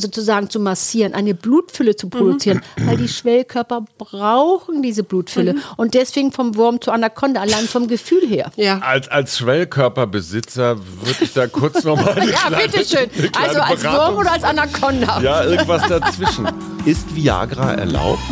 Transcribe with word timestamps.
sozusagen 0.00 0.50
zu 0.50 0.60
massieren, 0.60 1.14
eine 1.14 1.34
Blutfülle 1.34 1.96
zu 1.96 2.08
produzieren, 2.08 2.62
mhm. 2.76 2.86
weil 2.86 2.96
die 2.96 3.08
Schwellkörper 3.08 3.84
brauchen 3.98 4.82
diese 4.82 5.02
Blutfülle. 5.02 5.54
Mhm. 5.54 5.60
Und 5.76 5.94
deswegen 5.94 6.32
vom 6.32 6.56
Wurm 6.56 6.80
zur 6.80 6.94
Anaconda, 6.94 7.40
allein 7.40 7.66
vom 7.66 7.88
Gefühl 7.88 8.26
her. 8.26 8.50
Ja. 8.56 8.78
Als, 8.80 9.08
als 9.08 9.38
Schwellkörperbesitzer 9.38 10.78
würde 10.78 11.16
ich 11.20 11.32
da 11.32 11.46
kurz 11.46 11.84
nochmal. 11.84 12.16
ja, 12.30 12.56
bitteschön. 12.56 13.10
Also 13.40 13.60
als 13.60 13.84
Wurm 13.84 14.16
oder 14.16 14.32
als 14.32 14.44
Anaconda? 14.44 15.20
Ja, 15.20 15.44
irgendwas 15.44 15.86
dazwischen. 15.88 16.48
Ist 16.84 17.14
Viagra 17.14 17.74
erlaubt? 17.74 18.22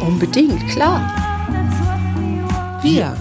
Unbedingt, 0.00 0.66
klar. 0.68 1.12
Wir. 2.82 3.16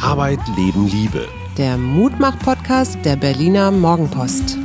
Arbeit, 0.00 0.38
Leben, 0.56 0.86
Liebe. 0.86 1.26
Der 1.58 1.76
Mutmach-Podcast 1.76 2.98
der 3.04 3.16
Berliner 3.16 3.70
Morgenpost. 3.70 4.56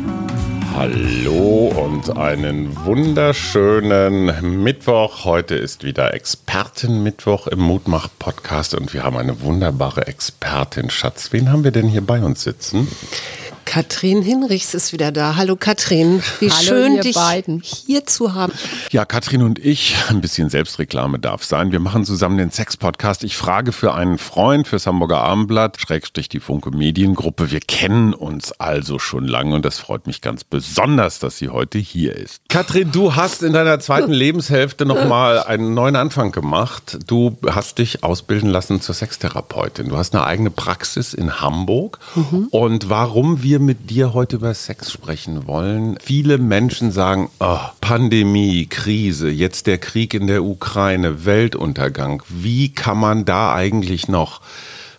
Hallo 0.76 1.71
und 1.73 2.18
einen 2.18 2.75
wunderschönen 2.84 4.61
Mittwoch. 4.61 5.24
Heute 5.24 5.56
ist 5.56 5.86
wieder 5.86 6.14
Expertenmittwoch 6.14 7.47
im 7.47 7.60
Mutmach-Podcast 7.60 8.75
und 8.75 8.93
wir 8.93 9.04
haben 9.04 9.16
eine 9.16 9.39
wunderbare 9.39 10.06
Expertin. 10.07 10.89
Schatz, 10.89 11.32
wen 11.32 11.50
haben 11.50 11.64
wir 11.64 11.71
denn 11.71 11.88
hier 11.88 12.06
bei 12.06 12.19
uns 12.21 12.43
sitzen? 12.43 12.89
Katrin 13.75 14.21
Hinrichs 14.21 14.74
ist 14.74 14.93
wieder 14.93 15.11
da. 15.11 15.36
Hallo 15.36 15.57
Katrin, 15.57 16.24
wie 16.39 16.50
Hallo, 16.50 16.61
schön 16.61 17.02
dich 17.02 17.16
beiden. 17.16 17.61
hier 17.61 18.06
zu 18.06 18.33
haben. 18.33 18.54
Ja, 18.89 19.04
Katrin 19.04 19.42
und 19.42 19.60
ich, 19.60 19.97
ein 20.07 20.21
bisschen 20.21 20.50
Selbstreklame 20.50 21.20
darf 21.20 21.43
sein. 21.43 21.74
Wir 21.74 21.82
machen 21.82 22.06
zusammen 22.06 22.38
den 22.38 22.52
Sex-Podcast. 22.52 23.25
Ich 23.25 23.36
frage 23.36 23.74
für 23.74 23.93
einen 23.93 24.18
Freund 24.18 24.66
fürs 24.66 24.88
Hamburger 24.88 25.18
Abendblatt, 25.18 25.78
Schrägstrich 25.82 26.30
die 26.30 26.39
Funke 26.39 26.71
Mediengruppe. 26.71 27.52
Wir 27.52 27.60
kennen 27.60 28.14
uns 28.14 28.54
also 28.54 28.97
schon 28.97 29.28
lange 29.28 29.56
und 29.56 29.66
das 29.66 29.80
freut 29.80 30.07
mich 30.07 30.21
ganz 30.21 30.46
besonders, 30.46 31.19
dass 31.19 31.38
sie 31.38 31.50
heute 31.50 31.78
hier 31.78 32.16
ist. 32.16 32.44
Katrin, 32.47 32.94
du 32.94 33.17
hast 33.17 33.44
in 33.44 33.52
deiner 33.52 33.81
zweiten 33.81 34.11
Lebenshälfte 34.14 34.86
nochmal 34.86 35.44
einen 35.44 35.73
neuen 35.73 35.97
Anfang 35.97 36.31
gemacht. 36.31 36.97
Du 37.08 37.36
hast 37.45 37.80
dich 37.80 38.05
ausbilden 38.05 38.49
lassen 38.49 38.80
zur 38.80 38.95
Sextherapeutin. 38.95 39.89
Du 39.89 39.97
hast 39.97 40.16
eine 40.16 40.23
eigene 40.23 40.49
Praxis 40.49 41.14
in 41.14 41.42
Hamburg. 41.42 41.99
Mhm. 42.16 42.47
Und 42.52 42.89
warum 42.89 43.44
wir 43.44 43.64
mit 43.66 43.89
dir 43.89 44.13
heute 44.13 44.38
über 44.38 44.53
Sex 44.53 44.91
sprechen 44.91 45.47
wollen. 45.47 45.97
Viele 46.02 46.38
Menschen 46.38 46.91
sagen, 46.91 47.30
oh, 47.39 47.59
Pandemie, 47.81 48.67
Krise, 48.67 49.30
jetzt 49.30 49.67
der 49.67 49.77
Krieg 49.77 50.13
in 50.13 50.27
der 50.27 50.44
Ukraine, 50.44 51.25
Weltuntergang. 51.25 52.23
Wie 52.30 52.69
kann 52.69 52.97
man 52.97 53.25
da 53.25 53.53
eigentlich 53.53 54.08
noch 54.08 54.41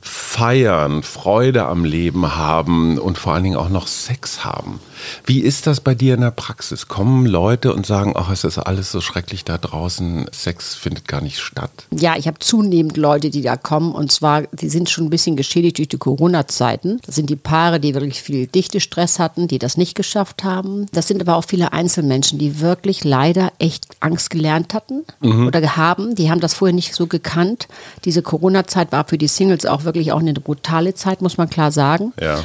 feiern, 0.00 1.02
Freude 1.02 1.66
am 1.66 1.84
Leben 1.84 2.36
haben 2.36 2.98
und 2.98 3.18
vor 3.18 3.34
allen 3.34 3.44
Dingen 3.44 3.56
auch 3.56 3.70
noch 3.70 3.86
Sex 3.86 4.44
haben? 4.44 4.80
Wie 5.24 5.40
ist 5.40 5.66
das 5.66 5.80
bei 5.80 5.94
dir 5.94 6.14
in 6.14 6.20
der 6.20 6.30
Praxis? 6.30 6.88
Kommen 6.88 7.26
Leute 7.26 7.74
und 7.74 7.86
sagen, 7.86 8.14
ach, 8.16 8.30
es 8.30 8.44
ist 8.44 8.58
alles 8.58 8.90
so 8.90 9.00
schrecklich 9.00 9.44
da 9.44 9.58
draußen, 9.58 10.26
Sex 10.32 10.74
findet 10.74 11.08
gar 11.08 11.20
nicht 11.20 11.38
statt? 11.38 11.70
Ja, 11.90 12.16
ich 12.16 12.26
habe 12.26 12.38
zunehmend 12.38 12.96
Leute, 12.96 13.30
die 13.30 13.42
da 13.42 13.56
kommen 13.56 13.92
und 13.92 14.12
zwar, 14.12 14.42
die 14.52 14.68
sind 14.68 14.90
schon 14.90 15.04
ein 15.04 15.10
bisschen 15.10 15.36
geschädigt 15.36 15.78
durch 15.78 15.88
die 15.88 15.98
Corona-Zeiten. 15.98 17.00
Das 17.04 17.14
sind 17.14 17.30
die 17.30 17.36
Paare, 17.36 17.80
die 17.80 17.94
wirklich 17.94 18.22
viel 18.22 18.46
Dichtestress 18.46 19.18
hatten, 19.18 19.48
die 19.48 19.58
das 19.58 19.76
nicht 19.76 19.94
geschafft 19.94 20.44
haben. 20.44 20.86
Das 20.92 21.08
sind 21.08 21.20
aber 21.20 21.36
auch 21.36 21.44
viele 21.44 21.72
Einzelmenschen, 21.72 22.38
die 22.38 22.60
wirklich 22.60 23.04
leider 23.04 23.52
echt 23.58 23.86
Angst 24.00 24.30
gelernt 24.30 24.74
hatten 24.74 25.04
mhm. 25.20 25.46
oder 25.46 25.76
haben. 25.76 26.14
Die 26.14 26.30
haben 26.30 26.40
das 26.40 26.54
vorher 26.54 26.74
nicht 26.74 26.94
so 26.94 27.06
gekannt. 27.06 27.68
Diese 28.04 28.22
Corona-Zeit 28.22 28.92
war 28.92 29.06
für 29.06 29.18
die 29.18 29.28
Singles 29.28 29.66
auch 29.66 29.84
wirklich 29.84 30.12
auch 30.12 30.20
eine 30.20 30.32
brutale 30.34 30.94
Zeit, 30.94 31.22
muss 31.22 31.38
man 31.38 31.50
klar 31.50 31.72
sagen. 31.72 32.12
Ja. 32.20 32.44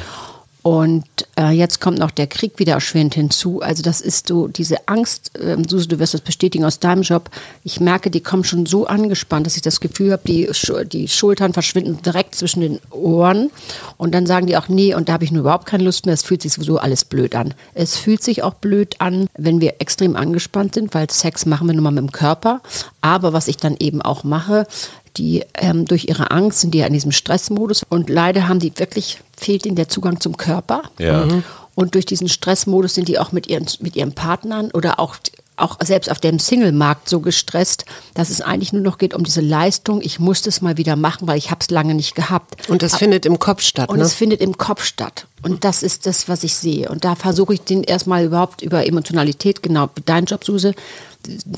Und 0.62 1.04
äh, 1.36 1.50
jetzt 1.50 1.80
kommt 1.80 1.98
noch 1.98 2.12
der 2.12 2.28
Krieg 2.28 2.58
wieder 2.60 2.74
erschwerend 2.74 3.14
hinzu. 3.14 3.60
Also 3.60 3.82
das 3.82 4.00
ist 4.00 4.28
so 4.28 4.46
diese 4.46 4.86
Angst, 4.86 5.36
äh, 5.36 5.56
Suse, 5.68 5.88
du 5.88 5.98
wirst 5.98 6.14
das 6.14 6.20
bestätigen 6.20 6.64
aus 6.64 6.78
deinem 6.78 7.02
Job. 7.02 7.30
Ich 7.64 7.80
merke, 7.80 8.10
die 8.12 8.20
kommen 8.20 8.44
schon 8.44 8.64
so 8.64 8.86
angespannt, 8.86 9.44
dass 9.46 9.56
ich 9.56 9.62
das 9.62 9.80
Gefühl 9.80 10.12
habe, 10.12 10.22
die, 10.24 10.48
die 10.86 11.08
Schultern 11.08 11.52
verschwinden 11.52 12.00
direkt 12.02 12.36
zwischen 12.36 12.60
den 12.60 12.80
Ohren. 12.90 13.50
Und 13.96 14.14
dann 14.14 14.26
sagen 14.26 14.46
die 14.46 14.56
auch, 14.56 14.68
nee, 14.68 14.94
und 14.94 15.08
da 15.08 15.14
habe 15.14 15.24
ich 15.24 15.32
nur 15.32 15.40
überhaupt 15.40 15.66
keine 15.66 15.82
Lust 15.82 16.06
mehr. 16.06 16.14
Es 16.14 16.22
fühlt 16.22 16.42
sich 16.42 16.52
sowieso 16.52 16.78
alles 16.78 17.04
blöd 17.04 17.34
an. 17.34 17.54
Es 17.74 17.96
fühlt 17.96 18.22
sich 18.22 18.44
auch 18.44 18.54
blöd 18.54 19.00
an, 19.00 19.26
wenn 19.36 19.60
wir 19.60 19.80
extrem 19.80 20.14
angespannt 20.14 20.74
sind, 20.74 20.94
weil 20.94 21.10
Sex 21.10 21.44
machen 21.44 21.66
wir 21.66 21.74
nun 21.74 21.82
mal 21.82 21.90
mit 21.90 22.04
dem 22.04 22.12
Körper. 22.12 22.60
Aber 23.00 23.32
was 23.32 23.48
ich 23.48 23.56
dann 23.56 23.76
eben 23.80 24.00
auch 24.00 24.22
mache, 24.22 24.68
die 25.16 25.44
ähm, 25.54 25.86
durch 25.86 26.06
ihre 26.08 26.30
Angst 26.30 26.60
sind 26.60 26.72
die 26.74 26.78
ja 26.78 26.86
in 26.86 26.92
diesem 26.92 27.12
Stressmodus 27.12 27.82
und 27.88 28.08
leider 28.08 28.48
haben 28.48 28.60
die 28.60 28.72
wirklich, 28.76 29.20
fehlt 29.44 29.66
ihnen 29.66 29.76
der 29.76 29.88
Zugang 29.88 30.20
zum 30.20 30.36
Körper. 30.36 30.82
Ja. 30.98 31.26
Mhm. 31.26 31.44
Und 31.74 31.94
durch 31.94 32.06
diesen 32.06 32.28
Stressmodus 32.28 32.94
sind 32.94 33.08
die 33.08 33.18
auch 33.18 33.32
mit 33.32 33.46
ihren, 33.46 33.66
mit 33.80 33.96
ihren 33.96 34.12
Partnern 34.12 34.70
oder 34.72 35.00
auch 35.00 35.16
auch 35.56 35.76
selbst 35.82 36.10
auf 36.10 36.18
dem 36.18 36.38
Single-Markt 36.38 37.08
so 37.08 37.20
gestresst, 37.20 37.84
dass 38.14 38.30
es 38.30 38.40
eigentlich 38.40 38.72
nur 38.72 38.82
noch 38.82 38.98
geht 38.98 39.14
um 39.14 39.22
diese 39.22 39.40
Leistung. 39.42 40.00
Ich 40.02 40.18
muss 40.18 40.42
das 40.42 40.62
mal 40.62 40.76
wieder 40.76 40.96
machen, 40.96 41.28
weil 41.28 41.36
ich 41.36 41.50
habe 41.50 41.60
es 41.60 41.70
lange 41.70 41.94
nicht 41.94 42.14
gehabt. 42.14 42.68
Und 42.68 42.82
das 42.82 42.94
Aber, 42.94 43.00
findet 43.00 43.26
im 43.26 43.38
Kopf 43.38 43.62
statt. 43.62 43.88
Und 43.90 43.98
ne? 43.98 44.04
es 44.04 44.14
findet 44.14 44.40
im 44.40 44.56
Kopf 44.56 44.84
statt. 44.84 45.26
Und 45.42 45.64
das 45.64 45.82
ist 45.82 46.06
das, 46.06 46.28
was 46.28 46.42
ich 46.42 46.54
sehe. 46.54 46.88
Und 46.88 47.04
da 47.04 47.14
versuche 47.14 47.54
ich 47.54 47.60
den 47.60 47.84
erstmal 47.84 48.24
überhaupt 48.24 48.62
über 48.62 48.86
Emotionalität, 48.86 49.62
genau 49.62 49.90
dein 50.06 50.24
Job, 50.24 50.44
Suse, 50.44 50.74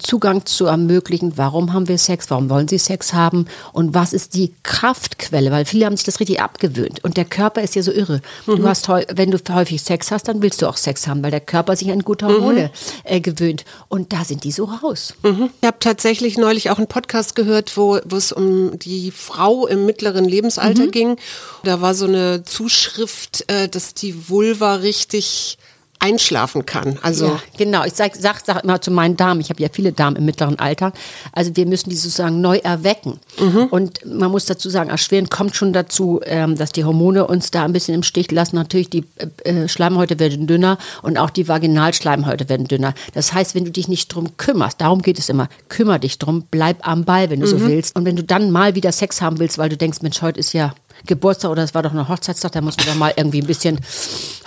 Zugang 0.03 0.47
zu 0.47 0.67
ermöglichen, 0.67 1.37
warum 1.37 1.73
haben 1.73 1.89
wir 1.89 1.99
Sex, 1.99 2.31
warum 2.31 2.51
wollen 2.51 2.69
sie 2.69 2.79
Sex 2.79 3.13
haben 3.15 3.47
und 3.73 3.95
was 3.95 4.13
ist 4.13 4.35
die 4.35 4.53
Kraftquelle, 4.63 5.51
weil 5.51 5.65
viele 5.65 5.87
haben 5.87 5.97
sich 5.97 6.05
das 6.05 6.21
richtig 6.21 6.41
abgewöhnt 6.41 7.03
und 7.05 7.17
der 7.17 7.25
Körper 7.25 7.63
ist 7.63 7.75
ja 7.75 7.83
so 7.83 7.93
irre. 7.93 8.21
Mhm. 8.47 8.57
Du 8.57 8.69
hast, 8.69 8.89
wenn 8.89 9.31
du 9.31 9.39
häufig 9.51 9.83
Sex 9.83 10.11
hast, 10.11 10.29
dann 10.29 10.43
willst 10.43 10.63
du 10.63 10.67
auch 10.67 10.77
Sex 10.77 11.07
haben, 11.07 11.23
weil 11.23 11.31
der 11.31 11.41
Körper 11.41 11.77
sich 11.77 11.91
an 11.91 12.01
gute 12.01 12.27
Hormone 12.27 12.65
mhm. 12.65 12.71
äh, 13.05 13.21
gewöhnt 13.21 13.65
und 13.89 14.13
da 14.13 14.25
sind 14.25 14.45
die 14.45 14.53
so 14.53 14.65
raus. 14.65 15.15
Mhm. 15.23 15.51
Ich 15.61 15.67
habe 15.67 15.79
tatsächlich 15.81 16.39
neulich 16.39 16.71
auch 16.71 16.79
einen 16.79 16.87
Podcast 16.87 17.37
gehört, 17.37 17.77
wo, 17.77 17.99
wo 18.05 18.17
es 18.17 18.33
um 18.33 18.79
die 18.79 19.11
Frau 19.11 19.67
im 19.67 19.87
mittleren 19.87 20.25
Lebensalter 20.25 20.87
mhm. 20.87 20.91
ging. 20.91 21.17
Da 21.63 21.81
war 21.81 21.95
so 21.95 22.07
eine 22.07 22.45
Zuschrift, 22.45 23.45
äh, 23.49 23.69
dass 23.69 23.95
die 23.95 24.29
Vulva 24.29 24.75
richtig 24.77 25.59
einschlafen 26.05 26.67
kann. 26.67 26.99
Also 27.01 27.27
ja, 27.27 27.41
genau, 27.57 27.85
ich 27.85 27.95
sage 27.95 28.13
sag, 28.19 28.43
sag 28.45 28.63
immer 28.63 28.81
zu 28.81 28.91
meinen 28.91 29.17
Damen, 29.17 29.41
ich 29.41 29.49
habe 29.49 29.63
ja 29.63 29.69
viele 29.73 29.93
Damen 29.93 30.17
im 30.17 30.27
mittleren 30.27 30.59
Alter, 30.59 30.93
also 31.33 31.57
wir 31.57 31.65
müssen 31.65 31.89
die 31.89 31.97
sozusagen 31.97 32.43
neu 32.43 32.59
erwecken. 32.59 33.21
Mhm. 33.41 33.69
Und 33.71 34.05
man 34.05 34.31
muss 34.31 34.45
dazu 34.45 34.69
sagen, 34.69 34.91
erschwerend 34.91 35.31
kommt 35.31 35.57
schon 35.57 35.73
dazu, 35.73 36.21
ähm, 36.27 36.57
dass 36.57 36.73
die 36.73 36.85
Hormone 36.85 37.27
uns 37.27 37.51
da 37.51 37.65
ein 37.65 37.73
bisschen 37.73 37.95
im 37.95 38.03
Stich 38.03 38.31
lassen. 38.31 38.57
Natürlich, 38.57 38.91
die 38.91 39.05
äh, 39.45 39.67
Schleimhäute 39.67 40.19
werden 40.19 40.47
dünner 40.47 40.77
und 41.01 41.17
auch 41.17 41.31
die 41.31 41.49
Vaginalschleimhäute 41.49 42.51
werden 42.51 42.69
dünner. 42.69 42.93
Das 43.15 43.33
heißt, 43.33 43.55
wenn 43.55 43.65
du 43.65 43.71
dich 43.71 43.89
nicht 43.89 44.09
drum 44.09 44.37
kümmerst, 44.37 44.83
darum 44.83 45.01
geht 45.01 45.19
es 45.19 45.31
immer, 45.31 45.49
kümmere 45.71 46.01
dich 46.01 46.19
drum, 46.19 46.45
bleib 46.51 46.87
am 46.87 47.05
Ball, 47.05 47.31
wenn 47.31 47.41
du 47.41 47.47
mhm. 47.47 47.51
so 47.51 47.67
willst. 47.67 47.97
Und 47.97 48.05
wenn 48.05 48.17
du 48.17 48.25
dann 48.25 48.51
mal 48.51 48.75
wieder 48.75 48.93
Sex 48.93 49.23
haben 49.23 49.39
willst, 49.39 49.57
weil 49.57 49.71
du 49.71 49.79
denkst, 49.79 50.03
Mensch, 50.03 50.21
heute 50.21 50.39
ist 50.39 50.53
ja 50.53 50.75
Geburtstag 51.07 51.51
oder 51.51 51.63
es 51.63 51.75
war 51.75 51.83
doch 51.83 51.93
eine 51.93 52.09
Hochzeitstag, 52.09 52.53
da 52.53 52.61
muss 52.61 52.77
man 52.77 52.87
doch 52.87 52.95
mal 52.95 53.13
irgendwie 53.17 53.41
ein 53.41 53.47
bisschen 53.47 53.81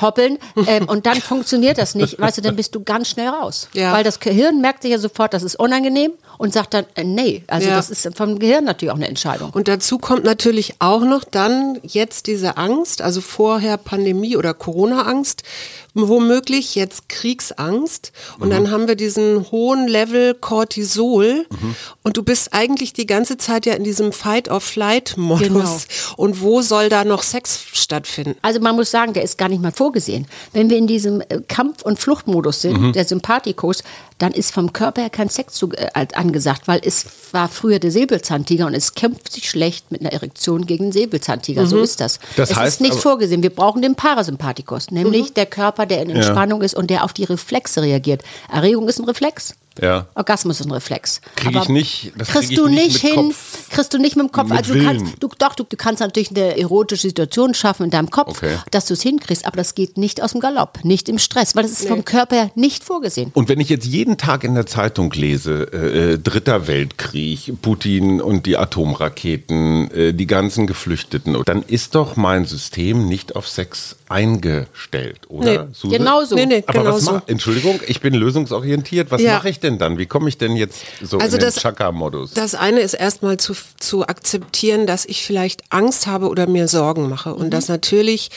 hoppeln. 0.02 0.38
Ähm, 0.68 0.90
und 0.90 1.06
dann 1.06 1.22
funktioniert 1.22 1.78
das 1.78 1.96
nicht. 1.96 2.20
Weißt 2.20 2.38
du, 2.38 2.42
dann 2.42 2.56
bist 2.56 2.76
du 2.76 2.84
ganz 2.84 3.10
schnell 3.10 3.30
raus. 3.30 3.70
Ja. 3.74 3.94
Weil 3.94 4.04
das 4.04 4.20
Gehirn 4.20 4.60
merkt 4.60 4.82
sich 4.82 4.92
ja 4.92 4.98
sofort, 4.98 5.34
das 5.34 5.44
ist 5.44 5.58
unangenehm 5.58 6.12
und 6.38 6.54
sagt 6.54 6.74
dann, 6.74 6.86
äh, 6.96 7.04
nee. 7.04 7.44
Also 7.48 7.70
ja. 7.70 7.76
das 7.76 7.90
ist 7.90 8.10
vom 8.16 8.40
Gehirn 8.40 8.66
natürlich 8.66 8.92
auch 8.92 8.98
eine 8.98 9.08
Entscheidung. 9.08 9.52
Und 9.52 9.68
dazu 9.68 9.98
kommt 9.98 10.24
natürlich 10.24 10.76
auch 10.80 11.02
noch 11.02 11.24
dann 11.24 11.80
jetzt 11.84 12.28
diese 12.28 12.58
Angst, 12.58 13.02
also 13.02 13.22
vorher 13.22 13.78
Pandemie 13.78 14.36
oder 14.36 14.54
Corona-Angst, 14.54 15.44
womöglich 15.94 16.76
jetzt 16.76 17.10
Kriegsangst 17.10 18.12
und 18.40 18.50
mhm. 18.50 18.52
dann 18.52 18.72
haben 18.72 18.88
wir 18.88 18.96
diesen 18.96 19.50
hohen 19.52 19.88
Level 19.88 20.34
Cortisol 20.36 21.46
mhm. 21.50 21.76
und 22.04 22.18
du 22.18 22.24
bist 22.24 22.54
eigentlich 22.54 22.94
die 22.94 23.06
ganze 23.06 23.38
Zeit 23.38 23.66
ja 23.66 23.74
in 23.74 23.84
diesem 23.84 24.12
Fight-or-Flight-Modus. 24.12 25.48
Genau. 25.48 25.78
Und 26.18 26.42
wo 26.42 26.62
soll 26.62 26.90
da 26.90 27.04
noch 27.04 27.24
Sex 27.24 27.60
stattfinden? 27.74 28.36
Also 28.42 28.60
man 28.60 28.76
muss 28.76 28.92
sagen, 28.92 29.14
der 29.14 29.24
ist 29.24 29.38
gar 29.38 29.50
nicht 29.50 29.62
mal 29.62 29.72
vorgesehen. 29.72 30.28
Wenn 30.54 30.70
wir 30.70 30.78
in 30.78 30.88
diesem 30.88 31.22
äh, 31.22 31.42
Kampf- 31.48 31.82
und 31.82 32.00
Fluchtmodus 32.00 32.62
sind, 32.62 32.80
mhm. 32.80 32.94
der 32.94 33.06
Sympathikus, 33.06 33.84
dann 34.18 34.32
ist 34.34 34.52
vom 34.52 34.74
Körper 34.74 35.02
her 35.02 35.10
kein 35.10 35.30
Sex 35.30 35.54
zu, 35.54 35.72
äh, 35.74 36.08
angesagt, 36.14 36.68
weil 36.68 36.82
es 36.84 37.06
war 37.32 37.48
früher 37.50 37.80
der 37.80 37.92
Säbelzahntiger 37.92 38.66
und 38.66 38.74
es 38.74 38.96
kämpft 38.96 39.32
sich 39.32 39.50
schlecht 39.50 39.92
mit 39.92 40.02
einer 40.02 40.12
Erektion 40.12 40.66
gegen 40.66 40.86
den 40.86 40.92
Säbelzahntiger. 40.92 41.64
Mhm. 41.64 41.68
So 41.68 41.82
ist 41.82 42.00
das. 42.00 42.20
das 42.36 42.52
es 42.52 42.58
heißt, 42.58 42.74
ist 42.76 42.82
nicht 42.82 42.96
vorgesehen. 42.96 43.44
Wir 43.44 43.52
brauchen 43.52 43.82
den 43.82 43.96
Parasympathikus, 43.96 44.92
nämlich 44.92 45.30
mhm. 45.30 45.34
der 45.36 45.46
Körper, 45.46 45.86
der 45.88 46.02
in 46.02 46.10
Entspannung 46.10 46.62
ja. 46.62 46.66
ist 46.66 46.76
und 46.76 46.90
der 46.90 47.04
auf 47.04 47.14
die 47.14 47.24
Reflexe 47.24 47.82
reagiert. 47.82 48.24
Erregung 48.52 48.88
ist 48.88 49.00
ein 49.00 49.06
Reflex. 49.06 49.56
Ja. 49.82 50.08
Orgasmus 50.16 50.60
ist 50.60 50.66
ein 50.66 50.72
Reflex. 50.72 51.22
Kriege 51.36 51.60
ich 51.60 51.70
nicht. 51.70 52.12
Das 52.18 52.30
kriegst 52.30 52.50
krieg 52.50 52.58
du 52.58 52.68
nicht, 52.68 52.98
hin. 52.98 53.16
Kopf, 53.16 53.70
kriegst 53.70 53.94
du 53.94 53.98
nicht 53.98 54.16
mit 54.16 54.26
dem 54.26 54.32
Kopf. 54.32 54.50
Mit 54.50 54.58
also 54.58 54.74
du 54.74 54.84
kannst, 54.84 55.06
du, 55.20 55.30
doch, 55.38 55.56
du, 55.56 55.64
du, 55.64 55.78
kannst 55.78 56.02
natürlich 56.02 56.32
eine 56.32 56.58
erotische 56.58 57.08
Situation 57.08 57.54
schaffen 57.54 57.86
in 57.86 57.90
deinem 57.90 58.10
Kopf, 58.10 58.38
okay. 58.38 58.58
dass 58.72 58.86
du 58.86 58.94
es 58.94 59.02
hinkriegst, 59.02 59.46
aber 59.46 59.58
das 59.58 59.76
geht 59.76 59.98
nicht 59.98 60.22
aus 60.22 60.32
dem 60.32 60.42
Galopp, 60.42 60.84
nicht 60.84 61.10
im 61.10 61.20
Stress, 61.20 61.56
weil 61.56 61.64
das 61.64 61.72
ist 61.72 61.84
nee. 61.84 61.90
vom 61.90 62.06
Körper 62.06 62.36
her 62.36 62.52
nicht 62.56 62.84
vorgesehen. 62.84 63.32
Und 63.34 63.50
wenn 63.50 63.60
ich 63.60 63.70
jetzt 63.70 63.86
jeden 63.86 64.18
Tag 64.18 64.44
in 64.44 64.56
der 64.56 64.66
Zeitung 64.66 65.12
lese, 65.12 65.68
äh, 65.74 66.14
äh, 66.14 66.18
Dritter 66.18 66.68
Weltkrieg, 66.68 67.54
Putin 67.62 68.22
und 68.22 68.46
die 68.46 68.58
Atomraketen, 68.58 69.92
äh, 69.92 70.14
die 70.14 70.28
ganzen 70.28 70.68
Geflüchteten, 70.68 71.38
dann 71.46 71.64
ist 71.64 71.96
doch 71.96 72.16
mein 72.16 72.46
System 72.46 73.08
nicht 73.08 73.36
auf 73.36 73.48
Sex 73.48 73.98
eingestellt, 74.10 75.22
oder? 75.30 75.68
Nee, 75.84 75.90
genau 75.98 76.24
so. 76.24 76.36
Nee, 76.36 76.46
nee, 76.46 76.64
Aber 76.66 76.80
genau 76.80 76.96
was 76.96 77.06
so. 77.06 77.22
Entschuldigung, 77.28 77.80
ich 77.88 78.00
bin 78.00 78.14
lösungsorientiert. 78.14 79.12
Was 79.12 79.22
ja. 79.22 79.34
mache 79.34 79.50
ich 79.50 79.60
denn 79.60 79.67
dann? 79.76 79.98
Wie 79.98 80.06
komme 80.06 80.30
ich 80.30 80.38
denn 80.38 80.56
jetzt 80.56 80.82
so 81.02 81.18
also 81.18 81.38
in 81.38 81.44
den 81.44 81.52
Chaka-Modus? 81.52 82.34
Das 82.34 82.56
eine 82.56 82.80
ist 82.80 82.94
erstmal 82.94 83.38
zu, 83.38 83.54
zu 83.80 84.08
akzeptieren, 84.08 84.88
dass 84.88 85.06
ich 85.06 85.26
vielleicht 85.26 85.64
Angst 85.70 86.08
habe 86.08 86.30
oder 86.30 86.48
mir 86.48 86.68
Sorgen 86.68 87.10
mache 87.10 87.34
und 87.34 87.48
mhm. 87.48 87.52
dass 87.52 87.68
natürlich 87.68 88.30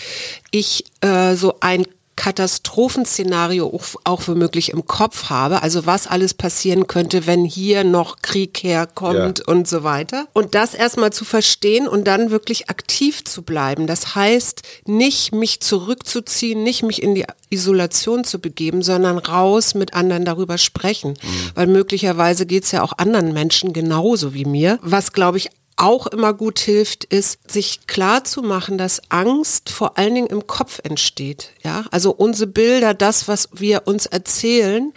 ich 0.50 0.84
äh, 1.00 1.36
so 1.36 1.54
ein 1.60 1.86
Katastrophenszenario 2.20 3.66
auch, 3.66 3.94
auch 4.04 4.28
womöglich 4.28 4.72
im 4.74 4.86
Kopf 4.86 5.30
habe, 5.30 5.62
also 5.62 5.86
was 5.86 6.06
alles 6.06 6.34
passieren 6.34 6.86
könnte, 6.86 7.26
wenn 7.26 7.46
hier 7.46 7.82
noch 7.82 8.20
Krieg 8.20 8.62
herkommt 8.62 9.38
ja. 9.38 9.44
und 9.46 9.66
so 9.66 9.84
weiter. 9.84 10.26
Und 10.34 10.54
das 10.54 10.74
erstmal 10.74 11.14
zu 11.14 11.24
verstehen 11.24 11.88
und 11.88 12.04
dann 12.04 12.30
wirklich 12.30 12.68
aktiv 12.68 13.24
zu 13.24 13.40
bleiben. 13.40 13.86
Das 13.86 14.14
heißt, 14.16 14.60
nicht 14.84 15.32
mich 15.32 15.60
zurückzuziehen, 15.60 16.62
nicht 16.62 16.82
mich 16.82 17.02
in 17.02 17.14
die 17.14 17.24
Isolation 17.48 18.22
zu 18.24 18.38
begeben, 18.38 18.82
sondern 18.82 19.16
raus 19.16 19.72
mit 19.72 19.94
anderen 19.94 20.26
darüber 20.26 20.58
sprechen. 20.58 21.12
Mhm. 21.12 21.50
Weil 21.54 21.68
möglicherweise 21.68 22.44
geht 22.44 22.64
es 22.64 22.72
ja 22.72 22.82
auch 22.82 22.98
anderen 22.98 23.32
Menschen 23.32 23.72
genauso 23.72 24.34
wie 24.34 24.44
mir. 24.44 24.78
Was, 24.82 25.14
glaube 25.14 25.38
ich, 25.38 25.48
auch 25.80 26.06
immer 26.06 26.34
gut 26.34 26.58
hilft, 26.58 27.04
ist, 27.04 27.50
sich 27.50 27.86
klar 27.86 28.24
zu 28.24 28.42
machen, 28.42 28.76
dass 28.76 29.00
Angst 29.08 29.70
vor 29.70 29.96
allen 29.96 30.14
Dingen 30.14 30.26
im 30.26 30.46
Kopf 30.46 30.80
entsteht. 30.82 31.50
Ja, 31.62 31.84
also 31.90 32.10
unsere 32.12 32.46
Bilder, 32.46 32.92
das, 32.92 33.28
was 33.28 33.48
wir 33.52 33.86
uns 33.86 34.06
erzählen, 34.06 34.92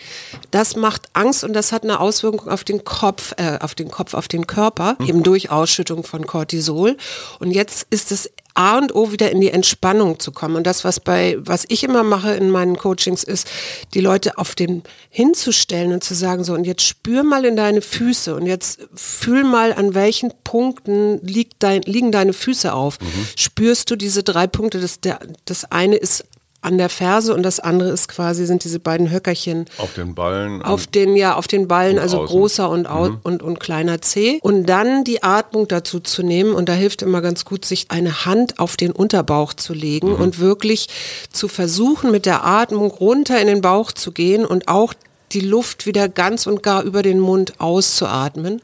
das 0.51 0.75
macht 0.75 1.09
Angst 1.13 1.44
und 1.44 1.53
das 1.53 1.71
hat 1.71 1.83
eine 1.83 2.00
Auswirkung 2.00 2.50
auf 2.50 2.63
den 2.63 2.83
Kopf, 2.83 3.33
äh, 3.38 3.59
auf 3.62 3.75
den 3.75 3.89
Kopf, 3.89 4.13
auf 4.13 4.27
den 4.27 4.45
Körper, 4.45 4.97
mhm. 5.00 5.07
eben 5.07 5.24
durch 5.24 5.50
Ausschüttung 5.50 6.03
von 6.03 6.27
Cortisol. 6.27 6.97
Und 7.39 7.51
jetzt 7.51 7.88
ist 7.89 8.12
es 8.12 8.30
A 8.55 8.77
und 8.77 8.94
O 8.94 9.11
wieder 9.11 9.31
in 9.31 9.41
die 9.41 9.50
Entspannung 9.50 10.19
zu 10.19 10.31
kommen. 10.31 10.55
Und 10.55 10.67
das, 10.67 10.83
was 10.83 11.00
bei, 11.00 11.38
was 11.39 11.65
ich 11.69 11.83
immer 11.83 12.03
mache 12.03 12.33
in 12.33 12.51
meinen 12.51 12.77
Coachings, 12.77 13.23
ist, 13.23 13.47
die 13.94 14.01
Leute 14.01 14.38
auf 14.38 14.55
den 14.55 14.83
hinzustellen 15.09 15.94
und 15.94 16.03
zu 16.03 16.13
sagen, 16.13 16.44
so, 16.44 16.53
und 16.53 16.65
jetzt 16.65 16.83
spür 16.83 17.23
mal 17.23 17.45
in 17.45 17.55
deine 17.55 17.81
Füße 17.81 18.35
und 18.35 18.45
jetzt 18.45 18.79
fühl 18.94 19.44
mal, 19.44 19.73
an 19.73 19.95
welchen 19.95 20.31
Punkten 20.44 21.19
liegt 21.25 21.55
dein, 21.59 21.81
liegen 21.83 22.11
deine 22.11 22.33
Füße 22.33 22.73
auf. 22.73 23.00
Mhm. 23.00 23.27
Spürst 23.38 23.89
du 23.89 23.95
diese 23.95 24.23
drei 24.23 24.47
Punkte? 24.47 24.79
Das, 24.79 24.99
der, 24.99 25.19
das 25.45 25.65
eine 25.71 25.95
ist 25.95 26.25
an 26.63 26.77
der 26.77 26.89
Ferse 26.89 27.33
und 27.33 27.44
das 27.44 27.60
andere 27.60 27.89
ist 27.89 28.07
quasi, 28.07 28.45
sind 28.45 28.63
diese 28.63 28.80
beiden 28.80 29.12
Höckerchen. 29.12 29.65
Auf 29.77 29.94
den 29.94 30.15
Ballen. 30.15 30.62
Auf 30.62 30.88
den, 30.88 31.15
ja, 31.15 31.36
auf 31.36 31.48
den 31.48 31.68
Ballen, 31.68 32.00
also 32.00 32.21
außen. 32.21 32.27
großer 32.27 32.69
und, 32.69 32.89
mhm. 32.89 33.19
und, 33.24 33.44
und 33.44 33.60
kleiner 33.60 34.01
C. 34.01 34.39
Und 34.42 34.65
dann 34.65 35.04
die 35.04 35.24
Atmung 35.24 35.68
dazu 35.68 36.00
zu 36.00 36.24
nehmen 36.24 36.54
und 36.54 36.69
da 36.69 36.74
hilft 36.74 37.01
immer 37.01 37.21
ganz 37.21 37.45
gut, 37.45 37.65
sich 37.65 37.88
eine 37.89 38.25
Hand 38.25 38.60
auf 38.60 38.77
den 38.77 38.92
Unterbauch 38.92 39.54
zu 39.54 39.74
legen 39.74 40.10
mhm. 40.10 40.15
und 40.15 40.39
wirklich 40.39 40.88
zu 41.31 41.48
versuchen, 41.48 42.12
mit 42.12 42.25
der 42.25 42.45
Atmung 42.45 42.92
runter 42.92 43.39
in 43.39 43.48
den 43.48 43.62
Bauch 43.62 43.92
zu 43.92 44.12
gehen 44.12 44.45
und 44.45 44.68
auch 44.68 44.94
die 45.33 45.39
Luft 45.39 45.86
wieder 45.86 46.09
ganz 46.09 46.48
und 46.48 46.63
gar 46.63 46.83
über 46.83 47.01
den 47.01 47.19
Mund 47.19 47.59
auszuatmen. 47.59 48.62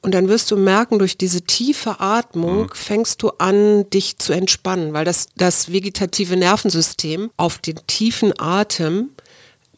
Und 0.00 0.14
dann 0.14 0.28
wirst 0.28 0.50
du 0.50 0.56
merken, 0.56 0.98
durch 0.98 1.18
diese 1.18 1.42
tiefe 1.42 2.00
Atmung 2.00 2.62
mhm. 2.62 2.70
fängst 2.72 3.22
du 3.22 3.30
an, 3.38 3.88
dich 3.90 4.18
zu 4.18 4.32
entspannen, 4.32 4.92
weil 4.92 5.04
das, 5.04 5.28
das 5.36 5.72
vegetative 5.72 6.36
Nervensystem 6.36 7.30
auf 7.36 7.58
den 7.58 7.80
tiefen 7.86 8.32
Atem 8.38 9.10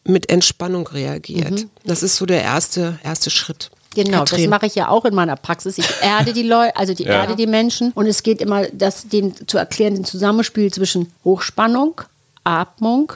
mit 0.03 0.29
Entspannung 0.29 0.87
reagiert. 0.87 1.51
Mhm. 1.51 1.69
Das 1.83 2.03
ist 2.03 2.17
so 2.17 2.25
der 2.25 2.43
erste, 2.43 2.99
erste 3.03 3.29
Schritt. 3.29 3.71
Genau, 3.93 4.19
Katrin. 4.19 4.43
das 4.43 4.49
mache 4.49 4.67
ich 4.67 4.75
ja 4.75 4.87
auch 4.87 5.05
in 5.05 5.13
meiner 5.13 5.35
Praxis. 5.35 5.77
Ich 5.77 5.89
erde 6.01 6.33
die 6.33 6.43
Leute, 6.43 6.75
also 6.77 6.93
die 6.93 7.03
ja. 7.03 7.11
erde 7.11 7.35
die 7.35 7.47
Menschen 7.47 7.91
und 7.91 8.05
es 8.05 8.23
geht 8.23 8.41
immer, 8.41 8.67
das 8.67 9.07
denen 9.07 9.35
zu 9.47 9.57
erklären, 9.57 9.95
den 9.95 10.05
Zusammenspiel 10.05 10.71
zwischen 10.71 11.11
Hochspannung, 11.25 11.99
Atmung 12.43 13.13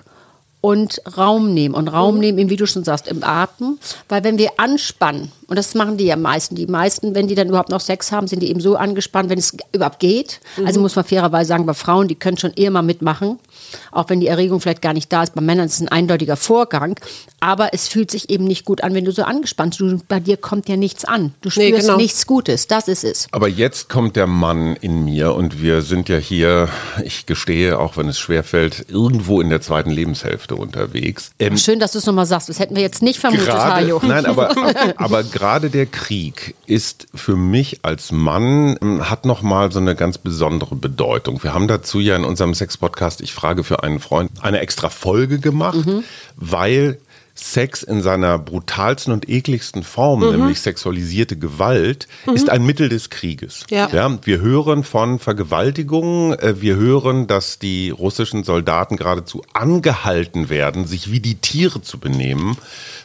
und 0.65 0.99
Raum 1.15 1.53
nehmen. 1.53 1.75
Und 1.75 1.89
Raum 1.89 2.15
mhm. 2.15 2.21
nehmen, 2.21 2.49
wie 2.49 2.55
du 2.55 2.65
schon 2.65 2.83
sagst, 2.83 3.07
im 3.07 3.23
Atem. 3.23 3.77
Weil 4.09 4.23
wenn 4.23 4.39
wir 4.39 4.49
anspannen, 4.57 5.31
und 5.45 5.57
das 5.59 5.75
machen 5.75 5.97
die 5.97 6.05
ja 6.05 6.15
meisten, 6.15 6.55
die 6.55 6.65
meisten, 6.65 7.13
wenn 7.13 7.27
die 7.27 7.35
dann 7.35 7.49
überhaupt 7.49 7.69
noch 7.69 7.81
Sex 7.81 8.11
haben, 8.11 8.25
sind 8.25 8.41
die 8.41 8.49
eben 8.49 8.59
so 8.59 8.75
angespannt, 8.75 9.29
wenn 9.29 9.37
es 9.37 9.55
überhaupt 9.73 9.99
geht. 9.99 10.39
Mhm. 10.57 10.65
Also 10.65 10.81
muss 10.81 10.95
man 10.95 11.05
fairerweise 11.05 11.49
sagen, 11.49 11.67
bei 11.67 11.75
Frauen, 11.75 12.07
die 12.07 12.15
können 12.15 12.37
schon 12.37 12.51
eher 12.53 12.71
mal 12.71 12.81
mitmachen, 12.81 13.37
auch 13.91 14.09
wenn 14.09 14.19
die 14.19 14.27
Erregung 14.27 14.61
vielleicht 14.61 14.81
gar 14.81 14.93
nicht 14.93 15.11
da 15.11 15.23
ist. 15.23 15.35
Bei 15.35 15.41
Männern 15.41 15.65
ist 15.65 15.75
es 15.75 15.81
ein 15.81 15.89
eindeutiger 15.89 16.37
Vorgang. 16.37 16.95
Aber 17.39 17.73
es 17.73 17.87
fühlt 17.87 18.09
sich 18.09 18.29
eben 18.29 18.45
nicht 18.45 18.65
gut 18.65 18.83
an, 18.83 18.93
wenn 18.95 19.05
du 19.05 19.11
so 19.11 19.23
angespannt 19.23 19.77
bist. 19.77 20.07
Bei 20.07 20.19
dir 20.19 20.37
kommt 20.37 20.67
ja 20.67 20.77
nichts 20.77 21.05
an. 21.05 21.33
Du 21.41 21.49
spürst 21.49 21.71
nee, 21.71 21.79
genau. 21.79 21.97
nichts 21.97 22.25
Gutes. 22.25 22.67
Das 22.67 22.87
ist 22.87 23.03
es. 23.03 23.27
Aber 23.31 23.47
jetzt 23.47 23.89
kommt 23.89 24.15
der 24.15 24.27
Mann 24.27 24.75
in 24.75 25.05
mir 25.05 25.33
und 25.33 25.61
wir 25.61 25.81
sind 25.81 26.09
ja 26.09 26.17
hier, 26.17 26.69
ich 27.03 27.25
gestehe, 27.25 27.77
auch 27.79 27.97
wenn 27.97 28.07
es 28.07 28.17
schwerfällt, 28.19 28.85
irgendwo 28.89 29.41
in 29.41 29.49
der 29.49 29.61
zweiten 29.61 29.91
Lebenshälfte 29.91 30.55
unterwegs. 30.55 31.31
Ähm, 31.39 31.57
Schön, 31.57 31.79
dass 31.79 31.91
du 31.91 31.99
es 31.99 32.05
nochmal 32.05 32.25
sagst. 32.25 32.49
Das 32.49 32.59
hätten 32.59 32.75
wir 32.75 32.81
jetzt 32.81 33.01
nicht 33.01 33.19
vermutet, 33.19 33.47
grade, 33.47 33.85
Hajo. 33.85 34.01
Nein, 34.03 34.25
aber, 34.25 34.55
aber 34.97 35.23
gerade 35.23 35.69
der 35.69 35.85
Krieg 35.85 36.55
ist 36.65 37.07
für 37.13 37.35
mich 37.35 37.79
als 37.83 38.11
Mann, 38.11 38.77
ähm, 38.81 39.09
hat 39.09 39.25
nochmal 39.25 39.71
so 39.71 39.79
eine 39.79 39.95
ganz 39.95 40.17
besondere 40.17 40.75
Bedeutung. 40.75 41.43
Wir 41.43 41.53
haben 41.53 41.67
dazu 41.67 41.99
ja 41.99 42.15
in 42.15 42.23
unserem 42.23 42.53
Sex-Podcast, 42.53 43.21
ich 43.21 43.33
frage 43.33 43.63
für 43.65 43.83
einen 43.83 43.99
Freund, 43.99 44.31
eine 44.41 44.59
extra 44.59 44.89
Folge 44.89 45.39
gemacht, 45.39 45.85
mhm. 45.85 46.03
weil 46.35 46.99
Sex 47.37 47.83
in 47.83 48.01
seiner 48.01 48.39
brutalsten 48.39 49.11
und 49.11 49.27
ekligsten 49.27 49.83
Form, 49.83 50.21
mhm. 50.21 50.31
nämlich 50.31 50.61
sexualisierte 50.61 51.35
Gewalt, 51.37 52.07
mhm. 52.25 52.33
ist 52.33 52.49
ein 52.49 52.65
Mittel 52.65 52.87
des 52.87 53.09
Krieges. 53.09 53.65
Ja. 53.69 53.89
ja. 53.91 54.17
wir 54.23 54.39
hören 54.39 54.85
von 54.85 55.19
Vergewaltigungen, 55.19 56.39
äh, 56.39 56.61
wir 56.61 56.77
hören, 56.77 57.27
dass 57.27 57.59
die 57.59 57.89
russischen 57.89 58.45
Soldaten 58.45 58.95
geradezu 58.95 59.43
angehalten 59.51 60.49
werden, 60.49 60.87
sich 60.87 61.11
wie 61.11 61.19
die 61.19 61.35
Tiere 61.35 61.81
zu 61.81 61.99
benehmen. 61.99 62.57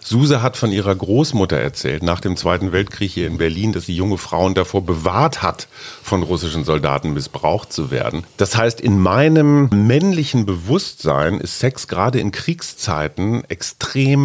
Suse 0.03 0.43
hat 0.43 0.57
von 0.57 0.71
ihrer 0.71 0.95
Großmutter 0.95 1.59
erzählt, 1.59 2.05
nach 2.05 2.21
dem 2.21 2.37
Zweiten 2.37 2.73
Weltkrieg 2.73 3.11
hier 3.11 3.27
in 3.27 3.37
Berlin, 3.37 3.73
dass 3.73 3.87
sie 3.87 3.97
junge 3.97 4.17
Frauen 4.17 4.55
davor 4.55 4.83
bewahrt 4.83 5.43
hat, 5.43 5.67
von 6.03 6.23
russischen 6.23 6.65
Soldaten 6.65 7.13
missbraucht 7.13 7.73
zu 7.73 7.91
werden. 7.91 8.25
Das 8.37 8.57
heißt, 8.57 8.81
in 8.81 9.01
meinem 9.01 9.69
männlichen 9.71 10.47
Bewusstsein 10.47 11.41
ist 11.41 11.59
Sex 11.59 11.89
gerade 11.89 12.21
in 12.21 12.31
Kriegszeiten 12.31 13.43
extrem 13.49 14.20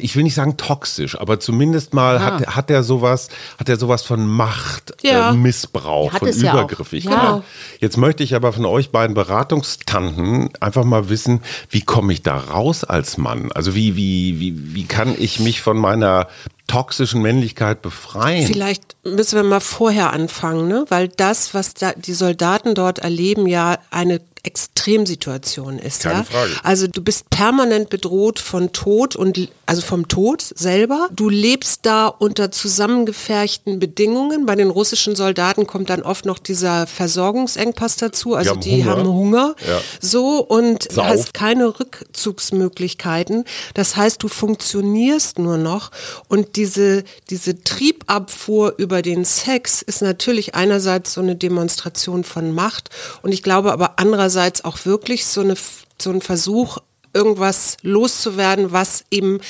ich 0.00 0.16
will 0.16 0.22
nicht 0.22 0.34
sagen 0.34 0.56
toxisch, 0.56 1.18
aber 1.18 1.40
zumindest 1.40 1.94
mal 1.94 2.16
ja. 2.16 2.20
hat, 2.20 2.46
hat 2.56 2.70
er 2.70 2.82
sowas, 2.82 3.28
hat 3.58 3.68
er 3.68 3.76
sowas 3.78 4.02
von 4.02 4.26
Macht, 4.26 4.94
ja. 5.02 5.30
äh, 5.30 5.34
Missbrauch, 5.34 6.12
von 6.12 6.28
Übergriffigkeit. 6.28 7.12
Ja 7.12 7.26
genau. 7.26 7.44
Jetzt 7.80 7.96
möchte 7.96 8.22
ich 8.22 8.34
aber 8.34 8.52
von 8.52 8.66
euch 8.66 8.90
beiden 8.90 9.14
Beratungstanten 9.14 10.50
einfach 10.60 10.84
mal 10.84 11.08
wissen, 11.08 11.40
wie 11.70 11.82
komme 11.82 12.12
ich 12.12 12.22
da 12.22 12.36
raus 12.36 12.84
als 12.84 13.16
Mann? 13.16 13.52
Also 13.52 13.74
wie, 13.74 13.96
wie, 13.96 14.40
wie, 14.40 14.74
wie 14.74 14.84
kann 14.84 15.14
ich 15.18 15.40
mich 15.40 15.60
von 15.62 15.76
meiner 15.76 16.28
toxischen 16.66 17.22
Männlichkeit 17.22 17.82
befreien? 17.82 18.46
Vielleicht 18.46 18.96
müssen 19.04 19.36
wir 19.36 19.44
mal 19.44 19.60
vorher 19.60 20.12
anfangen, 20.12 20.68
ne? 20.68 20.84
weil 20.88 21.08
das, 21.08 21.54
was 21.54 21.74
da 21.74 21.92
die 21.92 22.12
Soldaten 22.12 22.74
dort 22.74 22.98
erleben, 22.98 23.46
ja 23.46 23.78
eine 23.90 24.20
Extremsituation 24.46 25.78
ist. 25.80 26.04
Keine 26.04 26.20
ja? 26.20 26.24
Frage. 26.24 26.52
Also 26.62 26.86
du 26.86 27.02
bist 27.02 27.28
permanent 27.30 27.90
bedroht 27.90 28.38
von 28.38 28.72
Tod 28.72 29.16
und 29.16 29.48
also 29.66 29.82
vom 29.82 30.06
Tod 30.06 30.40
selber. 30.40 31.08
Du 31.12 31.28
lebst 31.28 31.80
da 31.82 32.06
unter 32.06 32.52
zusammengeferchten 32.52 33.80
Bedingungen. 33.80 34.46
Bei 34.46 34.54
den 34.54 34.70
russischen 34.70 35.16
Soldaten 35.16 35.66
kommt 35.66 35.90
dann 35.90 36.02
oft 36.02 36.24
noch 36.26 36.38
dieser 36.38 36.86
Versorgungsengpass 36.86 37.96
dazu. 37.96 38.36
Also 38.36 38.54
die, 38.54 38.76
die 38.76 38.84
haben 38.84 39.08
Hunger. 39.08 39.56
Ja. 39.66 39.80
So 40.00 40.38
und 40.38 40.92
Sauf. 40.92 41.06
hast 41.06 41.34
keine 41.34 41.80
Rückzugsmöglichkeiten. 41.80 43.44
Das 43.74 43.96
heißt, 43.96 44.22
du 44.22 44.28
funktionierst 44.28 45.40
nur 45.40 45.58
noch 45.58 45.90
und 46.28 46.54
diese, 46.54 47.02
diese 47.30 47.64
Triebabfuhr 47.64 48.74
über 48.78 49.02
den 49.02 49.24
Sex 49.24 49.82
ist 49.82 50.02
natürlich 50.02 50.54
einerseits 50.54 51.14
so 51.14 51.20
eine 51.20 51.34
Demonstration 51.34 52.22
von 52.22 52.54
Macht 52.54 52.90
und 53.22 53.32
ich 53.32 53.42
glaube 53.42 53.72
aber 53.72 53.94
andererseits 53.98 54.35
andererseits 54.36 54.64
auch 54.64 54.84
wirklich 54.84 55.24
so, 55.24 55.40
eine, 55.40 55.54
so 55.98 56.10
ein 56.10 56.20
Versuch, 56.20 56.78
irgendwas 57.14 57.78
loszuwerden, 57.82 58.72
was 58.72 59.04
eben 59.10 59.40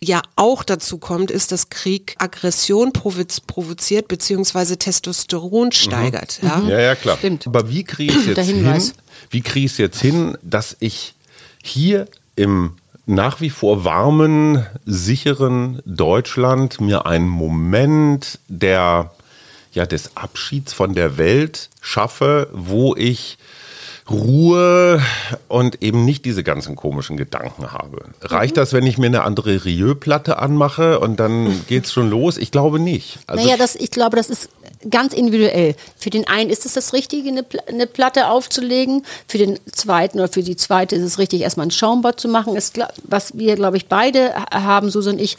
ja 0.00 0.20
auch 0.36 0.62
dazu 0.62 0.98
kommt, 0.98 1.30
ist, 1.30 1.50
dass 1.50 1.70
Krieg 1.70 2.14
Aggression 2.18 2.92
provoziert 2.92 4.06
beziehungsweise 4.06 4.76
Testosteron 4.76 5.72
steigert. 5.72 6.40
Mhm. 6.42 6.48
Ja? 6.48 6.62
ja, 6.68 6.80
ja, 6.80 6.94
klar. 6.94 7.16
Stimmt. 7.16 7.46
Aber 7.46 7.70
wie 7.70 7.84
kriege 7.84 8.12
ich 8.12 8.18
es 8.20 8.26
jetzt 8.26 8.46
hin? 8.46 8.92
Wie 9.30 9.40
kriege 9.40 9.66
ich 9.66 9.72
es 9.72 9.78
jetzt 9.78 10.00
hin, 10.00 10.36
dass 10.42 10.76
ich 10.80 11.14
hier 11.62 12.06
im 12.36 12.76
nach 13.06 13.40
wie 13.40 13.48
vor 13.48 13.84
warmen, 13.84 14.66
sicheren 14.84 15.80
Deutschland 15.86 16.78
mir 16.78 17.06
einen 17.06 17.26
Moment 17.26 18.38
der 18.48 19.12
ja 19.72 19.86
des 19.86 20.14
Abschieds 20.14 20.74
von 20.74 20.92
der 20.92 21.16
Welt 21.16 21.70
schaffe, 21.80 22.50
wo 22.52 22.94
ich 22.94 23.38
Ruhe 24.10 25.02
und 25.48 25.82
eben 25.82 26.04
nicht 26.04 26.24
diese 26.24 26.42
ganzen 26.42 26.76
komischen 26.76 27.16
Gedanken 27.16 27.72
habe. 27.72 28.04
Reicht 28.22 28.56
das, 28.56 28.72
wenn 28.72 28.86
ich 28.86 28.98
mir 28.98 29.06
eine 29.06 29.22
andere 29.22 29.64
Rieu-Platte 29.64 30.38
anmache 30.38 31.00
und 31.00 31.20
dann 31.20 31.64
geht's 31.68 31.92
schon 31.92 32.08
los? 32.10 32.38
Ich 32.38 32.50
glaube 32.50 32.78
nicht. 32.78 33.18
Also 33.26 33.44
naja, 33.44 33.56
das, 33.56 33.74
ich 33.74 33.90
glaube, 33.90 34.16
das 34.16 34.30
ist 34.30 34.48
ganz 34.90 35.12
individuell. 35.12 35.74
Für 35.96 36.10
den 36.10 36.26
einen 36.26 36.50
ist 36.50 36.64
es 36.64 36.74
das 36.74 36.92
Richtige, 36.92 37.28
eine, 37.28 37.44
eine 37.68 37.86
Platte 37.86 38.28
aufzulegen. 38.28 39.04
Für 39.26 39.38
den 39.38 39.58
zweiten 39.72 40.18
oder 40.18 40.28
für 40.28 40.42
die 40.42 40.56
zweite 40.56 40.96
ist 40.96 41.02
es 41.02 41.18
richtig, 41.18 41.42
erstmal 41.42 41.66
ein 41.66 41.72
Schaumbad 41.72 42.20
zu 42.20 42.28
machen. 42.28 42.56
Ist, 42.56 42.78
was 43.04 43.36
wir, 43.36 43.56
glaube 43.56 43.76
ich, 43.76 43.86
beide 43.86 44.34
haben, 44.52 44.90
Susan 44.90 45.14
und 45.14 45.20
ich, 45.20 45.36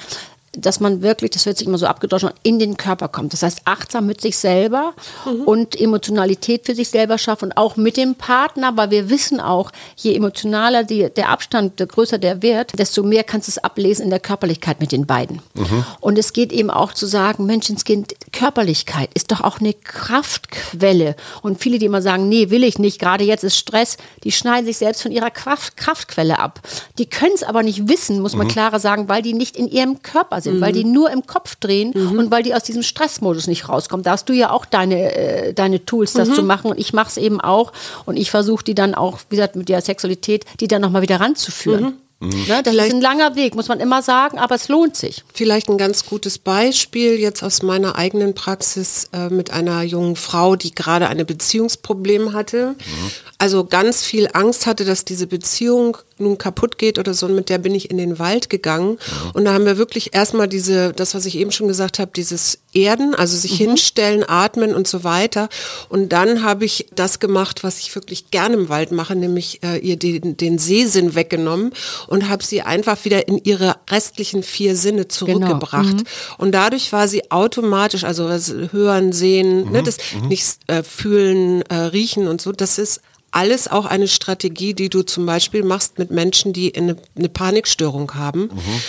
dass 0.53 0.79
man 0.79 1.01
wirklich, 1.01 1.31
das 1.31 1.45
hört 1.45 1.57
sich 1.57 1.67
immer 1.67 1.77
so 1.77 1.85
abgedroschen, 1.85 2.31
in 2.43 2.59
den 2.59 2.77
Körper 2.77 3.07
kommt. 3.07 3.33
Das 3.33 3.43
heißt, 3.43 3.61
achtsam 3.65 4.05
mit 4.05 4.21
sich 4.21 4.37
selber 4.37 4.93
mhm. 5.25 5.41
und 5.41 5.79
Emotionalität 5.79 6.65
für 6.65 6.75
sich 6.75 6.89
selber 6.89 7.17
schaffen 7.17 7.45
und 7.45 7.57
auch 7.57 7.77
mit 7.77 7.97
dem 7.97 8.15
Partner, 8.15 8.75
weil 8.75 8.91
wir 8.91 9.09
wissen 9.09 9.39
auch, 9.39 9.71
je 9.95 10.15
emotionaler 10.15 10.83
die, 10.83 11.09
der 11.09 11.29
Abstand, 11.29 11.79
je 11.79 11.85
größer 11.85 12.17
der 12.17 12.41
wird, 12.41 12.77
desto 12.77 13.03
mehr 13.03 13.23
kannst 13.23 13.47
du 13.47 13.51
es 13.51 13.57
ablesen 13.57 14.05
in 14.05 14.09
der 14.09 14.19
Körperlichkeit 14.19 14.79
mit 14.79 14.91
den 14.91 15.05
beiden. 15.05 15.41
Mhm. 15.53 15.85
Und 15.99 16.17
es 16.17 16.33
geht 16.33 16.51
eben 16.51 16.69
auch 16.69 16.93
zu 16.93 17.05
sagen, 17.05 17.45
Menschenskind, 17.45 18.13
Körperlichkeit 18.31 19.09
ist 19.13 19.31
doch 19.31 19.41
auch 19.41 19.59
eine 19.59 19.73
Kraftquelle. 19.73 21.15
Und 21.41 21.59
viele, 21.59 21.79
die 21.79 21.85
immer 21.85 22.01
sagen, 22.01 22.29
nee, 22.29 22.49
will 22.49 22.63
ich 22.63 22.79
nicht, 22.79 22.99
gerade 22.99 23.23
jetzt 23.23 23.43
ist 23.43 23.57
Stress, 23.57 23.97
die 24.23 24.31
schneiden 24.31 24.65
sich 24.65 24.77
selbst 24.77 25.01
von 25.01 25.11
ihrer 25.11 25.31
Kraft, 25.31 25.77
Kraftquelle 25.77 26.39
ab. 26.39 26.61
Die 26.97 27.05
können 27.05 27.33
es 27.35 27.43
aber 27.43 27.63
nicht 27.63 27.87
wissen, 27.87 28.19
muss 28.21 28.35
man 28.35 28.47
mhm. 28.47 28.51
klarer 28.51 28.79
sagen, 28.79 29.09
weil 29.09 29.21
die 29.21 29.33
nicht 29.33 29.55
in 29.55 29.67
ihrem 29.67 30.01
Körper 30.01 30.38
sind, 30.41 30.57
mhm. 30.57 30.61
weil 30.61 30.71
die 30.71 30.83
nur 30.83 31.11
im 31.11 31.25
Kopf 31.25 31.55
drehen 31.55 31.93
mhm. 31.93 32.19
und 32.19 32.31
weil 32.31 32.43
die 32.43 32.53
aus 32.53 32.63
diesem 32.63 32.83
Stressmodus 32.83 33.47
nicht 33.47 33.69
rauskommen. 33.69 34.03
Da 34.03 34.11
hast 34.11 34.29
du 34.29 34.33
ja 34.33 34.51
auch 34.51 34.65
deine, 34.65 35.15
äh, 35.15 35.53
deine 35.53 35.85
Tools, 35.85 36.13
das 36.13 36.29
mhm. 36.29 36.33
zu 36.33 36.43
machen 36.43 36.71
und 36.71 36.79
ich 36.79 36.93
mache 36.93 37.09
es 37.09 37.17
eben 37.17 37.41
auch 37.41 37.71
und 38.05 38.17
ich 38.17 38.31
versuche 38.31 38.63
die 38.63 38.75
dann 38.75 38.95
auch, 38.95 39.19
wie 39.29 39.35
gesagt, 39.35 39.55
mit 39.55 39.69
der 39.69 39.81
Sexualität, 39.81 40.45
die 40.59 40.67
dann 40.67 40.81
nochmal 40.81 41.01
wieder 41.01 41.19
ranzuführen. 41.19 41.83
Mhm. 41.83 41.93
Mhm. 42.21 42.31
Ne, 42.47 42.61
das 42.63 42.73
Vielleicht 42.73 42.89
ist 42.89 42.95
ein 42.95 43.01
langer 43.01 43.35
Weg, 43.35 43.55
muss 43.55 43.69
man 43.69 43.79
immer 43.79 44.01
sagen, 44.01 44.39
aber 44.39 44.55
es 44.55 44.67
lohnt 44.67 44.97
sich. 44.97 45.23
Vielleicht 45.33 45.69
ein 45.69 45.77
ganz 45.77 46.05
gutes 46.05 46.37
Beispiel 46.37 47.17
jetzt 47.17 47.43
aus 47.43 47.61
meiner 47.61 47.95
eigenen 47.95 48.35
Praxis 48.35 49.07
äh, 49.13 49.29
mit 49.29 49.51
einer 49.51 49.83
jungen 49.83 50.17
Frau, 50.17 50.57
die 50.57 50.75
gerade 50.75 51.07
eine 51.07 51.23
Beziehungsproblem 51.23 52.33
hatte. 52.33 52.75
Mhm. 52.77 53.11
Also 53.37 53.63
ganz 53.63 54.03
viel 54.03 54.27
Angst 54.33 54.65
hatte, 54.65 54.83
dass 54.83 55.05
diese 55.05 55.27
Beziehung 55.27 55.97
nun 56.19 56.37
kaputt 56.37 56.77
geht 56.77 56.99
oder 56.99 57.13
so. 57.13 57.25
Und 57.25 57.35
mit 57.35 57.49
der 57.49 57.57
bin 57.57 57.75
ich 57.75 57.89
in 57.89 57.97
den 57.97 58.19
Wald 58.19 58.49
gegangen. 58.49 58.97
Und 59.33 59.45
da 59.45 59.53
haben 59.53 59.65
wir 59.65 59.77
wirklich 59.77 60.13
erstmal 60.13 60.47
diese, 60.47 60.93
das, 60.93 61.15
was 61.15 61.25
ich 61.25 61.37
eben 61.37 61.51
schon 61.51 61.67
gesagt 61.67 61.99
habe, 61.99 62.11
dieses 62.15 62.59
Erden, 62.71 63.15
also 63.15 63.35
sich 63.35 63.53
mhm. 63.53 63.69
hinstellen, 63.69 64.23
atmen 64.27 64.75
und 64.75 64.87
so 64.87 65.03
weiter. 65.03 65.49
Und 65.89 66.09
dann 66.09 66.43
habe 66.43 66.65
ich 66.65 66.87
das 66.93 67.19
gemacht, 67.19 67.63
was 67.63 67.79
ich 67.79 67.95
wirklich 67.95 68.29
gerne 68.31 68.55
im 68.55 68.69
Wald 68.69 68.91
mache, 68.91 69.15
nämlich 69.15 69.63
äh, 69.63 69.77
ihr 69.77 69.97
den, 69.97 70.37
den 70.37 70.59
Sehsinn 70.59 71.15
weggenommen 71.15 71.73
und 72.07 72.29
habe 72.29 72.43
sie 72.43 72.61
einfach 72.61 73.03
wieder 73.05 73.27
in 73.27 73.39
ihre 73.43 73.75
restlichen 73.89 74.43
vier 74.43 74.75
Sinne 74.75 75.01
genau. 75.01 75.09
zurückgebracht. 75.09 75.89
Genau. 75.89 76.01
Mhm. 76.01 76.35
Und 76.37 76.51
dadurch 76.51 76.91
war 76.91 77.07
sie 77.07 77.31
automatisch, 77.31 78.03
also 78.03 78.29
hören, 78.71 79.13
sehen, 79.13 79.71
ne, 79.71 79.81
mhm. 79.81 79.85
das 79.85 79.97
mhm. 80.21 80.27
nicht 80.27 80.59
äh, 80.67 80.83
fühlen, 80.83 81.63
äh, 81.63 81.75
riechen 81.75 82.27
und 82.27 82.41
so, 82.41 82.51
das 82.51 82.77
ist 82.77 83.01
alles 83.31 83.67
auch 83.67 83.85
eine 83.85 84.07
Strategie, 84.07 84.73
die 84.73 84.89
du 84.89 85.03
zum 85.03 85.25
Beispiel 85.25 85.63
machst 85.63 85.99
mit 85.99 86.11
Menschen, 86.11 86.53
die 86.53 86.75
eine, 86.75 86.97
eine 87.15 87.29
Panikstörung 87.29 88.15
haben. 88.15 88.41
Mhm. 88.41 88.81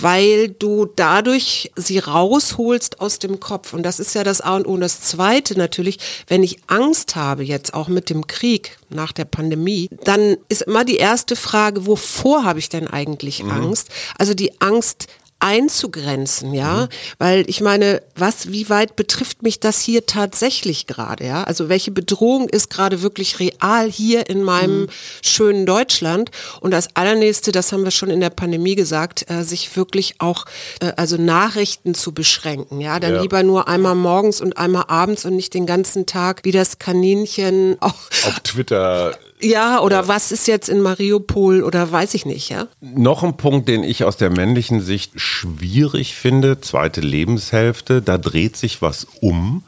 Weil 0.00 0.48
du 0.48 0.86
dadurch 0.86 1.70
sie 1.76 2.00
rausholst 2.00 3.00
aus 3.00 3.20
dem 3.20 3.38
Kopf. 3.38 3.72
Und 3.72 3.84
das 3.84 4.00
ist 4.00 4.12
ja 4.16 4.24
das 4.24 4.40
A 4.40 4.56
und 4.56 4.66
O. 4.66 4.72
Und 4.72 4.80
das 4.80 5.02
Zweite 5.02 5.56
natürlich, 5.56 5.98
wenn 6.26 6.42
ich 6.42 6.58
Angst 6.66 7.14
habe, 7.14 7.44
jetzt 7.44 7.74
auch 7.74 7.86
mit 7.86 8.10
dem 8.10 8.26
Krieg 8.26 8.76
nach 8.88 9.12
der 9.12 9.24
Pandemie, 9.24 9.88
dann 10.02 10.36
ist 10.48 10.62
immer 10.62 10.84
die 10.84 10.96
erste 10.96 11.36
Frage, 11.36 11.86
wovor 11.86 12.42
habe 12.42 12.58
ich 12.58 12.68
denn 12.68 12.88
eigentlich 12.88 13.44
mhm. 13.44 13.52
Angst? 13.52 13.88
Also 14.18 14.34
die 14.34 14.60
Angst 14.60 15.06
einzugrenzen, 15.44 16.54
ja, 16.54 16.74
mhm. 16.74 16.88
weil 17.18 17.44
ich 17.50 17.60
meine, 17.60 18.02
was, 18.16 18.50
wie 18.50 18.70
weit 18.70 18.96
betrifft 18.96 19.42
mich 19.42 19.60
das 19.60 19.82
hier 19.82 20.06
tatsächlich 20.06 20.86
gerade, 20.86 21.26
ja? 21.26 21.44
Also 21.44 21.68
welche 21.68 21.90
Bedrohung 21.90 22.48
ist 22.48 22.70
gerade 22.70 23.02
wirklich 23.02 23.38
real 23.40 23.90
hier 23.90 24.30
in 24.30 24.42
meinem 24.42 24.82
mhm. 24.82 24.88
schönen 25.22 25.66
Deutschland? 25.66 26.30
Und 26.62 26.70
das 26.70 26.96
allernächste, 26.96 27.52
das 27.52 27.72
haben 27.72 27.84
wir 27.84 27.90
schon 27.90 28.08
in 28.08 28.20
der 28.20 28.30
Pandemie 28.30 28.74
gesagt, 28.74 29.30
äh, 29.30 29.44
sich 29.44 29.76
wirklich 29.76 30.14
auch, 30.18 30.46
äh, 30.80 30.92
also 30.96 31.18
Nachrichten 31.18 31.94
zu 31.94 32.12
beschränken, 32.12 32.80
ja, 32.80 32.98
dann 32.98 33.16
ja. 33.16 33.20
lieber 33.20 33.42
nur 33.42 33.68
einmal 33.68 33.94
morgens 33.94 34.40
und 34.40 34.56
einmal 34.56 34.84
abends 34.88 35.26
und 35.26 35.36
nicht 35.36 35.52
den 35.52 35.66
ganzen 35.66 36.06
Tag 36.06 36.40
wie 36.44 36.52
das 36.52 36.78
Kaninchen 36.78 37.76
auch 37.80 37.94
auf 38.26 38.40
Twitter 38.40 39.18
ja, 39.40 39.80
oder 39.80 40.02
ja. 40.02 40.08
was 40.08 40.32
ist 40.32 40.46
jetzt 40.46 40.68
in 40.68 40.80
Mariupol 40.80 41.62
oder 41.62 41.90
weiß 41.90 42.14
ich 42.14 42.26
nicht, 42.26 42.50
ja? 42.50 42.66
Noch 42.80 43.22
ein 43.22 43.36
Punkt, 43.36 43.68
den 43.68 43.84
ich 43.84 44.04
aus 44.04 44.16
der 44.16 44.30
männlichen 44.30 44.80
Sicht 44.80 45.12
schwierig 45.16 46.14
finde, 46.14 46.60
zweite 46.60 47.00
Lebenshälfte, 47.00 48.00
da 48.02 48.18
dreht 48.18 48.56
sich 48.56 48.82
was 48.82 49.06
um. 49.20 49.62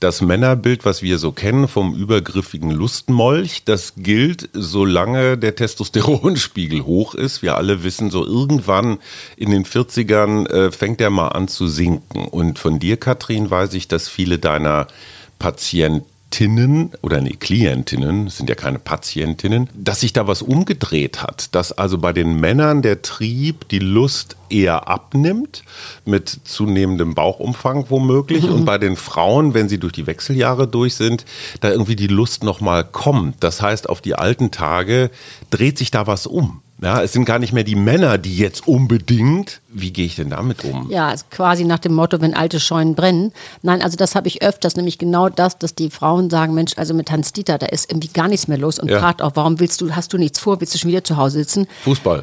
Das 0.00 0.20
Männerbild, 0.20 0.84
was 0.84 1.02
wir 1.02 1.18
so 1.18 1.32
kennen 1.32 1.68
vom 1.68 1.94
übergriffigen 1.94 2.70
Lustmolch, 2.70 3.62
das 3.64 3.94
gilt, 3.96 4.50
solange 4.52 5.38
der 5.38 5.54
Testosteronspiegel 5.54 6.84
hoch 6.84 7.14
ist. 7.14 7.42
Wir 7.42 7.56
alle 7.56 7.84
wissen, 7.84 8.10
so 8.10 8.26
irgendwann 8.26 8.98
in 9.36 9.50
den 9.50 9.64
40ern 9.64 10.46
äh, 10.48 10.72
fängt 10.72 11.00
er 11.00 11.10
mal 11.10 11.28
an 11.28 11.48
zu 11.48 11.68
sinken. 11.68 12.26
Und 12.26 12.58
von 12.58 12.80
dir, 12.80 12.96
Katrin, 12.96 13.50
weiß 13.50 13.72
ich, 13.74 13.88
dass 13.88 14.08
viele 14.08 14.38
deiner 14.38 14.88
Patienten 15.38 16.13
Patientinnen 16.34 16.90
oder 17.00 17.20
nee, 17.20 17.36
Klientinnen, 17.38 18.28
sind 18.28 18.48
ja 18.48 18.56
keine 18.56 18.80
Patientinnen, 18.80 19.70
dass 19.72 20.00
sich 20.00 20.12
da 20.12 20.26
was 20.26 20.42
umgedreht 20.42 21.22
hat, 21.22 21.54
dass 21.54 21.70
also 21.70 21.98
bei 21.98 22.12
den 22.12 22.40
Männern 22.40 22.82
der 22.82 23.02
Trieb, 23.02 23.68
die 23.68 23.78
Lust 23.78 24.34
eher 24.50 24.88
abnimmt, 24.88 25.62
mit 26.04 26.40
zunehmendem 26.42 27.14
Bauchumfang 27.14 27.86
womöglich, 27.88 28.42
mhm. 28.42 28.52
und 28.52 28.64
bei 28.64 28.78
den 28.78 28.96
Frauen, 28.96 29.54
wenn 29.54 29.68
sie 29.68 29.78
durch 29.78 29.92
die 29.92 30.08
Wechseljahre 30.08 30.66
durch 30.66 30.96
sind, 30.96 31.24
da 31.60 31.70
irgendwie 31.70 31.94
die 31.94 32.08
Lust 32.08 32.42
nochmal 32.42 32.82
kommt. 32.82 33.36
Das 33.44 33.62
heißt, 33.62 33.88
auf 33.88 34.00
die 34.00 34.16
alten 34.16 34.50
Tage 34.50 35.12
dreht 35.50 35.78
sich 35.78 35.92
da 35.92 36.08
was 36.08 36.26
um. 36.26 36.63
Ja, 36.84 37.02
es 37.02 37.12
sind 37.12 37.24
gar 37.24 37.38
nicht 37.38 37.52
mehr 37.52 37.64
die 37.64 37.76
Männer, 37.76 38.18
die 38.18 38.36
jetzt 38.36 38.68
unbedingt. 38.68 39.60
Wie 39.68 39.90
gehe 39.90 40.04
ich 40.04 40.16
denn 40.16 40.30
damit 40.30 40.64
um? 40.64 40.90
Ja, 40.90 41.14
quasi 41.30 41.64
nach 41.64 41.78
dem 41.78 41.94
Motto, 41.94 42.20
wenn 42.20 42.34
alte 42.34 42.60
Scheunen 42.60 42.94
brennen. 42.94 43.32
Nein, 43.62 43.80
also 43.80 43.96
das 43.96 44.14
habe 44.14 44.28
ich 44.28 44.42
öfters, 44.42 44.76
nämlich 44.76 44.98
genau 44.98 45.30
das, 45.30 45.58
dass 45.58 45.74
die 45.74 45.88
Frauen 45.88 46.28
sagen, 46.28 46.52
Mensch, 46.52 46.72
also 46.76 46.92
mit 46.92 47.10
Hans 47.10 47.32
Dieter, 47.32 47.56
da 47.56 47.66
ist 47.66 47.90
irgendwie 47.90 48.08
gar 48.08 48.28
nichts 48.28 48.48
mehr 48.48 48.58
los 48.58 48.78
und 48.78 48.90
ja. 48.90 48.98
fragt 49.00 49.22
auch, 49.22 49.32
warum 49.34 49.60
willst 49.60 49.80
du, 49.80 49.96
hast 49.96 50.12
du 50.12 50.18
nichts 50.18 50.38
vor, 50.38 50.60
willst 50.60 50.74
du 50.74 50.78
schon 50.78 50.90
wieder 50.90 51.04
zu 51.04 51.16
Hause 51.16 51.38
sitzen? 51.38 51.66
Fußball. 51.84 52.22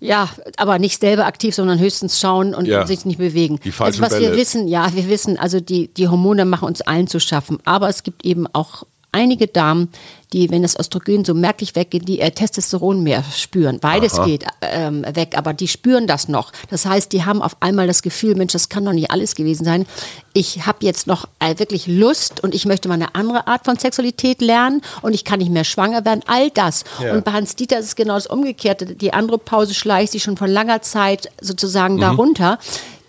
Ja, 0.00 0.30
aber 0.56 0.78
nicht 0.78 0.98
selber 0.98 1.26
aktiv, 1.26 1.54
sondern 1.54 1.78
höchstens 1.78 2.18
schauen 2.18 2.54
und 2.54 2.66
ja. 2.66 2.86
sich 2.86 3.04
nicht 3.04 3.18
bewegen. 3.18 3.60
Die 3.62 3.70
falschen 3.70 4.02
also 4.02 4.14
was 4.14 4.18
Bälle. 4.18 4.32
wir 4.32 4.38
wissen, 4.38 4.66
ja, 4.66 4.90
wir 4.94 5.08
wissen, 5.08 5.38
also 5.38 5.60
die, 5.60 5.88
die 5.88 6.08
Hormone 6.08 6.46
machen 6.46 6.66
uns 6.66 6.80
allen 6.80 7.06
zu 7.06 7.20
schaffen. 7.20 7.58
Aber 7.66 7.90
es 7.90 8.02
gibt 8.02 8.24
eben 8.24 8.46
auch 8.54 8.84
einige 9.12 9.46
Damen, 9.46 9.90
die, 10.32 10.50
wenn 10.50 10.62
das 10.62 10.78
Östrogen 10.78 11.24
so 11.24 11.34
merklich 11.34 11.74
weggeht, 11.74 12.06
die 12.06 12.20
äh, 12.20 12.30
Testosteron 12.30 13.02
mehr 13.02 13.24
spüren. 13.34 13.80
Beides 13.80 14.14
Aha. 14.14 14.24
geht 14.24 14.44
ähm, 14.62 15.04
weg, 15.14 15.34
aber 15.36 15.52
die 15.52 15.68
spüren 15.68 16.06
das 16.06 16.28
noch. 16.28 16.52
Das 16.70 16.86
heißt, 16.86 17.12
die 17.12 17.24
haben 17.24 17.42
auf 17.42 17.56
einmal 17.60 17.86
das 17.86 18.02
Gefühl, 18.02 18.36
Mensch, 18.36 18.52
das 18.52 18.68
kann 18.68 18.84
doch 18.84 18.92
nicht 18.92 19.10
alles 19.10 19.34
gewesen 19.34 19.64
sein. 19.64 19.86
Ich 20.32 20.66
habe 20.66 20.78
jetzt 20.82 21.06
noch 21.06 21.28
äh, 21.40 21.58
wirklich 21.58 21.86
Lust 21.86 22.42
und 22.42 22.54
ich 22.54 22.64
möchte 22.64 22.88
mal 22.88 22.94
eine 22.94 23.14
andere 23.14 23.46
Art 23.48 23.64
von 23.64 23.76
Sexualität 23.76 24.40
lernen 24.40 24.82
und 25.02 25.14
ich 25.14 25.24
kann 25.24 25.40
nicht 25.40 25.50
mehr 25.50 25.64
schwanger 25.64 26.04
werden. 26.04 26.22
All 26.26 26.50
das. 26.50 26.84
Ja. 27.02 27.14
Und 27.14 27.24
bei 27.24 27.32
Hans 27.32 27.56
Dieter 27.56 27.78
ist 27.78 27.86
es 27.86 27.96
genau 27.96 28.14
das 28.14 28.28
Umgekehrte. 28.28 28.94
Die 28.94 29.12
andere 29.12 29.38
Pause 29.38 29.74
schleicht 29.74 30.12
sich 30.12 30.22
schon 30.22 30.36
von 30.36 30.50
langer 30.50 30.82
Zeit 30.82 31.30
sozusagen 31.40 31.96
mhm. 31.96 32.00
darunter. 32.00 32.58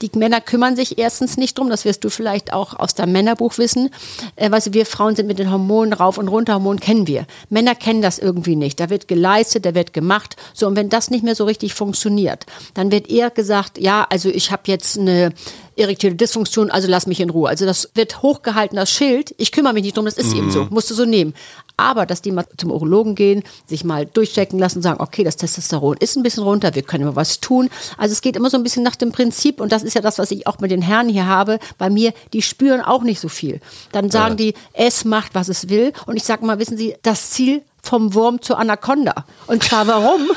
Die 0.02 0.12
Männer 0.16 0.42
kümmern 0.42 0.76
sich 0.76 0.98
erstens 0.98 1.38
nicht 1.38 1.58
drum, 1.58 1.70
das 1.70 1.86
wirst 1.86 2.04
du 2.04 2.10
vielleicht 2.10 2.54
auch 2.54 2.78
aus 2.78 2.96
deinem 2.96 3.12
Männerbuch 3.12 3.58
wissen. 3.58 3.90
Äh, 4.36 4.52
weißt 4.52 4.68
du, 4.68 4.74
wir 4.74 4.86
Frauen 4.86 5.16
sind 5.16 5.28
mit 5.28 5.40
den 5.40 5.52
Hormonen 5.52 5.94
rauf 5.94 6.18
und 6.18 6.28
runter, 6.28 6.56
Hormonen 6.56 6.80
kennen 6.80 7.08
wir. 7.08 7.26
Männer 7.50 7.76
kennen 7.76 8.02
das 8.02 8.20
irgendwie 8.20 8.56
nicht. 8.56 8.80
Da 8.80 8.90
wird 8.90 9.08
geleistet, 9.08 9.66
da 9.66 9.76
wird 9.76 9.94
gemacht. 9.94 10.36
So, 10.54 10.68
und 10.68 10.76
wenn 10.76 10.90
das 10.90 11.10
nicht 11.10 11.24
mehr 11.24 11.36
so 11.36 11.46
richtig 11.46 11.74
funktioniert, 11.74 12.46
dann 12.74 12.92
wird 12.92 13.10
eher 13.10 13.30
gesagt, 13.30 13.78
ja, 13.78 14.06
also 14.10 14.30
ich 14.30 14.52
habe 14.52 14.64
jetzt 14.66 14.98
eine 14.98 15.34
erektierte 15.82 16.16
Dysfunktion, 16.16 16.72
also 16.72 16.88
lass 16.88 17.08
mich 17.08 17.20
in 17.20 17.30
Ruhe. 17.30 17.50
Also 17.50 17.66
das 17.66 17.90
wird 17.96 18.22
hochgehalten, 18.22 18.76
das 18.76 18.92
Schild. 18.92 19.34
Ich 19.38 19.52
kümmere 19.52 19.74
mich 19.74 19.84
nicht 19.84 19.98
drum, 19.98 20.06
das 20.06 20.18
ist 20.18 20.32
mhm. 20.32 20.38
eben 20.38 20.52
so. 20.52 20.68
Musst 20.70 20.90
du 20.90 20.94
so 20.94 21.06
nehmen. 21.06 21.34
Aber, 21.78 22.06
dass 22.06 22.22
die 22.22 22.32
mal 22.32 22.46
zum 22.58 22.72
Urologen 22.72 23.16
gehen, 23.16 23.44
sich 23.66 23.84
mal 23.84 24.06
durchchecken 24.06 24.60
lassen 24.60 24.78
und 24.78 24.84
sagen, 24.84 25.02
okay, 25.02 25.24
das 25.24 25.38
Testosteron 25.38 25.98
ist 26.00 26.16
ein 26.16 26.24
bisschen 26.24 26.44
runter, 26.44 26.76
wir 26.76 26.84
können 26.84 27.04
immer 27.04 27.16
was 27.16 27.40
tun. 27.40 27.70
Also 27.98 28.14
es 28.14 28.22
geht 28.22 28.36
immer 28.36 28.50
so 28.50 28.58
ein 28.58 28.64
bisschen 28.64 28.84
nach 28.84 28.96
dem 28.96 29.12
Prinzip 29.12 29.60
und 29.60 29.72
das 29.72 29.84
ist 29.84 29.96
ja 29.96 30.02
das, 30.02 30.20
was 30.20 30.32
ich 30.32 30.48
auch 30.48 30.60
mit 30.60 30.72
den 30.72 30.82
Herren 30.82 31.10
hier 31.10 31.26
habe. 31.26 31.60
Bei 31.78 31.90
mir, 31.90 32.14
die 32.34 32.42
spüren 32.42 32.82
auch 32.82 33.02
nicht 33.04 33.20
so 33.20 33.30
viel. 33.30 33.62
Dann 33.92 34.12
sagen 34.12 34.38
ja. 34.38 34.52
die, 34.52 34.54
es 34.74 35.06
macht, 35.06 35.34
was 35.34 35.50
es 35.50 35.70
will. 35.70 35.94
Und 36.06 36.18
ich 36.18 36.24
sage 36.24 36.46
mal, 36.46 36.60
wissen 36.60 36.78
Sie, 36.78 36.96
das 37.02 37.32
Ziel 37.32 37.64
vom 37.82 38.14
Wurm 38.14 38.42
zur 38.42 38.60
Anaconda. 38.60 39.26
Und 39.48 39.64
zwar 39.64 39.88
warum? 39.88 40.30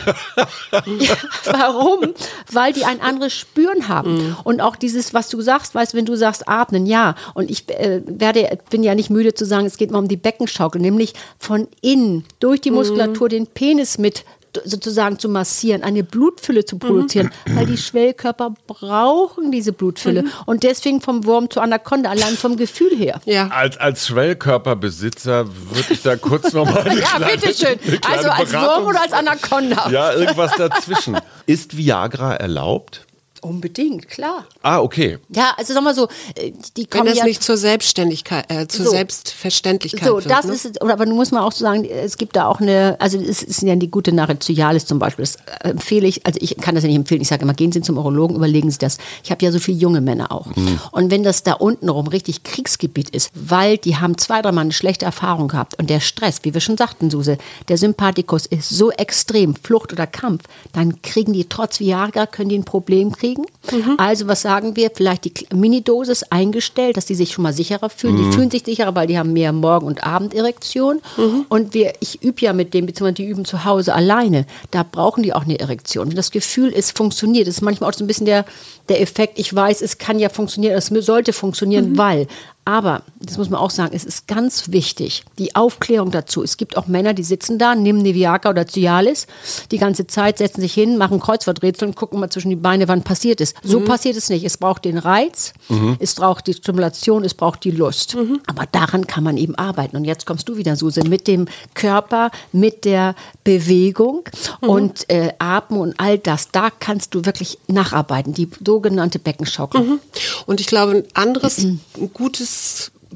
ja, 0.98 1.14
warum? 1.44 2.14
Weil 2.50 2.72
die 2.72 2.84
ein 2.84 3.00
anderes 3.00 3.32
Spüren 3.32 3.88
haben. 3.88 4.14
Mhm. 4.14 4.36
Und 4.44 4.60
auch 4.60 4.76
dieses, 4.76 5.14
was 5.14 5.28
du 5.28 5.40
sagst, 5.40 5.74
weißt, 5.74 5.94
wenn 5.94 6.06
du 6.06 6.16
sagst, 6.16 6.48
atmen, 6.48 6.86
ja. 6.86 7.14
Und 7.34 7.50
ich 7.50 7.68
äh, 7.70 8.02
werde, 8.06 8.58
bin 8.70 8.82
ja 8.82 8.94
nicht 8.94 9.10
müde 9.10 9.34
zu 9.34 9.44
sagen, 9.44 9.66
es 9.66 9.76
geht 9.76 9.90
mal 9.90 9.98
um 9.98 10.08
die 10.08 10.16
Beckenschaukel, 10.16 10.80
nämlich 10.80 11.14
von 11.38 11.68
innen 11.80 12.24
durch 12.40 12.60
die 12.60 12.70
Muskulatur 12.70 13.28
den 13.28 13.46
Penis 13.46 13.98
mit 13.98 14.24
sozusagen 14.64 15.18
zu 15.18 15.28
massieren, 15.28 15.82
eine 15.82 16.04
Blutfülle 16.04 16.64
zu 16.64 16.78
produzieren, 16.78 17.30
mhm. 17.46 17.56
weil 17.56 17.66
die 17.66 17.76
Schwellkörper 17.76 18.54
brauchen 18.66 19.50
diese 19.50 19.72
Blutfülle 19.72 20.22
mhm. 20.22 20.30
und 20.46 20.62
deswegen 20.62 21.00
vom 21.00 21.24
Wurm 21.24 21.50
zur 21.50 21.62
Anaconda, 21.62 22.10
allein 22.10 22.36
vom 22.36 22.56
Gefühl 22.56 22.96
her. 22.96 23.20
Ja. 23.24 23.48
Als, 23.48 23.76
als 23.76 24.06
Schwellkörperbesitzer 24.06 25.46
würde 25.46 25.86
ich 25.90 26.02
da 26.02 26.16
kurz 26.16 26.52
nochmal 26.52 26.86
Ja, 26.98 27.16
kleine, 27.16 27.26
bitteschön. 27.32 27.78
Also 28.10 28.30
als 28.30 28.52
Wurm 28.52 28.86
oder 28.86 29.02
als 29.02 29.12
Anaconda? 29.12 29.90
Ja, 29.90 30.12
irgendwas 30.12 30.52
dazwischen. 30.56 31.16
Ist 31.46 31.76
Viagra 31.76 32.34
erlaubt? 32.34 33.03
Unbedingt, 33.44 34.08
klar. 34.08 34.46
Ah, 34.62 34.80
okay. 34.80 35.18
Ja, 35.28 35.52
also 35.58 35.74
sag 35.74 35.84
mal 35.84 35.94
so, 35.94 36.08
äh, 36.34 36.52
die 36.78 36.86
kommen 36.86 37.04
Wenn 37.04 37.10
das 37.10 37.18
ja, 37.18 37.24
nicht 37.26 37.42
zur 37.42 37.58
Selbstständigkeit, 37.58 38.50
äh, 38.50 38.66
zur 38.66 38.86
so, 38.86 38.90
Selbstverständlichkeit 38.92 40.08
so, 40.08 40.14
wird. 40.14 40.30
das 40.30 40.46
ne? 40.46 40.54
ist, 40.54 40.80
aber 40.80 40.96
man 40.96 41.10
muss 41.10 41.30
man 41.30 41.42
auch 41.42 41.52
so 41.52 41.62
sagen, 41.62 41.84
es 41.84 42.16
gibt 42.16 42.36
da 42.36 42.46
auch 42.46 42.60
eine, 42.60 42.96
also 43.00 43.18
es 43.18 43.42
ist 43.42 43.60
ja 43.60 43.76
die 43.76 43.90
gute 43.90 44.12
Nachricht 44.12 44.42
zu 44.42 44.54
Cialis 44.54 44.86
zum 44.86 44.98
Beispiel, 44.98 45.24
das 45.24 45.36
äh, 45.60 45.68
empfehle 45.68 46.06
ich, 46.06 46.24
also 46.24 46.38
ich 46.40 46.56
kann 46.56 46.74
das 46.74 46.84
ja 46.84 46.88
nicht 46.88 46.96
empfehlen, 46.96 47.20
ich 47.20 47.28
sage 47.28 47.42
immer, 47.42 47.52
gehen 47.52 47.70
Sie 47.70 47.82
zum 47.82 47.98
Urologen, 47.98 48.34
überlegen 48.34 48.70
Sie 48.70 48.78
das. 48.78 48.96
Ich 49.22 49.30
habe 49.30 49.44
ja 49.44 49.52
so 49.52 49.58
viele 49.58 49.76
junge 49.76 50.00
Männer 50.00 50.32
auch. 50.32 50.46
Mhm. 50.56 50.80
Und 50.92 51.10
wenn 51.10 51.22
das 51.22 51.42
da 51.42 51.52
unten 51.52 51.90
rum 51.90 52.06
richtig 52.06 52.44
Kriegsgebiet 52.44 53.10
ist, 53.10 53.30
weil 53.34 53.76
die 53.76 53.98
haben 53.98 54.16
zwei, 54.16 54.40
dreimal 54.40 54.62
eine 54.62 54.72
schlechte 54.72 55.04
Erfahrung 55.04 55.48
gehabt 55.48 55.78
und 55.78 55.90
der 55.90 56.00
Stress, 56.00 56.38
wie 56.44 56.54
wir 56.54 56.62
schon 56.62 56.78
sagten, 56.78 57.10
Suse, 57.10 57.36
der 57.68 57.76
Sympathikus 57.76 58.46
ist 58.46 58.70
so 58.70 58.90
extrem, 58.90 59.54
Flucht 59.54 59.92
oder 59.92 60.06
Kampf, 60.06 60.44
dann 60.72 61.02
kriegen 61.02 61.34
die 61.34 61.44
trotz 61.46 61.78
Viagra, 61.78 62.24
können 62.24 62.48
die 62.48 62.58
ein 62.58 62.64
Problem 62.64 63.12
kriegen. 63.12 63.33
Mhm. 63.38 63.94
Also 63.98 64.28
was 64.28 64.42
sagen 64.42 64.76
wir? 64.76 64.90
Vielleicht 64.94 65.24
die 65.24 65.32
Minidosis 65.54 66.24
eingestellt, 66.24 66.96
dass 66.96 67.06
die 67.06 67.14
sich 67.14 67.32
schon 67.32 67.42
mal 67.42 67.52
sicherer 67.52 67.90
fühlen. 67.90 68.14
Mhm. 68.14 68.30
Die 68.30 68.36
fühlen 68.36 68.50
sich 68.50 68.64
sicherer, 68.64 68.94
weil 68.94 69.06
die 69.06 69.18
haben 69.18 69.32
mehr 69.32 69.52
Morgen- 69.52 69.86
und 69.86 70.04
Abenderektion. 70.04 71.00
Mhm. 71.16 71.46
Und 71.48 71.74
wir, 71.74 71.92
ich 72.00 72.22
übe 72.22 72.40
ja 72.40 72.52
mit 72.52 72.74
dem, 72.74 72.86
beziehungsweise 72.86 73.14
die 73.14 73.26
üben 73.26 73.44
zu 73.44 73.64
Hause 73.64 73.94
alleine. 73.94 74.46
Da 74.70 74.82
brauchen 74.82 75.22
die 75.22 75.32
auch 75.32 75.44
eine 75.44 75.58
Erektion. 75.58 76.08
Und 76.08 76.18
das 76.18 76.30
Gefühl, 76.30 76.72
es 76.74 76.90
funktioniert. 76.90 77.46
Das 77.46 77.56
ist 77.56 77.62
manchmal 77.62 77.90
auch 77.90 77.94
so 77.94 78.04
ein 78.04 78.06
bisschen 78.06 78.26
der, 78.26 78.44
der 78.88 79.00
Effekt, 79.00 79.38
ich 79.38 79.54
weiß, 79.54 79.80
es 79.82 79.98
kann 79.98 80.18
ja 80.18 80.28
funktionieren, 80.28 80.76
es 80.76 80.86
sollte 80.86 81.32
funktionieren, 81.32 81.92
mhm. 81.92 81.98
weil 81.98 82.26
aber, 82.66 83.02
das 83.20 83.36
muss 83.36 83.50
man 83.50 83.60
auch 83.60 83.70
sagen, 83.70 83.94
es 83.94 84.04
ist 84.04 84.26
ganz 84.26 84.70
wichtig, 84.70 85.24
die 85.38 85.54
Aufklärung 85.54 86.10
dazu. 86.10 86.42
Es 86.42 86.56
gibt 86.56 86.78
auch 86.78 86.86
Männer, 86.86 87.12
die 87.12 87.22
sitzen 87.22 87.58
da, 87.58 87.74
nehmen 87.74 88.00
Neviaca 88.00 88.48
oder 88.48 88.66
Cialis, 88.66 89.26
die 89.70 89.76
ganze 89.76 90.06
Zeit 90.06 90.38
setzen 90.38 90.62
sich 90.62 90.72
hin, 90.72 90.96
machen 90.96 91.20
Kreuzworträtsel 91.20 91.88
und 91.88 91.94
gucken 91.94 92.20
mal 92.20 92.30
zwischen 92.30 92.48
die 92.48 92.56
Beine, 92.56 92.88
wann 92.88 93.02
passiert 93.02 93.42
es. 93.42 93.54
So 93.62 93.80
mhm. 93.80 93.84
passiert 93.84 94.16
es 94.16 94.30
nicht. 94.30 94.44
Es 94.44 94.56
braucht 94.56 94.86
den 94.86 94.96
Reiz, 94.96 95.52
mhm. 95.68 95.96
es 95.98 96.14
braucht 96.14 96.46
die 96.46 96.54
Stimulation, 96.54 97.22
es 97.24 97.34
braucht 97.34 97.64
die 97.64 97.70
Lust. 97.70 98.14
Mhm. 98.14 98.40
Aber 98.46 98.64
daran 98.70 99.06
kann 99.06 99.24
man 99.24 99.36
eben 99.36 99.54
arbeiten. 99.56 99.96
Und 99.96 100.04
jetzt 100.04 100.24
kommst 100.24 100.48
du 100.48 100.56
wieder, 100.56 100.76
Suse, 100.76 101.04
mit 101.04 101.28
dem 101.28 101.46
Körper, 101.74 102.30
mit 102.52 102.86
der 102.86 103.14
Bewegung 103.44 104.22
mhm. 104.62 104.68
und 104.68 105.10
äh, 105.10 105.32
Atmen 105.38 105.80
und 105.80 105.94
all 105.98 106.16
das. 106.18 106.50
Da 106.50 106.70
kannst 106.70 107.14
du 107.14 107.26
wirklich 107.26 107.58
nacharbeiten, 107.66 108.32
die 108.32 108.48
sogenannte 108.64 109.18
Beckenschaukel. 109.18 109.82
Mhm. 109.82 110.00
Und 110.46 110.60
ich 110.60 110.66
glaube, 110.66 110.92
ein 110.92 111.04
anderes 111.12 111.58
mhm. 111.58 111.80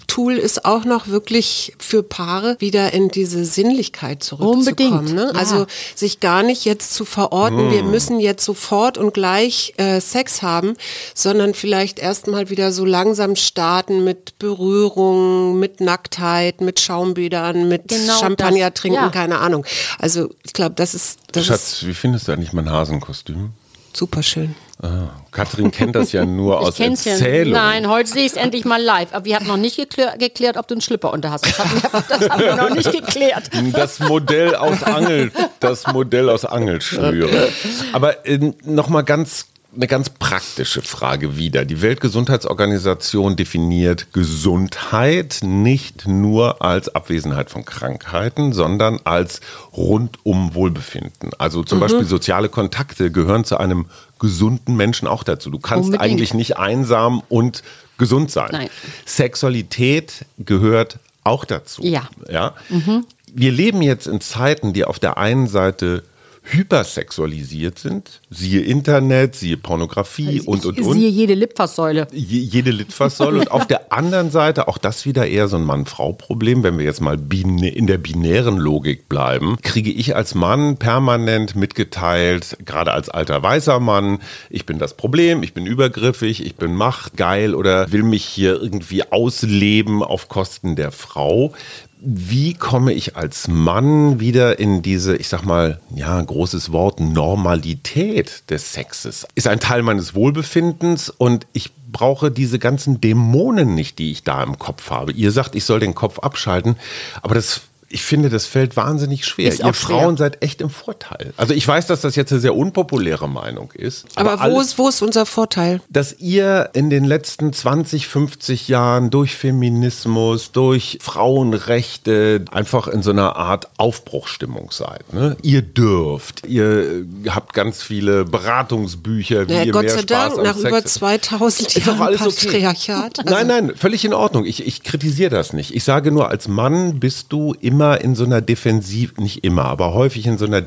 Tool 0.07 0.35
ist 0.35 0.65
auch 0.65 0.85
noch 0.85 1.09
wirklich 1.09 1.75
für 1.79 2.03
Paare 2.03 2.57
wieder 2.61 2.93
in 2.93 3.09
diese 3.09 3.45
Sinnlichkeit 3.45 4.23
zurückzukommen. 4.23 5.15
Ne? 5.15 5.31
Ja. 5.33 5.39
Also 5.39 5.67
sich 5.95 6.21
gar 6.21 6.43
nicht 6.43 6.65
jetzt 6.65 6.95
zu 6.95 7.05
verorten, 7.05 7.69
mm. 7.69 7.73
wir 7.73 7.83
müssen 7.83 8.21
jetzt 8.21 8.45
sofort 8.45 8.97
und 8.97 9.13
gleich 9.13 9.75
äh, 9.77 10.01
Sex 10.01 10.43
haben, 10.43 10.75
sondern 11.15 11.55
vielleicht 11.55 11.99
erstmal 11.99 12.51
wieder 12.51 12.73
so 12.73 12.85
langsam 12.85 13.35
starten 13.35 14.05
mit 14.05 14.39
Berührung, 14.39 15.59
mit 15.59 15.81
Nacktheit, 15.81 16.61
mit 16.61 16.81
Schaumbädern, 16.81 17.69
mit 17.69 17.89
genau 17.89 18.19
Champagner 18.21 18.71
das. 18.71 18.81
trinken, 18.81 18.97
ja. 18.97 19.11
keine 19.11 19.39
Ahnung. 19.39 19.65
Also 19.99 20.31
ich 20.45 20.53
glaube, 20.53 20.75
das 20.77 20.95
ist. 20.95 21.19
Das 21.33 21.47
Schatz, 21.47 21.73
ist 21.73 21.87
wie 21.87 21.95
findest 21.95 22.29
du 22.29 22.33
eigentlich 22.33 22.53
mein 22.53 22.71
Hasenkostüm? 22.71 23.51
Super 23.93 24.23
schön. 24.23 24.55
Ah, 24.81 25.09
Katrin 25.33 25.73
kennt 25.73 25.97
das 25.97 26.13
ja 26.13 26.25
nur 26.25 26.61
aus 26.61 26.79
Erzählungen. 26.79 27.53
Ja. 27.53 27.63
Nein, 27.63 27.89
heute 27.89 28.09
sehe 28.09 28.25
ich 28.25 28.33
es 28.33 28.37
endlich 28.37 28.65
mal 28.65 28.81
live. 28.81 29.13
Aber 29.13 29.25
wir 29.25 29.35
haben 29.35 29.47
noch 29.47 29.57
nicht 29.57 29.77
geklär, 29.77 30.17
geklärt, 30.17 30.57
ob 30.57 30.69
du 30.69 30.75
einen 30.75 30.81
Schlipper 30.81 31.13
unter 31.13 31.33
hast. 31.33 31.47
Das 31.47 31.59
haben, 31.59 31.71
wir, 31.83 32.03
das 32.09 32.31
haben 32.31 32.41
wir 32.41 32.57
noch 32.57 32.71
nicht 32.71 32.93
geklärt. 32.93 33.51
Das 33.73 33.99
Modell 33.99 34.55
aus 34.55 34.85
Angel, 34.85 35.33
das 35.59 35.87
Modell 35.89 36.31
aus 36.31 36.45
Angelschnüre. 36.45 37.49
Aber 37.93 38.25
äh, 38.25 38.53
noch 38.65 38.89
mal 38.89 39.03
ganz 39.03 39.47
eine 39.79 39.87
ganz 39.87 40.11
praktische 40.11 40.83
Frage 40.83 41.37
wieder. 41.37 41.65
Die 41.65 41.81
Weltgesundheitsorganisation 41.81 43.37
definiert 43.37 44.13
Gesundheit 44.13 45.39
nicht 45.43 46.09
nur 46.09 46.63
als 46.63 46.93
Abwesenheit 46.93 47.49
von 47.49 47.65
Krankheiten, 47.65 48.53
sondern 48.53 48.99
als 49.05 49.41
rundum 49.73 50.55
Wohlbefinden. 50.55 51.31
Also 51.39 51.63
zum 51.63 51.79
mhm. 51.79 51.83
Beispiel 51.83 52.05
soziale 52.07 52.49
Kontakte 52.49 53.13
gehören 53.13 53.45
zu 53.45 53.57
einem 53.57 53.87
gesunden 54.19 54.77
Menschen 54.77 55.07
auch 55.07 55.23
dazu. 55.23 55.49
Du 55.49 55.61
kannst 55.61 55.87
Unbedingt. 55.87 56.03
eigentlich 56.03 56.35
nicht 56.35 56.57
einsam 56.57 57.23
und 57.29 57.63
gesund 57.99 58.33
sein. 58.33 58.49
Nein. 58.51 58.71
Sexualität 59.07 60.25
gehört 60.39 60.99
auch 61.23 61.45
dazu. 61.45 61.85
Ja. 61.85 62.09
ja? 62.29 62.55
Mhm. 62.69 63.07
Wir 63.33 63.53
leben 63.53 63.83
jetzt 63.83 64.09
in 64.09 64.21
Zeiten, 64.21 64.73
die 64.73 64.85
auf 64.85 64.99
der 64.99 65.19
einen 65.19 65.47
Seite 65.47 66.03
hypersexualisiert 66.51 67.79
sind. 67.79 68.21
Siehe 68.31 68.61
Internet, 68.61 69.35
siehe 69.35 69.57
Pornografie 69.57 70.39
also 70.41 70.51
und, 70.51 70.67
und, 70.67 70.81
und. 70.81 70.93
Siehe 70.95 71.09
jede 71.09 71.35
Litfaßsäule. 71.35 72.09
Je, 72.13 72.39
jede 72.41 72.71
Litfaßsäule. 72.71 73.41
und 73.41 73.51
auf 73.51 73.67
der 73.67 73.93
anderen 73.93 74.31
Seite, 74.31 74.69
auch 74.69 74.79
das 74.79 75.05
wieder 75.05 75.27
eher 75.27 75.49
so 75.49 75.57
ein 75.57 75.65
Mann-Frau-Problem, 75.65 76.63
wenn 76.63 76.79
wir 76.79 76.85
jetzt 76.85 77.01
mal 77.01 77.19
in 77.33 77.87
der 77.87 77.99
binären 77.99 78.57
Logik 78.57 79.09
bleiben, 79.09 79.57
kriege 79.63 79.91
ich 79.91 80.17
als 80.17 80.35
Mann 80.35 80.77
permanent 80.77 81.57
mitgeteilt, 81.57 82.59
gerade 82.65 82.93
als 82.93 83.09
alter 83.09 83.43
weißer 83.43 83.81
Mann, 83.81 84.19
ich 84.51 84.67
bin 84.67 84.79
das 84.79 84.95
Problem, 84.97 85.43
ich 85.43 85.55
bin 85.55 85.67
übergriffig, 85.67 86.45
ich 86.45 86.57
bin 86.57 86.75
machtgeil 86.75 87.55
oder 87.55 87.93
will 87.93 88.03
mich 88.03 88.25
hier 88.25 88.61
irgendwie 88.61 89.05
ausleben 89.11 90.03
auf 90.03 90.29
Kosten 90.29 90.77
der 90.77 90.93
Frau 90.93 91.53
wie 92.01 92.55
komme 92.55 92.93
ich 92.93 93.17
als 93.17 93.49
Mann 93.49 94.21
wieder 94.21 94.59
in 94.59 94.83
diese, 94.83 95.17
ich 95.17 95.29
sag 95.29 95.45
mal, 95.45 95.81
ja, 95.95 96.21
großes 96.21 96.71
Wort, 96.73 97.01
Normalität 97.01 98.45
des 98.51 98.73
Sexes? 98.73 99.27
Ist 99.35 99.49
ein 99.49 99.61
Teil 99.61 99.83
meines 99.83 100.15
Wohlbefindens 100.15 101.11
und 101.11 101.47
ich 101.53 101.71
brauche 101.91 102.31
diese 102.31 102.59
ganzen 102.59 103.01
Dämonen 103.01 103.75
nicht, 103.75 103.99
die 103.99 104.11
ich 104.13 104.23
da 104.23 104.43
im 104.43 104.59
Kopf 104.59 104.91
habe. 104.91 105.13
Ihr 105.13 105.33
sagt, 105.33 105.55
ich 105.55 105.65
soll 105.65 105.81
den 105.81 105.95
Kopf 105.95 106.19
abschalten, 106.21 106.77
aber 107.23 107.35
das 107.35 107.63
ich 107.91 108.03
finde, 108.03 108.29
das 108.29 108.47
fällt 108.47 108.77
wahnsinnig 108.77 109.25
schwer. 109.25 109.49
Ist 109.49 109.61
Ihr 109.61 109.73
Frauen 109.73 110.17
schwer. 110.17 110.27
seid 110.27 110.43
echt 110.43 110.61
im 110.61 110.69
Vorteil. 110.69 111.33
Also 111.37 111.55
ich 111.55 111.67
weiß, 111.67 111.87
dass 111.87 112.03
das 112.03 112.17
jetzt 112.17 112.33
eine 112.33 112.41
sehr 112.41 112.55
unpopuläre 112.55 113.29
Meinung 113.29 113.73
ist. 113.73 114.07
Aber, 114.15 114.33
aber 114.33 114.53
wo, 114.53 114.61
ist, 114.61 114.79
wo 114.79 114.89
ist 114.89 115.01
unser 115.01 115.25
Vorteil? 115.25 115.81
Dass 115.89 116.19
ihr 116.19 116.71
in 116.75 116.91
den 116.91 117.05
letzten 117.05 117.53
20, 117.53 118.07
50 118.07 118.69
Jahren 118.69 119.11
durch 119.11 119.37
Feminismus, 119.37 120.53
durch 120.53 120.99
Frauenrechte 121.01 122.45
einfach 122.51 122.89
in 122.89 123.03
so 123.03 123.11
einer 123.11 123.37
Art 123.37 123.69
Aufbruchstimmung 123.79 124.71
seid. 124.71 125.11
Ne? 125.15 125.37
Ihr 125.43 125.63
dürft. 125.63 126.47
Ihr 126.47 127.07
habt 127.29 127.55
ganz 127.55 127.83
viele 127.83 128.27
Beratungsbücher, 128.27 129.49
wie 129.49 129.55
ja, 129.55 129.63
ihr 129.63 129.73
Gott 129.73 129.85
mehr 129.85 129.95
sei 129.95 130.03
Spaß 130.03 130.35
Dank, 130.35 130.45
nach 130.45 130.57
Sex 130.57 130.69
über 130.69 130.85
2000 130.85 131.87
Jahren 131.87 132.17
Patriarchat. 132.17 133.19
Okay. 133.19 133.29
Also 133.29 133.47
nein, 133.47 133.67
nein, 133.67 133.77
völlig 133.77 134.05
in 134.05 134.13
Ordnung. 134.13 134.45
Ich, 134.45 134.67
ich 134.67 134.83
kritisiere 134.83 135.31
das 135.31 135.55
nicht. 135.55 135.75
Ich 135.75 135.85
sage 135.85 136.13
nur, 136.13 136.29
als 136.29 136.49
Mann 136.49 137.01
bist 137.01 137.33
du 137.33 137.55
immer 137.61 137.78
immer 137.79 138.01
in 138.01 138.17
so 138.17 138.25
einer 138.25 138.41
Defensiv, 138.41 139.19
nicht 139.19 139.45
immer, 139.45 139.67
aber 139.67 139.95
häufig 139.95 140.27
in 140.27 140.37
so 140.37 140.47
einer 140.47 140.61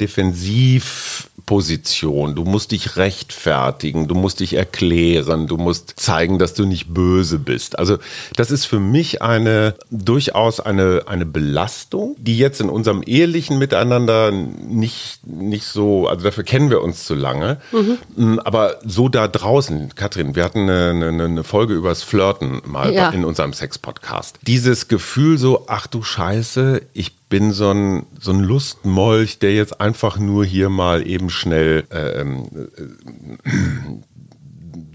Defensivposition. 1.52 2.36
Du 2.36 2.44
musst 2.44 2.72
dich 2.72 2.96
rechtfertigen, 2.96 4.08
du 4.08 4.16
musst 4.16 4.40
dich 4.40 4.54
erklären, 4.54 5.48
du 5.48 5.58
musst 5.58 5.94
zeigen, 5.98 6.40
dass 6.40 6.54
du 6.54 6.66
nicht 6.66 6.94
böse 6.94 7.40
bist. 7.40 7.78
Also 7.78 7.98
das 8.36 8.52
ist 8.52 8.66
für 8.66 8.80
mich 8.80 9.22
eine 9.22 9.76
durchaus 9.90 10.60
eine, 10.60 11.04
eine 11.08 11.26
Belastung, 11.26 12.16
die 12.18 12.38
jetzt 12.38 12.62
in 12.62 12.70
unserem 12.70 13.04
ehelichen 13.06 13.60
Miteinander 13.60 14.32
nicht, 14.32 15.26
nicht 15.26 15.66
so, 15.66 16.08
also 16.08 16.24
dafür 16.24 16.44
kennen 16.44 16.70
wir 16.70 16.82
uns 16.82 17.06
zu 17.06 17.16
lange. 17.16 17.58
Mhm. 17.72 17.98
Mm, 18.16 18.40
aber 18.40 18.80
so 18.86 19.10
da 19.10 19.28
draußen, 19.28 19.94
Katrin, 19.96 20.36
wir 20.36 20.44
hatten 20.44 20.70
eine, 20.70 21.08
eine, 21.08 21.26
eine 21.26 21.44
Folge 21.44 21.74
übers 21.74 22.04
Flirten 22.04 22.62
mal 22.66 22.94
ja. 22.94 23.10
in 23.10 23.26
unserem 23.26 23.54
Sex-Podcast. 23.54 24.40
Dieses 24.48 24.88
Gefühl 24.88 25.38
so, 25.38 25.66
ach 25.68 25.88
du 25.88 26.02
Scheiße, 26.02 26.82
ich 26.94 27.21
bin 27.32 27.54
so 27.54 27.72
ein, 27.72 28.06
so 28.20 28.32
ein 28.32 28.42
Lustmolch, 28.42 29.40
der 29.40 29.56
jetzt 29.56 29.80
einfach 29.80 30.20
nur 30.20 30.46
hier 30.46 30.70
mal 30.70 31.08
eben 31.08 31.30
schnell 31.30 31.86
äh, 31.90 32.22
ähm, 32.22 32.46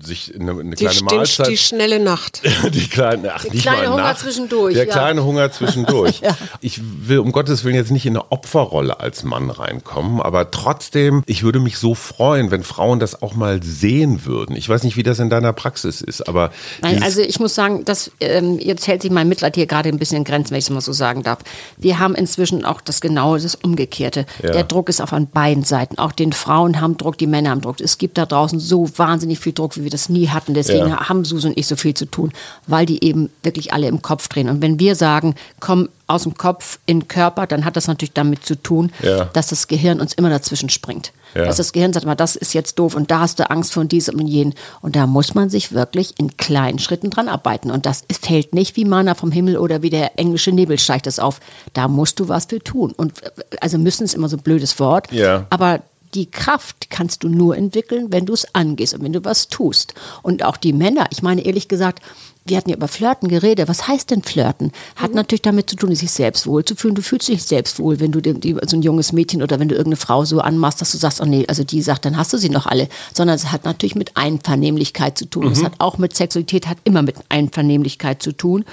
sich 0.06 0.34
eine, 0.34 0.52
eine 0.52 0.74
Die, 0.76 0.84
kleine 0.86 1.02
Mahlzeit. 1.02 1.48
die 1.48 1.56
schnelle 1.58 1.98
Nacht. 2.00 2.40
die 2.72 2.88
kleine, 2.88 3.34
ach, 3.34 3.44
nicht 3.44 3.62
kleine 3.62 3.82
mal 3.88 3.92
Hunger 3.92 4.02
Nacht. 4.04 4.20
zwischendurch, 4.20 4.74
Der 4.74 4.86
ja. 4.86 4.92
kleine 4.92 5.24
Hunger 5.24 5.50
zwischendurch. 5.52 6.20
Ich 6.60 6.80
will 7.06 7.18
um 7.18 7.32
Gottes 7.32 7.64
Willen 7.64 7.74
jetzt 7.76 7.90
nicht 7.90 8.06
in 8.06 8.16
eine 8.16 8.32
Opferrolle 8.32 8.98
als 9.00 9.22
Mann 9.24 9.50
reinkommen, 9.50 10.20
aber 10.20 10.50
trotzdem, 10.50 11.22
ich 11.26 11.42
würde 11.42 11.60
mich 11.60 11.78
so 11.78 11.94
freuen, 11.94 12.50
wenn 12.50 12.62
Frauen 12.62 12.98
das 12.98 13.20
auch 13.22 13.34
mal 13.34 13.62
sehen 13.62 14.24
würden. 14.24 14.56
Ich 14.56 14.68
weiß 14.68 14.82
nicht, 14.82 14.96
wie 14.96 15.02
das 15.02 15.18
in 15.18 15.28
deiner 15.30 15.52
Praxis 15.52 16.00
ist, 16.00 16.28
aber 16.28 16.50
Nein, 16.82 17.02
also 17.02 17.20
ich 17.20 17.38
muss 17.40 17.54
sagen, 17.54 17.84
dass 17.84 18.10
ähm, 18.20 18.58
jetzt 18.58 18.86
hält 18.88 19.02
sich 19.02 19.10
mein 19.10 19.28
Mitleid 19.28 19.54
hier 19.54 19.66
gerade 19.66 19.88
ein 19.88 19.98
bisschen 19.98 20.18
in 20.18 20.24
Grenzen, 20.24 20.52
wenn 20.52 20.58
ich 20.58 20.64
es 20.64 20.70
mal 20.70 20.80
so 20.80 20.92
sagen 20.92 21.22
darf. 21.22 21.38
Wir 21.76 21.98
haben 21.98 22.14
inzwischen 22.14 22.64
auch 22.64 22.80
das 22.80 23.00
genaue, 23.00 23.38
das 23.40 23.54
Umgekehrte. 23.54 24.26
Ja. 24.42 24.50
Der 24.52 24.64
Druck 24.64 24.88
ist 24.88 25.00
auf 25.00 25.12
an 25.12 25.28
beiden 25.28 25.64
Seiten. 25.64 25.98
Auch 25.98 26.12
den 26.12 26.32
Frauen 26.32 26.80
haben 26.80 26.96
Druck, 26.96 27.18
die 27.18 27.26
Männer 27.26 27.50
haben 27.50 27.60
Druck. 27.60 27.80
Es 27.80 27.98
gibt 27.98 28.18
da 28.18 28.26
draußen 28.26 28.58
so 28.60 28.88
wahnsinnig 28.96 29.38
viel 29.38 29.52
Druck, 29.52 29.76
wie 29.76 29.84
wir 29.84 29.90
das 29.90 29.95
nie 30.08 30.28
hatten. 30.28 30.54
Deswegen 30.54 30.88
Ja. 30.88 31.08
haben 31.08 31.24
Susan 31.24 31.50
und 31.52 31.58
ich 31.58 31.66
so 31.66 31.76
viel 31.76 31.94
zu 31.94 32.06
tun, 32.06 32.32
weil 32.66 32.86
die 32.86 33.02
eben 33.04 33.30
wirklich 33.42 33.72
alle 33.72 33.88
im 33.88 34.02
Kopf 34.02 34.28
drehen. 34.28 34.48
Und 34.48 34.62
wenn 34.62 34.78
wir 34.78 34.94
sagen, 34.94 35.34
komm 35.60 35.88
aus 36.08 36.22
dem 36.22 36.34
Kopf 36.36 36.78
in 36.86 37.00
den 37.00 37.08
Körper, 37.08 37.46
dann 37.48 37.64
hat 37.64 37.76
das 37.76 37.88
natürlich 37.88 38.12
damit 38.12 38.44
zu 38.44 38.54
tun, 38.54 38.92
Ja. 39.02 39.24
dass 39.32 39.48
das 39.48 39.66
Gehirn 39.66 40.00
uns 40.00 40.12
immer 40.14 40.30
dazwischen 40.30 40.68
springt. 40.68 41.12
Ja. 41.34 41.44
Dass 41.46 41.56
das 41.56 41.72
Gehirn 41.72 41.92
sagt, 41.92 42.06
mal, 42.06 42.14
das 42.14 42.36
ist 42.36 42.54
jetzt 42.54 42.78
doof 42.78 42.94
und 42.94 43.10
da 43.10 43.20
hast 43.20 43.38
du 43.40 43.50
Angst 43.50 43.72
vor 43.72 43.84
diesem 43.84 44.20
und 44.20 44.26
jenem. 44.28 44.54
Und 44.80 44.94
da 44.94 45.06
muss 45.06 45.34
man 45.34 45.50
sich 45.50 45.72
wirklich 45.72 46.14
in 46.18 46.36
kleinen 46.36 46.78
Schritten 46.78 47.10
dran 47.10 47.28
arbeiten. 47.28 47.70
Und 47.72 47.84
das 47.86 48.04
fällt 48.22 48.54
nicht 48.54 48.76
wie 48.76 48.84
Mana 48.84 49.14
vom 49.16 49.32
Himmel 49.32 49.58
oder 49.58 49.82
wie 49.82 49.90
der 49.90 50.18
englische 50.18 50.52
Nebel 50.52 50.78
steigt 50.78 51.06
das 51.06 51.18
auf. 51.18 51.40
Da 51.72 51.88
musst 51.88 52.20
du 52.20 52.28
was 52.28 52.44
für 52.46 52.60
tun. 52.60 52.92
Und 52.96 53.22
äh, 53.22 53.30
also 53.60 53.76
müssen 53.76 54.04
ist 54.04 54.14
immer 54.14 54.28
so 54.28 54.36
ein 54.36 54.42
blödes 54.42 54.78
Wort. 54.78 55.10
Ja. 55.12 55.46
Aber 55.50 55.80
die 56.16 56.30
Kraft 56.30 56.88
kannst 56.88 57.22
du 57.22 57.28
nur 57.28 57.56
entwickeln, 57.56 58.06
wenn 58.10 58.24
du 58.24 58.32
es 58.32 58.54
angehst 58.54 58.94
und 58.94 59.02
wenn 59.02 59.12
du 59.12 59.24
was 59.24 59.48
tust. 59.48 59.94
Und 60.22 60.42
auch 60.42 60.56
die 60.56 60.72
Männer, 60.72 61.06
ich 61.10 61.22
meine 61.22 61.42
ehrlich 61.42 61.68
gesagt, 61.68 62.02
wir 62.46 62.56
hatten 62.56 62.70
ja 62.70 62.76
über 62.76 62.88
Flirten 62.88 63.28
geredet. 63.28 63.68
Was 63.68 63.88
heißt 63.88 64.10
denn 64.10 64.22
Flirten? 64.22 64.72
Hat 64.96 65.14
natürlich 65.14 65.42
damit 65.42 65.70
zu 65.70 65.76
tun, 65.76 65.94
sich 65.94 66.10
selbst 66.10 66.46
wohl 66.46 66.64
zu 66.64 66.74
fühlen. 66.74 66.94
Du 66.94 67.02
fühlst 67.02 67.28
dich 67.28 67.42
selbst 67.44 67.78
wohl, 67.78 68.00
wenn 68.00 68.12
du 68.12 68.20
dem, 68.20 68.40
die, 68.40 68.56
so 68.66 68.76
ein 68.76 68.82
junges 68.82 69.12
Mädchen 69.12 69.42
oder 69.42 69.58
wenn 69.60 69.68
du 69.68 69.74
irgendeine 69.74 69.96
Frau 69.96 70.24
so 70.24 70.40
anmachst, 70.40 70.80
dass 70.80 70.92
du 70.92 70.98
sagst, 70.98 71.20
oh 71.20 71.24
nee, 71.24 71.44
also 71.48 71.64
die 71.64 71.82
sagt, 71.82 72.04
dann 72.04 72.16
hast 72.16 72.32
du 72.32 72.38
sie 72.38 72.50
noch 72.50 72.66
alle. 72.66 72.88
Sondern 73.14 73.36
es 73.36 73.52
hat 73.52 73.64
natürlich 73.64 73.94
mit 73.94 74.16
Einvernehmlichkeit 74.16 75.18
zu 75.18 75.26
tun. 75.26 75.50
Es 75.50 75.62
hat 75.62 75.74
auch 75.78 75.98
mit 75.98 76.14
Sexualität, 76.16 76.66
hat 76.66 76.78
immer 76.84 77.02
mit 77.02 77.16
Einvernehmlichkeit 77.28 78.22
zu 78.22 78.32
tun. 78.32 78.64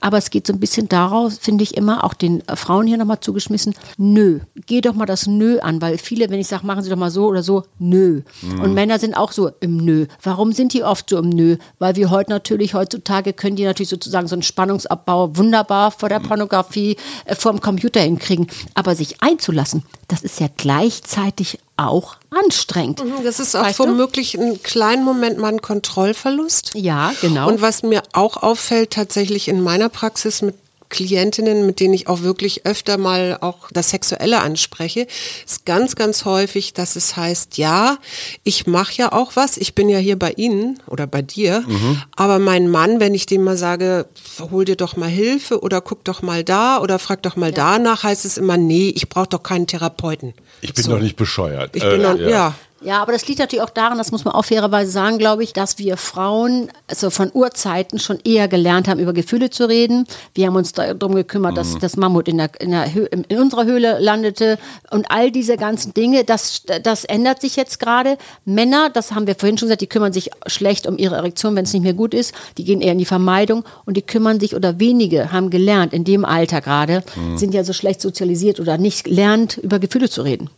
Aber 0.00 0.18
es 0.18 0.30
geht 0.30 0.46
so 0.46 0.52
ein 0.52 0.60
bisschen 0.60 0.88
daraus, 0.88 1.38
finde 1.38 1.64
ich 1.64 1.76
immer, 1.76 2.04
auch 2.04 2.14
den 2.14 2.42
Frauen 2.54 2.86
hier 2.86 2.96
nochmal 2.96 3.20
zugeschmissen, 3.20 3.74
nö, 3.96 4.40
geh 4.66 4.80
doch 4.80 4.94
mal 4.94 5.06
das 5.06 5.26
Nö 5.26 5.58
an, 5.60 5.82
weil 5.82 5.98
viele, 5.98 6.30
wenn 6.30 6.40
ich 6.40 6.48
sage, 6.48 6.66
machen 6.66 6.82
sie 6.82 6.90
doch 6.90 6.96
mal 6.96 7.10
so 7.10 7.26
oder 7.26 7.42
so, 7.42 7.64
nö. 7.78 8.22
Und 8.62 8.74
Männer 8.74 8.98
sind 8.98 9.14
auch 9.14 9.32
so 9.32 9.50
im 9.60 9.76
Nö. 9.76 10.06
Warum 10.22 10.52
sind 10.52 10.72
die 10.72 10.82
oft 10.82 11.10
so 11.10 11.18
im 11.18 11.28
Nö? 11.28 11.56
Weil 11.78 11.96
wir 11.96 12.10
heute 12.10 12.30
natürlich, 12.30 12.74
heutzutage 12.74 13.19
können 13.22 13.56
die 13.56 13.64
natürlich 13.64 13.88
sozusagen 13.88 14.26
so 14.26 14.34
einen 14.34 14.42
Spannungsabbau 14.42 15.36
wunderbar 15.36 15.90
vor 15.90 16.08
der 16.08 16.20
Pornografie, 16.20 16.96
äh, 17.24 17.34
vor 17.34 17.52
dem 17.52 17.60
Computer 17.60 18.00
hinkriegen. 18.00 18.48
Aber 18.74 18.94
sich 18.94 19.22
einzulassen, 19.22 19.84
das 20.08 20.22
ist 20.22 20.40
ja 20.40 20.48
gleichzeitig 20.56 21.58
auch 21.76 22.16
anstrengend. 22.30 23.02
Das 23.24 23.40
ist 23.40 23.54
auch 23.54 23.64
Weißt 23.64 23.78
du? 23.78 23.84
womöglich 23.84 24.38
einen 24.38 24.62
kleinen 24.62 25.04
Moment 25.04 25.38
mal 25.38 25.52
ein 25.52 25.62
Kontrollverlust. 25.62 26.72
Ja, 26.74 27.12
genau. 27.20 27.48
Und 27.48 27.62
was 27.62 27.82
mir 27.82 28.02
auch 28.12 28.36
auffällt, 28.36 28.90
tatsächlich 28.92 29.48
in 29.48 29.62
meiner 29.62 29.88
Praxis 29.88 30.42
mit 30.42 30.56
Klientinnen, 30.90 31.64
mit 31.64 31.80
denen 31.80 31.94
ich 31.94 32.08
auch 32.08 32.20
wirklich 32.22 32.66
öfter 32.66 32.98
mal 32.98 33.38
auch 33.40 33.70
das 33.72 33.90
Sexuelle 33.90 34.40
anspreche, 34.40 35.06
ist 35.46 35.64
ganz, 35.64 35.94
ganz 35.96 36.24
häufig, 36.24 36.74
dass 36.74 36.96
es 36.96 37.16
heißt, 37.16 37.56
ja, 37.56 37.96
ich 38.44 38.66
mache 38.66 38.92
ja 38.96 39.12
auch 39.12 39.36
was, 39.36 39.56
ich 39.56 39.74
bin 39.74 39.88
ja 39.88 39.98
hier 39.98 40.18
bei 40.18 40.32
Ihnen 40.32 40.78
oder 40.86 41.06
bei 41.06 41.22
dir, 41.22 41.64
Mhm. 41.66 42.02
aber 42.16 42.38
mein 42.38 42.68
Mann, 42.68 43.00
wenn 43.00 43.14
ich 43.14 43.26
dem 43.26 43.44
mal 43.44 43.56
sage, 43.56 44.06
hol 44.50 44.64
dir 44.64 44.76
doch 44.76 44.96
mal 44.96 45.08
Hilfe 45.08 45.60
oder 45.60 45.80
guck 45.80 46.04
doch 46.04 46.20
mal 46.22 46.44
da 46.44 46.80
oder 46.80 46.98
frag 46.98 47.22
doch 47.22 47.36
mal 47.36 47.52
danach, 47.52 48.02
heißt 48.02 48.24
es 48.24 48.36
immer, 48.36 48.56
nee, 48.56 48.90
ich 48.94 49.08
brauche 49.08 49.28
doch 49.28 49.42
keinen 49.42 49.66
Therapeuten. 49.66 50.34
ich 50.60 50.74
bin 50.74 50.84
So. 50.84 50.90
doch 50.92 51.00
nicht 51.00 51.16
bescheuert. 51.16 51.74
Ich 51.76 51.82
bin 51.82 52.00
Äh, 52.00 52.02
doch, 52.02 52.18
ja. 52.18 52.28
Ja, 52.28 52.54
aber 53.02 53.12
das 53.12 53.28
liegt 53.28 53.40
natürlich 53.40 53.62
auch 53.62 53.70
daran, 53.70 53.98
das 53.98 54.10
muss 54.10 54.24
man 54.24 54.32
auch 54.32 54.44
fairerweise 54.46 54.90
sagen, 54.90 55.18
glaube 55.18 55.42
ich, 55.44 55.52
dass 55.52 55.78
wir 55.78 55.98
Frauen 55.98 56.70
also 56.88 57.10
von 57.10 57.30
Urzeiten 57.32 57.98
schon 57.98 58.18
eher 58.24 58.48
gelernt 58.48 58.88
haben, 58.88 58.98
über 58.98 59.12
Gefühle 59.12 59.50
zu 59.50 59.68
reden. 59.68 60.06
Wir 60.34 60.46
haben 60.46 60.56
uns 60.56 60.72
darum 60.72 61.14
gekümmert, 61.14 61.58
dass 61.58 61.78
das 61.78 61.96
Mammut 61.96 62.28
in, 62.28 62.38
der, 62.38 62.50
in, 62.58 62.70
der 62.70 62.86
in 63.10 63.38
unserer 63.38 63.66
Höhle 63.66 63.98
landete 63.98 64.58
und 64.90 65.10
all 65.10 65.30
diese 65.30 65.58
ganzen 65.58 65.92
Dinge, 65.92 66.24
das, 66.24 66.62
das 66.82 67.04
ändert 67.04 67.42
sich 67.42 67.56
jetzt 67.56 67.80
gerade. 67.80 68.16
Männer, 68.46 68.88
das 68.88 69.12
haben 69.12 69.26
wir 69.26 69.34
vorhin 69.34 69.58
schon 69.58 69.66
gesagt, 69.66 69.82
die 69.82 69.86
kümmern 69.86 70.14
sich 70.14 70.30
schlecht 70.46 70.86
um 70.86 70.96
ihre 70.96 71.16
Erektion, 71.16 71.56
wenn 71.56 71.64
es 71.64 71.74
nicht 71.74 71.82
mehr 71.82 71.92
gut 71.92 72.14
ist. 72.14 72.34
Die 72.56 72.64
gehen 72.64 72.80
eher 72.80 72.92
in 72.92 72.98
die 72.98 73.04
Vermeidung 73.04 73.64
und 73.84 73.98
die 73.98 74.02
kümmern 74.02 74.40
sich 74.40 74.56
oder 74.56 74.80
wenige 74.80 75.32
haben 75.32 75.50
gelernt, 75.50 75.92
in 75.92 76.04
dem 76.04 76.24
Alter 76.24 76.62
gerade, 76.62 77.02
sind 77.36 77.52
ja 77.52 77.62
so 77.62 77.72
schlecht 77.72 78.00
sozialisiert 78.00 78.58
oder 78.58 78.78
nicht 78.78 79.06
lernt, 79.06 79.58
über 79.58 79.78
Gefühle 79.78 80.08
zu 80.08 80.22
reden. 80.22 80.48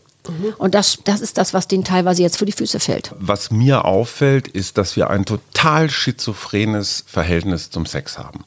Und 0.59 0.75
das, 0.75 0.99
das 1.05 1.21
ist 1.21 1.39
das, 1.39 1.53
was 1.53 1.69
denen 1.69 1.85
teilweise 1.85 2.23
jetzt 2.23 2.39
vor 2.39 2.47
die 2.47 2.53
Füße 2.53 2.81
fällt. 2.81 3.13
Was 3.19 3.51
mir 3.51 3.85
auffällt, 3.85 4.49
ist, 4.49 4.79
dass 4.79 4.97
wir 4.97 5.11
ein 5.11 5.25
total 5.25 5.91
schizophrenes 5.91 7.05
Verhältnis 7.07 7.71
zum 7.71 7.87
Sex 7.87 8.19
haben. 8.19 8.45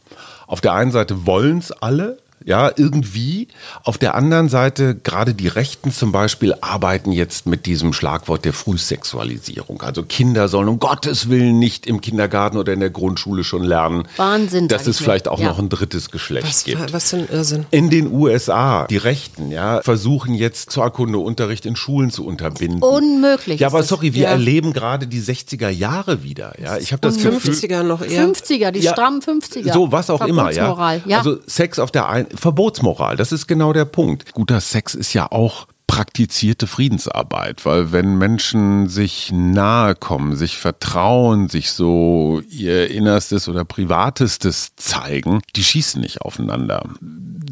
Auf 0.47 0.61
der 0.61 0.73
einen 0.73 0.91
Seite 0.91 1.25
wollen 1.25 1.57
es 1.57 1.71
alle, 1.71 2.17
ja, 2.45 2.71
irgendwie. 2.75 3.47
Auf 3.83 3.97
der 3.97 4.15
anderen 4.15 4.49
Seite, 4.49 4.95
gerade 4.95 5.33
die 5.33 5.47
Rechten 5.47 5.91
zum 5.91 6.11
Beispiel, 6.11 6.53
arbeiten 6.61 7.11
jetzt 7.11 7.45
mit 7.47 7.65
diesem 7.65 7.91
Schlagwort 7.93 8.45
der 8.45 8.53
Frühsexualisierung. 8.53 9.81
Also 9.81 10.03
Kinder 10.03 10.47
sollen 10.47 10.67
um 10.69 10.79
Gottes 10.79 11.29
Willen 11.29 11.59
nicht 11.59 11.85
im 11.87 12.01
Kindergarten 12.01 12.57
oder 12.57 12.73
in 12.73 12.79
der 12.79 12.89
Grundschule 12.89 13.43
schon 13.43 13.63
lernen, 13.63 14.07
Wahnsinn, 14.17 14.67
dass 14.67 14.87
es 14.87 14.99
mir. 14.99 15.05
vielleicht 15.05 15.27
auch 15.27 15.39
Ja. 15.39 15.47
noch 15.49 15.59
ein 15.59 15.69
drittes 15.69 16.11
Geschlecht 16.11 16.47
Was, 16.47 16.63
gibt. 16.63 16.93
was 16.93 17.09
für 17.09 17.17
ein 17.17 17.27
Irrsinn. 17.29 17.65
In 17.71 17.89
den 17.89 18.11
USA, 18.11 18.85
die 18.87 18.97
Rechten, 18.97 19.51
ja, 19.51 19.81
versuchen 19.81 20.33
jetzt 20.35 20.71
Zollkundeunterricht 20.71 21.65
in 21.65 21.75
Schulen 21.75 22.11
zu 22.11 22.25
unterbinden. 22.25 22.81
Unmöglich 22.81 23.59
Ja, 23.59 23.67
aber 23.67 23.83
sorry, 23.83 24.13
wir 24.13 24.23
Ja. 24.23 24.29
erleben 24.29 24.73
gerade 24.73 25.07
die 25.07 25.19
60er 25.19 25.69
Jahre 25.69 26.23
wieder. 26.23 26.53
Ja, 26.61 26.77
ich 26.77 26.91
habe 26.91 27.01
das 27.01 27.15
Gefühl, 27.17 27.33
50er 27.39 27.83
noch 27.83 28.01
eher. 28.01 28.21
50er, 28.23 28.71
die 28.71 28.79
Ja, 28.81 28.91
strammen 28.93 29.21
50er. 29.21 29.73
So, 29.73 29.91
was 29.91 30.09
auch 30.09 30.21
immer, 30.25 30.51
ja. 30.51 30.73
Also 31.17 31.37
Sex 31.47 31.79
auf 31.79 31.91
der 31.91 32.07
einen, 32.09 32.27
Verbotsmoral, 32.35 33.15
das 33.15 33.31
ist 33.31 33.47
genau 33.47 33.73
der 33.73 33.85
Punkt. 33.85 34.33
Guter 34.33 34.61
Sex 34.61 34.95
ist 34.95 35.13
ja 35.13 35.31
auch 35.31 35.67
praktizierte 35.87 36.67
Friedensarbeit, 36.67 37.65
weil 37.65 37.91
wenn 37.91 38.17
Menschen 38.17 38.89
sich 38.89 39.31
nahe 39.31 39.95
kommen, 39.95 40.35
sich 40.35 40.57
vertrauen, 40.57 41.47
sich 41.49 41.71
so 41.71 42.41
ihr 42.49 42.89
Innerstes 42.89 43.47
oder 43.47 43.63
Privatestes 43.65 44.75
zeigen, 44.75 45.41
die 45.55 45.63
schießen 45.63 46.01
nicht 46.01 46.21
aufeinander. 46.21 46.83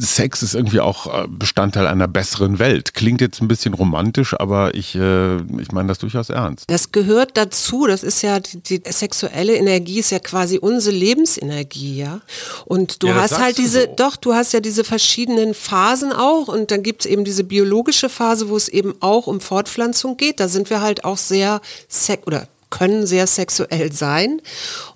Sex 0.01 0.41
ist 0.41 0.55
irgendwie 0.55 0.79
auch 0.79 1.05
äh, 1.05 1.27
Bestandteil 1.29 1.85
einer 1.85 2.07
besseren 2.07 2.57
Welt. 2.57 2.95
Klingt 2.95 3.21
jetzt 3.21 3.41
ein 3.41 3.47
bisschen 3.47 3.75
romantisch, 3.75 4.33
aber 4.37 4.73
ich, 4.73 4.95
äh, 4.95 5.35
ich 5.61 5.71
meine 5.71 5.87
das 5.89 5.99
durchaus 5.99 6.29
ernst. 6.29 6.65
Das 6.67 6.91
gehört 6.91 7.37
dazu. 7.37 7.85
Das 7.85 8.01
ist 8.01 8.23
ja 8.23 8.39
die, 8.39 8.59
die 8.61 8.81
sexuelle 8.89 9.55
Energie 9.55 9.99
ist 9.99 10.09
ja 10.09 10.17
quasi 10.17 10.57
unsere 10.57 10.95
Lebensenergie, 10.95 11.97
ja. 11.99 12.21
Und 12.65 13.03
du 13.03 13.07
Ja, 13.09 13.15
hast 13.15 13.37
halt 13.37 13.59
diese, 13.59 13.81
so. 13.81 13.93
doch, 13.95 14.15
du 14.15 14.33
hast 14.33 14.51
ja 14.53 14.59
diese 14.61 14.83
verschiedenen 14.83 15.53
Phasen 15.53 16.11
auch 16.11 16.47
und 16.47 16.71
dann 16.71 16.81
gibt 16.81 17.05
es 17.05 17.11
eben 17.11 17.23
diese 17.23 17.43
biologische 17.43 18.09
Phase, 18.09 18.22
wo 18.49 18.57
es 18.57 18.69
eben 18.69 18.95
auch 18.99 19.27
um 19.27 19.41
Fortpflanzung 19.41 20.17
geht. 20.17 20.39
Da 20.39 20.47
sind 20.47 20.69
wir 20.69 20.81
halt 20.81 21.05
auch 21.05 21.17
sehr 21.17 21.61
sex 21.87 22.25
oder 22.27 22.47
können 22.73 23.05
sehr 23.05 23.27
sexuell 23.27 23.91
sein. 23.91 24.41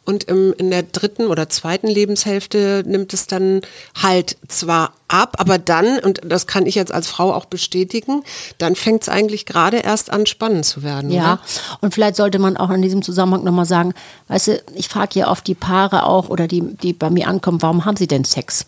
Und 0.03 0.23
im, 0.23 0.53
in 0.57 0.71
der 0.71 0.81
dritten 0.81 1.27
oder 1.27 1.47
zweiten 1.47 1.87
Lebenshälfte 1.87 2.83
nimmt 2.87 3.13
es 3.13 3.27
dann 3.27 3.61
halt 4.01 4.37
zwar 4.47 4.93
ab, 5.07 5.35
aber 5.39 5.57
dann, 5.57 5.99
und 5.99 6.21
das 6.23 6.47
kann 6.47 6.65
ich 6.65 6.75
jetzt 6.75 6.91
als 6.91 7.07
Frau 7.07 7.33
auch 7.33 7.45
bestätigen, 7.45 8.23
dann 8.57 8.75
fängt 8.75 9.03
es 9.03 9.09
eigentlich 9.09 9.45
gerade 9.45 9.77
erst 9.77 10.11
an, 10.11 10.25
spannend 10.25 10.65
zu 10.65 10.83
werden. 10.83 11.09
Ja, 11.11 11.33
Oder? 11.33 11.41
und 11.81 11.93
vielleicht 11.93 12.15
sollte 12.15 12.39
man 12.39 12.57
auch 12.57 12.69
in 12.69 12.81
diesem 12.81 13.01
Zusammenhang 13.01 13.43
nochmal 13.43 13.65
sagen, 13.65 13.93
weißt 14.27 14.47
du, 14.47 14.61
ich 14.75 14.89
frage 14.89 15.19
ja 15.19 15.29
oft 15.29 15.47
die 15.47 15.55
Paare 15.55 16.05
auch 16.05 16.29
oder 16.29 16.47
die, 16.47 16.61
die 16.61 16.93
bei 16.93 17.09
mir 17.09 17.27
ankommen, 17.27 17.61
warum 17.61 17.85
haben 17.85 17.97
sie 17.97 18.07
denn 18.07 18.23
Sex? 18.23 18.65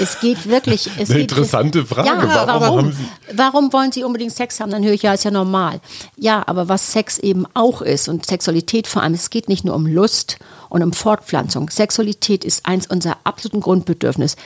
Es 0.00 0.20
geht 0.20 0.48
wirklich. 0.48 0.90
Es 0.98 1.10
Eine 1.10 1.20
geht, 1.20 1.32
interessante 1.32 1.84
Frage. 1.84 2.08
Ja, 2.08 2.16
Warum 2.16 2.60
warum, 2.60 2.78
haben 2.78 3.08
warum, 3.34 3.72
wollen 3.72 3.92
sie 3.92 4.02
unbedingt 4.02 4.32
Sex 4.32 4.60
haben? 4.60 4.70
Dann 4.70 4.82
höre 4.82 4.94
ich 4.94 5.02
ja, 5.02 5.12
ist 5.12 5.24
ja 5.24 5.30
normal. 5.30 5.80
Ja, 6.16 6.42
aber 6.46 6.68
was 6.68 6.92
Sex 6.92 7.18
eben 7.18 7.44
auch 7.54 7.82
ist 7.82 8.08
und 8.08 8.24
Sexualität 8.24 8.86
vor 8.86 9.02
allem, 9.02 9.14
es 9.14 9.30
geht 9.30 9.48
nicht 9.48 9.64
nur 9.64 9.74
um 9.74 9.86
Lust 9.86 10.38
und 10.68 10.82
um 10.82 10.92
Fortpflanzung. 10.92 11.70
Sexualität 11.70 12.44
ist 12.44 12.66
eins 12.66 12.86
unserer 12.86 13.18
absoluten 13.24 13.60
Grundbedürfnisse. 13.60 14.36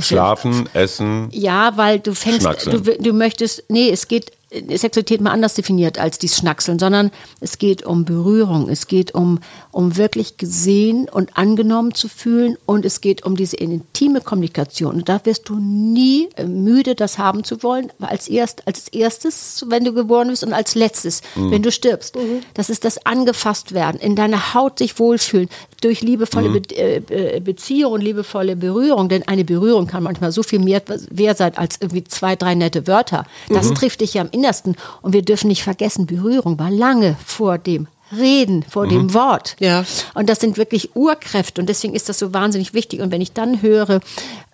Schlafen, 0.00 0.68
essen. 0.74 1.28
ja, 1.32 1.76
weil 1.76 2.00
du 2.00 2.14
fängst, 2.14 2.46
du, 2.66 2.80
du 2.80 3.12
möchtest, 3.12 3.64
nee, 3.68 3.90
es 3.90 4.08
geht 4.08 4.32
Sexualität 4.52 5.20
mal 5.20 5.30
anders 5.30 5.54
definiert 5.54 5.98
als 5.98 6.18
die 6.18 6.28
Schnackseln, 6.28 6.78
sondern 6.78 7.10
es 7.40 7.56
geht 7.58 7.84
um 7.84 8.04
Berührung, 8.04 8.68
es 8.68 8.86
geht 8.86 9.14
um, 9.14 9.38
um 9.72 9.96
wirklich 9.96 10.36
gesehen 10.36 11.08
und 11.10 11.36
angenommen 11.36 11.94
zu 11.94 12.06
fühlen 12.08 12.56
und 12.66 12.84
es 12.84 13.00
geht 13.00 13.24
um 13.24 13.36
diese 13.36 13.56
intime 13.56 14.20
Kommunikation. 14.20 14.96
Und 14.96 15.08
da 15.08 15.24
wirst 15.24 15.48
du 15.48 15.56
nie 15.58 16.28
äh, 16.36 16.44
müde, 16.44 16.94
das 16.94 17.18
haben 17.18 17.42
zu 17.42 17.62
wollen, 17.62 17.90
als, 17.98 18.28
erst, 18.28 18.66
als 18.66 18.88
erstes, 18.88 19.64
wenn 19.68 19.84
du 19.84 19.94
geboren 19.94 20.28
bist 20.28 20.44
und 20.44 20.52
als 20.52 20.74
letztes, 20.74 21.22
mhm. 21.34 21.50
wenn 21.50 21.62
du 21.62 21.72
stirbst. 21.72 22.16
Mhm. 22.16 22.40
Das 22.52 22.68
ist 22.68 22.84
das 22.84 23.06
angefasst 23.06 23.72
werden, 23.72 23.98
in 23.98 24.14
deiner 24.14 24.52
Haut 24.52 24.78
sich 24.78 24.98
wohlfühlen, 24.98 25.48
durch 25.80 26.02
liebevolle 26.02 26.50
mhm. 26.50 26.52
Be 26.52 26.76
äh, 26.76 27.40
Beziehung 27.40 27.94
und 27.94 28.02
liebevolle 28.02 28.56
Berührung, 28.56 29.08
denn 29.08 29.26
eine 29.26 29.44
Berührung 29.44 29.86
kann 29.86 30.02
manchmal 30.02 30.32
so 30.32 30.42
viel 30.42 30.58
mehr 30.58 30.82
wert 31.10 31.38
sein 31.38 31.56
als 31.56 31.78
irgendwie 31.80 32.04
zwei, 32.04 32.36
drei 32.36 32.54
nette 32.54 32.86
Wörter. 32.86 33.24
Das 33.48 33.70
mhm. 33.70 33.74
trifft 33.74 34.02
dich 34.02 34.14
ja 34.14 34.22
im 34.22 34.30
Innersten. 34.30 34.76
Und 35.00 35.14
wir 35.14 35.22
dürfen 35.22 35.48
nicht 35.48 35.62
vergessen, 35.62 36.06
Berührung 36.06 36.58
war 36.58 36.70
lange 36.70 37.16
vor 37.24 37.56
dem 37.56 37.88
Reden, 38.16 38.62
vor 38.62 38.86
mhm. 38.86 38.90
dem 38.90 39.14
Wort. 39.14 39.56
Ja. 39.58 39.84
Und 40.14 40.28
das 40.28 40.40
sind 40.40 40.56
wirklich 40.56 40.94
Urkräfte 40.94 41.60
und 41.60 41.68
deswegen 41.68 41.94
ist 41.94 42.08
das 42.08 42.18
so 42.18 42.32
wahnsinnig 42.32 42.74
wichtig. 42.74 43.00
Und 43.00 43.10
wenn 43.10 43.20
ich 43.20 43.32
dann 43.32 43.62
höre, 43.62 44.00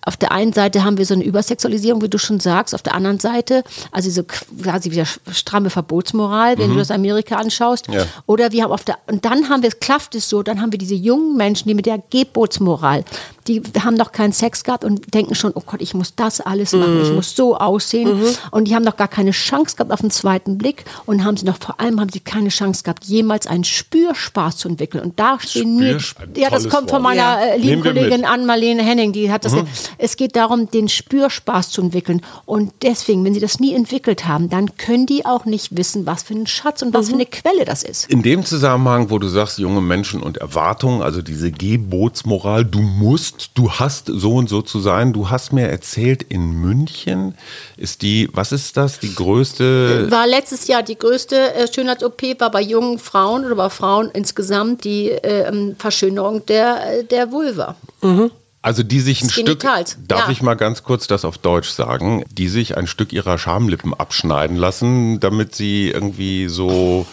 auf 0.05 0.15
der 0.17 0.31
einen 0.31 0.53
Seite 0.53 0.83
haben 0.83 0.97
wir 0.97 1.05
so 1.05 1.13
eine 1.13 1.23
Übersexualisierung, 1.23 2.01
wie 2.01 2.09
du 2.09 2.17
schon 2.17 2.39
sagst, 2.39 2.73
auf 2.73 2.81
der 2.81 2.95
anderen 2.95 3.19
Seite, 3.19 3.63
also 3.91 4.09
so 4.09 4.23
quasi 4.23 4.91
wieder 4.91 5.05
stramme 5.05 5.69
Verbotsmoral, 5.69 6.57
wenn 6.57 6.69
mhm. 6.69 6.73
du 6.73 6.79
das 6.79 6.91
Amerika 6.91 7.35
anschaust. 7.35 7.87
Ja. 7.87 8.05
Oder 8.25 8.51
wir 8.51 8.63
haben 8.63 8.71
auf 8.71 8.83
der, 8.83 8.97
und 9.07 9.25
dann 9.25 9.49
haben 9.49 9.61
wir, 9.61 9.71
klafft 9.71 10.15
es 10.15 10.29
so, 10.29 10.41
dann 10.41 10.61
haben 10.61 10.71
wir 10.71 10.79
diese 10.79 10.95
jungen 10.95 11.35
Menschen, 11.35 11.67
die 11.67 11.73
mit 11.73 11.85
der 11.85 12.01
Gebotsmoral, 12.09 13.03
die 13.49 13.61
haben 13.83 13.95
noch 13.95 14.11
keinen 14.11 14.31
Sex 14.31 14.63
gehabt 14.63 14.83
und 14.83 15.13
denken 15.13 15.35
schon, 15.35 15.51
oh 15.55 15.63
Gott, 15.65 15.81
ich 15.81 15.93
muss 15.93 16.15
das 16.15 16.39
alles 16.39 16.71
machen, 16.73 16.97
mhm. 16.97 17.03
ich 17.03 17.11
muss 17.11 17.35
so 17.35 17.57
aussehen. 17.57 18.19
Mhm. 18.19 18.27
Und 18.51 18.67
die 18.67 18.75
haben 18.75 18.83
noch 18.83 18.95
gar 18.95 19.07
keine 19.07 19.31
Chance 19.31 19.75
gehabt 19.75 19.91
auf 19.91 20.01
den 20.01 20.11
zweiten 20.11 20.57
Blick 20.57 20.85
und 21.07 21.25
haben 21.25 21.35
sie 21.35 21.45
noch, 21.45 21.57
vor 21.57 21.79
allem 21.79 21.99
haben 21.99 22.09
sie 22.09 22.19
keine 22.19 22.49
Chance 22.49 22.83
gehabt, 22.83 23.05
jemals 23.05 23.47
einen 23.47 23.63
Spürspaß 23.63 24.57
zu 24.57 24.69
entwickeln. 24.69 25.03
Und 25.03 25.19
da 25.19 25.39
stehen 25.39 25.77
mir, 25.77 25.97
ja, 26.35 26.49
das 26.49 26.69
kommt 26.69 26.89
von 26.89 27.01
meiner 27.01 27.21
ja. 27.21 27.39
Äh, 27.39 27.57
lieben 27.57 27.81
Kollegin 27.81 28.23
Ann-Marlene 28.23 28.83
Henning, 28.83 29.11
die 29.11 29.31
hat 29.31 29.45
das, 29.45 29.53
mhm. 29.53 29.67
Es 29.97 30.17
geht 30.17 30.35
darum, 30.35 30.69
den 30.71 30.89
Spürspaß 30.89 31.69
zu 31.71 31.81
entwickeln. 31.81 32.21
Und 32.45 32.71
deswegen, 32.81 33.23
wenn 33.25 33.33
sie 33.33 33.39
das 33.39 33.59
nie 33.59 33.73
entwickelt 33.73 34.27
haben, 34.27 34.49
dann 34.49 34.77
können 34.77 35.05
die 35.05 35.25
auch 35.25 35.45
nicht 35.45 35.75
wissen, 35.75 36.05
was 36.05 36.23
für 36.23 36.33
ein 36.33 36.47
Schatz 36.47 36.81
und 36.81 36.93
was 36.93 37.07
für 37.07 37.15
mhm. 37.15 37.21
eine 37.21 37.25
Quelle 37.25 37.65
das 37.65 37.83
ist. 37.83 38.09
In 38.09 38.21
dem 38.21 38.45
Zusammenhang, 38.45 39.09
wo 39.09 39.19
du 39.19 39.27
sagst, 39.27 39.59
junge 39.59 39.81
Menschen 39.81 40.21
und 40.21 40.37
Erwartungen, 40.37 41.01
also 41.01 41.21
diese 41.21 41.51
Gebotsmoral, 41.51 42.65
du 42.65 42.79
musst 42.79 43.51
du 43.55 43.71
hast 43.71 44.07
so 44.07 44.35
und 44.35 44.49
so 44.49 44.61
zu 44.61 44.79
sein. 44.79 45.13
Du 45.13 45.29
hast 45.29 45.53
mir 45.53 45.67
erzählt, 45.67 46.23
in 46.23 46.51
München 46.51 47.35
ist 47.77 48.01
die, 48.01 48.29
was 48.33 48.51
ist 48.51 48.77
das, 48.77 48.99
die 48.99 49.13
größte? 49.13 50.07
War 50.09 50.27
letztes 50.27 50.67
Jahr 50.67 50.83
die 50.83 50.97
größte 50.97 51.53
äh, 51.53 51.71
Schönheits-OP, 51.71 52.39
war 52.39 52.51
bei 52.51 52.61
jungen 52.61 52.99
Frauen 52.99 53.45
oder 53.45 53.55
bei 53.55 53.69
Frauen 53.69 54.09
insgesamt 54.13 54.83
die 54.83 55.11
äh, 55.11 55.73
Verschönerung 55.77 56.45
der, 56.45 57.03
der 57.03 57.31
Vulva. 57.31 57.75
Mhm. 58.01 58.31
Also 58.61 58.83
die 58.83 58.99
sich 58.99 59.21
ein 59.21 59.29
Stück, 59.29 59.61
darf 59.61 59.95
ja. 60.09 60.29
ich 60.29 60.41
mal 60.41 60.55
ganz 60.55 60.83
kurz 60.83 61.07
das 61.07 61.23
auf 61.23 61.37
Deutsch 61.37 61.69
sagen, 61.69 62.25
die 62.29 62.49
sich 62.49 62.75
ein 62.75 62.87
Stück 62.87 63.13
ihrer 63.13 63.37
Schamlippen 63.37 63.93
abschneiden 63.93 64.57
lassen, 64.57 65.21
damit 65.21 65.55
sie 65.55 65.89
irgendwie 65.89 66.49
so 66.49 67.05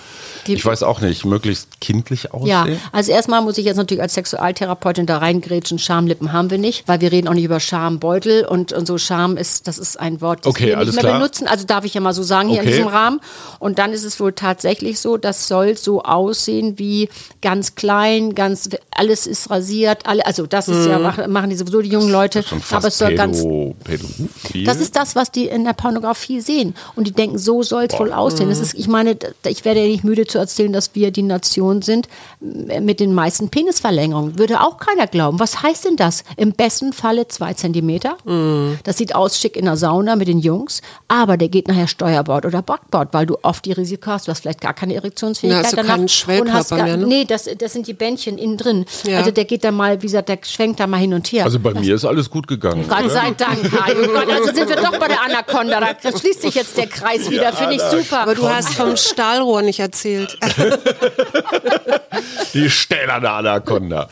ich 0.55 0.65
weiß 0.65 0.83
auch 0.83 1.01
nicht, 1.01 1.25
möglichst 1.25 1.81
kindlich 1.81 2.33
aussehen? 2.33 2.49
Ja, 2.49 2.67
also 2.93 3.13
erstmal 3.13 3.43
muss 3.43 3.59
ich 3.59 3.65
jetzt 3.65 3.77
natürlich 3.77 4.03
als 4.03 4.15
Sexualtherapeutin 4.15 5.07
da 5.07 5.19
reingrätschen. 5.19 5.79
Schamlippen 5.79 6.33
haben 6.33 6.51
wir 6.51 6.59
nicht, 6.59 6.87
weil 6.87 7.01
wir 7.01 7.13
reden 7.13 7.29
auch 7.29 7.35
nicht 7.35 7.45
über 7.45 7.61
Schambeutel 7.61 8.45
und, 8.45 8.73
und 8.73 8.87
so 8.87 8.99
Scham 8.99 9.37
ist, 9.37 9.69
das 9.69 9.79
ist 9.79 9.99
ein 9.99 10.21
Wort, 10.21 10.47
das 10.47 10.51
okay, 10.51 10.69
wir 10.69 10.77
nicht 10.79 10.93
mehr 10.95 11.03
klar. 11.03 11.19
benutzen. 11.19 11.47
Also 11.47 11.67
darf 11.67 11.85
ich 11.85 11.95
ja 11.95 12.01
mal 12.01 12.13
so 12.13 12.23
sagen 12.23 12.49
hier 12.49 12.61
okay. 12.61 12.71
in 12.71 12.77
diesem 12.77 12.89
Rahmen. 12.89 13.21
Und 13.59 13.79
dann 13.79 13.93
ist 13.93 14.05
es 14.05 14.21
wohl 14.21 14.33
tatsächlich 14.33 15.01
so, 15.01 15.17
das 15.17 15.49
soll 15.49 15.77
so 15.77 16.03
aussehen 16.03 16.79
wie 16.79 17.09
ganz 17.43 17.75
klein, 17.75 18.35
ganz, 18.35 18.71
alles 18.91 19.27
ist 19.27 19.51
rasiert, 19.51 20.07
alle, 20.07 20.27
also 20.27 20.47
das 20.47 20.69
ist 20.69 20.87
mhm. 20.87 20.91
ja, 20.91 21.29
machen 21.29 21.51
die 21.51 21.57
sowieso 21.57 21.81
die 21.83 21.91
jungen 21.91 22.11
Leute. 22.11 22.45
aber 22.71 22.89
es 22.89 22.99
soll 22.99 23.11
Pädo, 23.11 23.23
ganz, 23.23 23.43
Pädophil? 23.85 24.65
das 24.65 24.81
ist 24.81 24.97
das, 24.97 25.17
was 25.17 25.31
die 25.31 25.47
in 25.47 25.65
der 25.65 25.73
Pornografie 25.73 26.41
sehen. 26.41 26.75
Und 26.95 27.07
die 27.07 27.13
denken, 27.13 27.39
so 27.39 27.63
soll 27.63 27.85
es 27.85 27.99
wohl 27.99 28.13
aussehen. 28.13 28.49
Das 28.49 28.61
ist, 28.61 28.75
ich 28.75 28.89
meine, 28.89 29.17
ich 29.47 29.65
werde 29.65 29.81
ja 29.81 29.87
nicht 29.87 30.05
müde 30.05 30.27
zu 30.27 30.36
zu 30.37 30.41
erzählen, 30.41 30.73
dass 30.73 30.95
wir 30.95 31.11
die 31.11 31.23
Nation 31.23 31.81
sind 31.81 32.09
mit 32.41 33.01
den 33.01 33.15
meisten 33.15 33.49
Penisverlängerungen. 33.49 34.39
Würde 34.39 34.61
auch 34.61 34.77
keiner 34.77 35.07
glauben. 35.07 35.41
Was 35.41 35.63
heißt 35.63 35.87
denn 35.87 35.97
das? 35.97 36.25
Im 36.37 36.53
besten 36.53 36.93
Falle 36.93 37.27
zwei 37.29 37.55
Zentimeter. 37.55 38.19
Mm. 38.25 38.79
Das 38.85 38.99
sieht 38.99 39.15
aus 39.15 39.39
schick 39.39 39.57
in 39.57 39.65
der 39.65 39.77
Sauna 39.77 40.17
mit 40.17 40.29
den 40.29 40.39
Jungs, 40.39 40.83
aber 41.09 41.37
der 41.39 41.49
geht 41.49 41.69
nachher 41.69 41.89
Steuerbord 41.89 42.45
oder 42.45 42.61
Backbord, 42.61 43.15
weil 43.15 43.25
du 43.25 43.39
oft 43.43 43.65
die 43.65 43.73
Risiko 43.73 44.11
hast. 44.11 44.29
Du 44.29 44.31
hast 44.31 44.41
vielleicht 44.41 44.61
gar 44.61 44.75
keine 44.75 44.95
Erektionsfähigkeit 44.95 45.63
Na, 45.63 45.65
hast 45.65 45.73
du 45.73 45.77
danach. 45.77 45.95
Keinen 45.97 46.09
Schwellkörper 46.09 46.83
mehr, 46.83 46.97
ne? 46.99 47.07
Nee, 47.07 47.25
das, 47.25 47.49
das 47.59 47.73
sind 47.73 47.87
die 47.87 47.95
Bändchen 47.95 48.37
innen 48.37 48.59
drin. 48.59 48.85
Ja. 49.05 49.19
Also 49.19 49.31
der 49.31 49.47
geht 49.47 49.65
da 49.65 49.71
mal, 49.71 50.03
wie 50.03 50.07
gesagt, 50.07 50.29
der 50.29 50.39
schwenkt 50.43 50.81
da 50.81 50.87
mal 50.87 50.99
hin 50.99 51.15
und 51.15 51.27
her. 51.33 51.45
Also 51.45 51.59
bei 51.59 51.73
das 51.73 51.83
mir 51.83 51.95
ist 51.95 52.05
alles 52.05 52.29
gut 52.29 52.47
gegangen. 52.47 52.85
Gott 52.89 53.11
sei 53.11 53.31
Dank, 53.31 53.63
Hajo. 53.73 54.13
Gott, 54.13 54.31
also 54.31 54.45
sind 54.55 54.69
wir 54.69 54.77
doch 54.77 54.99
bei 54.99 55.09
der 55.09 55.23
Anaconda. 55.23 55.81
Da 55.81 56.19
schließt 56.19 56.43
sich 56.43 56.55
jetzt 56.55 56.77
der 56.77 56.89
Kreis 56.89 57.31
wieder. 57.31 57.45
Ja, 57.45 57.53
Finde 57.53 57.77
ich 57.77 57.83
super. 57.83 58.21
Aber 58.21 58.35
du 58.35 58.49
hast 58.49 58.75
vom 58.75 58.97
Stahlrohr 58.97 59.63
nicht 59.63 59.81
erzählt. 59.81 60.26
Die 62.55 62.71
stählerne 62.71 63.31
Anaconda. 63.31 64.09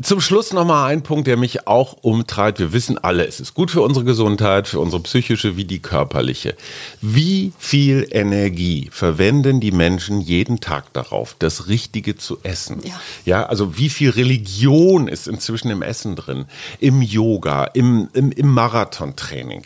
Zum 0.00 0.20
Schluss 0.20 0.52
nochmal 0.52 0.92
ein 0.92 1.02
Punkt, 1.02 1.26
der 1.26 1.36
mich 1.36 1.66
auch 1.66 1.96
umtreibt. 2.02 2.60
Wir 2.60 2.72
wissen 2.72 2.98
alle, 2.98 3.26
es 3.26 3.40
ist 3.40 3.54
gut 3.54 3.72
für 3.72 3.82
unsere 3.82 4.04
Gesundheit, 4.04 4.68
für 4.68 4.78
unsere 4.78 5.02
psychische 5.02 5.56
wie 5.56 5.64
die 5.64 5.80
körperliche. 5.80 6.54
Wie 7.00 7.52
viel 7.58 8.06
Energie 8.12 8.90
verwenden 8.92 9.58
die 9.58 9.72
Menschen 9.72 10.20
jeden 10.20 10.60
Tag 10.60 10.92
darauf, 10.92 11.34
das 11.40 11.66
Richtige 11.66 12.16
zu 12.16 12.38
essen? 12.44 12.78
Ja, 12.84 13.00
ja 13.24 13.46
also 13.46 13.76
wie 13.76 13.88
viel 13.88 14.10
Religion 14.10 15.08
ist 15.08 15.26
inzwischen 15.26 15.68
im 15.68 15.82
Essen 15.82 16.14
drin? 16.14 16.44
Im 16.78 17.02
Yoga, 17.02 17.64
im, 17.64 18.08
im, 18.12 18.30
im 18.30 18.54
Marathontraining. 18.54 19.64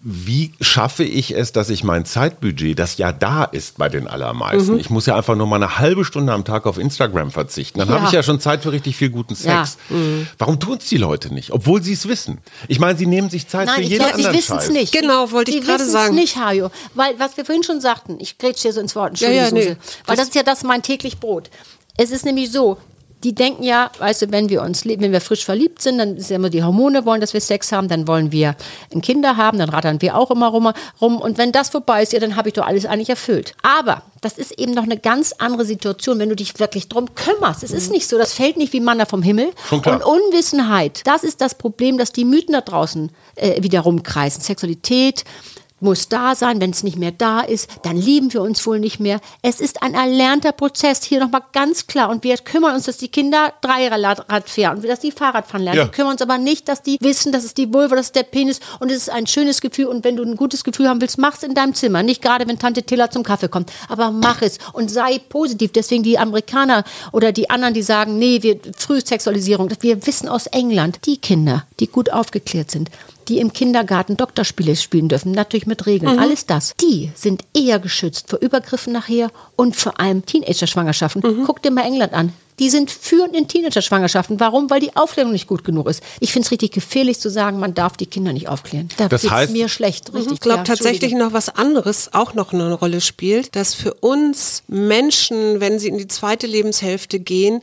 Wie 0.00 0.52
schaffe 0.60 1.02
ich 1.02 1.34
es, 1.34 1.50
dass 1.50 1.70
ich 1.70 1.82
mein 1.82 2.04
Zeitbudget, 2.04 2.78
das 2.78 2.98
ja 2.98 3.10
da 3.10 3.42
ist 3.42 3.78
bei 3.78 3.88
den 3.88 4.06
allermeisten, 4.06 4.74
mhm. 4.74 4.78
ich 4.78 4.90
muss 4.90 5.06
ja 5.06 5.16
einfach 5.16 5.34
nur 5.34 5.48
mal 5.48 5.56
eine 5.56 5.80
halbe 5.80 6.04
Stunde 6.04 6.32
am 6.32 6.44
Tag 6.44 6.66
auf 6.66 6.78
Instagram 6.78 7.32
verzichten, 7.32 7.80
dann 7.80 7.88
ja. 7.88 7.94
habe 7.96 8.06
ich 8.06 8.12
ja 8.12 8.22
schon 8.22 8.38
Zeit 8.38 8.62
für 8.62 8.70
richtig 8.70 8.94
viel 8.94 9.10
guten 9.10 9.34
Sex. 9.34 9.46
Ja. 9.71 9.71
Mhm. 9.88 10.26
Warum 10.38 10.60
tun 10.60 10.78
es 10.78 10.88
die 10.88 10.96
Leute 10.96 11.32
nicht, 11.32 11.50
obwohl 11.50 11.82
sie 11.82 11.92
es 11.92 12.06
wissen? 12.08 12.38
Ich 12.68 12.78
meine, 12.78 12.98
sie 12.98 13.06
nehmen 13.06 13.30
sich 13.30 13.48
Zeit 13.48 13.66
Nein, 13.66 13.76
für 13.76 13.82
jeden 13.82 13.98
glaub, 13.98 14.14
anderen 14.14 14.32
Sie 14.32 14.38
wissen 14.38 14.58
es 14.58 14.70
nicht. 14.70 14.92
Genau, 14.92 15.30
wollte 15.30 15.50
ich 15.50 15.64
gerade 15.64 15.84
sagen. 15.84 16.14
Sie 16.14 16.22
wissen 16.22 16.32
es 16.32 16.36
nicht, 16.36 16.44
Hajo. 16.44 16.70
Weil, 16.94 17.18
was 17.18 17.36
wir 17.36 17.44
vorhin 17.44 17.62
schon 17.62 17.80
sagten, 17.80 18.18
ich 18.20 18.38
grätsche 18.38 18.62
hier 18.62 18.72
so 18.72 18.80
ins 18.80 18.94
Wort, 18.96 19.10
Entschuldigung, 19.10 19.56
ja, 19.56 19.64
ja, 19.64 19.70
nee. 19.70 19.76
weil 20.06 20.16
das 20.16 20.28
ist 20.28 20.34
ja 20.34 20.42
das 20.42 20.62
mein 20.62 20.82
täglich 20.82 21.18
Brot. 21.18 21.50
Es 21.96 22.10
ist 22.10 22.24
nämlich 22.24 22.50
so, 22.50 22.78
die 23.24 23.34
denken 23.34 23.62
ja, 23.62 23.90
weißt 23.98 24.22
du, 24.22 24.32
wenn 24.32 24.48
wir 24.48 24.62
uns, 24.62 24.84
wenn 24.84 25.12
wir 25.12 25.20
frisch 25.20 25.44
verliebt 25.44 25.82
sind, 25.82 25.98
dann 25.98 26.16
ist 26.16 26.30
ja 26.30 26.36
immer 26.36 26.50
die 26.50 26.62
Hormone 26.62 27.04
wollen, 27.04 27.20
dass 27.20 27.32
wir 27.32 27.40
Sex 27.40 27.72
haben, 27.72 27.88
dann 27.88 28.08
wollen 28.08 28.32
wir 28.32 28.56
ein 28.92 29.00
Kinder 29.00 29.36
haben, 29.36 29.58
dann 29.58 29.68
rattern 29.68 30.02
wir 30.02 30.16
auch 30.16 30.30
immer 30.30 30.48
rum, 30.48 30.72
rum. 31.00 31.20
Und 31.20 31.38
wenn 31.38 31.52
das 31.52 31.70
vorbei 31.70 32.02
ist, 32.02 32.12
ja, 32.12 32.18
dann 32.18 32.36
habe 32.36 32.48
ich 32.48 32.54
doch 32.54 32.66
alles 32.66 32.86
eigentlich 32.86 33.10
erfüllt. 33.10 33.54
Aber 33.62 34.02
das 34.20 34.38
ist 34.38 34.58
eben 34.58 34.72
noch 34.72 34.84
eine 34.84 34.96
ganz 34.96 35.32
andere 35.38 35.64
Situation, 35.64 36.18
wenn 36.18 36.28
du 36.28 36.36
dich 36.36 36.58
wirklich 36.58 36.88
drum 36.88 37.14
kümmerst. 37.14 37.62
Es 37.62 37.72
ist 37.72 37.90
nicht 37.90 38.08
so, 38.08 38.18
das 38.18 38.32
fällt 38.32 38.56
nicht 38.56 38.72
wie 38.72 38.80
Manna 38.80 39.06
vom 39.06 39.22
Himmel. 39.22 39.50
Und 39.70 40.04
Unwissenheit, 40.04 41.02
das 41.04 41.24
ist 41.24 41.40
das 41.40 41.54
Problem, 41.54 41.98
dass 41.98 42.12
die 42.12 42.24
Mythen 42.24 42.52
da 42.52 42.60
draußen 42.60 43.10
äh, 43.36 43.62
wieder 43.62 43.80
rumkreisen. 43.80 44.42
Sexualität, 44.42 45.24
muss 45.82 46.08
da 46.08 46.34
sein. 46.34 46.60
Wenn 46.60 46.70
es 46.70 46.82
nicht 46.82 46.98
mehr 46.98 47.12
da 47.12 47.40
ist, 47.40 47.68
dann 47.82 47.96
lieben 47.96 48.32
wir 48.32 48.42
uns 48.42 48.66
wohl 48.66 48.78
nicht 48.78 49.00
mehr. 49.00 49.20
Es 49.42 49.60
ist 49.60 49.82
ein 49.82 49.94
erlernter 49.94 50.52
Prozess. 50.52 51.02
Hier 51.04 51.20
nochmal 51.20 51.42
ganz 51.52 51.86
klar. 51.86 52.10
Und 52.10 52.24
wir 52.24 52.36
kümmern 52.38 52.74
uns, 52.74 52.84
dass 52.84 52.96
die 52.96 53.08
Kinder 53.08 53.52
Dreirad 53.60 54.48
fahren 54.48 54.76
und 54.76 54.88
dass 54.88 55.00
die 55.00 55.12
Fahrradfahren 55.12 55.64
lernen. 55.64 55.78
Ja. 55.78 55.84
Wir 55.86 55.90
kümmern 55.90 56.12
uns 56.12 56.22
aber 56.22 56.38
nicht, 56.38 56.68
dass 56.68 56.82
die 56.82 56.98
wissen, 57.00 57.32
das 57.32 57.44
ist 57.44 57.58
die 57.58 57.72
Vulva, 57.72 57.96
das 57.96 58.06
ist 58.06 58.16
der 58.16 58.22
Penis 58.22 58.60
und 58.80 58.90
es 58.90 58.98
ist 58.98 59.10
ein 59.10 59.26
schönes 59.26 59.60
Gefühl. 59.60 59.86
Und 59.86 60.04
wenn 60.04 60.16
du 60.16 60.22
ein 60.22 60.36
gutes 60.36 60.64
Gefühl 60.64 60.88
haben 60.88 61.00
willst, 61.00 61.18
mach 61.18 61.36
es 61.36 61.42
in 61.42 61.54
deinem 61.54 61.74
Zimmer. 61.74 62.02
Nicht 62.02 62.22
gerade, 62.22 62.46
wenn 62.48 62.58
Tante 62.58 62.82
Tilla 62.82 63.10
zum 63.10 63.22
Kaffee 63.22 63.48
kommt. 63.48 63.72
Aber 63.88 64.10
mach 64.10 64.42
es 64.42 64.58
und 64.72 64.90
sei 64.90 65.18
positiv. 65.18 65.72
Deswegen 65.72 66.02
die 66.02 66.18
Amerikaner 66.18 66.84
oder 67.12 67.32
die 67.32 67.50
anderen, 67.50 67.74
die 67.74 67.82
sagen, 67.82 68.18
nee, 68.18 68.42
wir 68.42 68.58
Frühsexualisierung. 68.76 69.70
Wir 69.80 70.06
wissen 70.06 70.28
aus 70.28 70.46
England, 70.46 71.00
die 71.06 71.16
Kinder, 71.18 71.66
die 71.80 71.86
gut 71.86 72.10
aufgeklärt 72.12 72.70
sind, 72.70 72.90
die 73.28 73.38
im 73.38 73.52
Kindergarten 73.52 74.16
Doktorspiele 74.16 74.76
spielen 74.76 75.08
dürfen, 75.08 75.32
natürlich 75.32 75.66
mit 75.66 75.86
Regeln, 75.86 76.14
mhm. 76.14 76.18
alles 76.18 76.46
das, 76.46 76.74
die 76.80 77.10
sind 77.14 77.44
eher 77.56 77.78
geschützt 77.78 78.30
vor 78.30 78.38
Übergriffen 78.40 78.92
nachher 78.92 79.30
und 79.56 79.76
vor 79.76 80.00
allem 80.00 80.24
Teenager-Schwangerschaften. 80.26 81.22
Mhm. 81.22 81.44
Guck 81.46 81.62
dir 81.62 81.70
mal 81.70 81.84
England 81.84 82.12
an. 82.12 82.32
Die 82.58 82.68
sind 82.68 82.90
führend 82.90 83.34
in 83.34 83.48
Teenager-Schwangerschaften. 83.48 84.38
Warum? 84.38 84.68
Weil 84.68 84.80
die 84.80 84.94
Aufklärung 84.94 85.32
nicht 85.32 85.46
gut 85.46 85.64
genug 85.64 85.88
ist. 85.88 86.02
Ich 86.20 86.32
finde 86.32 86.46
es 86.46 86.52
richtig 86.52 86.72
gefährlich 86.72 87.18
zu 87.18 87.30
sagen, 87.30 87.58
man 87.58 87.74
darf 87.74 87.96
die 87.96 88.06
Kinder 88.06 88.32
nicht 88.32 88.48
aufklären. 88.48 88.88
Da 88.98 89.08
das 89.08 89.28
heißt, 89.28 89.52
mir 89.52 89.68
schlecht. 89.68 90.12
Richtig. 90.12 90.34
Ich 90.34 90.40
glaube 90.40 90.58
ja, 90.58 90.64
tatsächlich 90.64 91.12
noch 91.14 91.32
was 91.32 91.48
anderes 91.48 92.12
auch 92.12 92.34
noch 92.34 92.52
eine 92.52 92.72
Rolle 92.74 93.00
spielt, 93.00 93.56
dass 93.56 93.74
für 93.74 93.94
uns 93.94 94.62
Menschen, 94.68 95.60
wenn 95.60 95.78
sie 95.78 95.88
in 95.88 95.98
die 95.98 96.08
zweite 96.08 96.46
Lebenshälfte 96.46 97.20
gehen, 97.20 97.62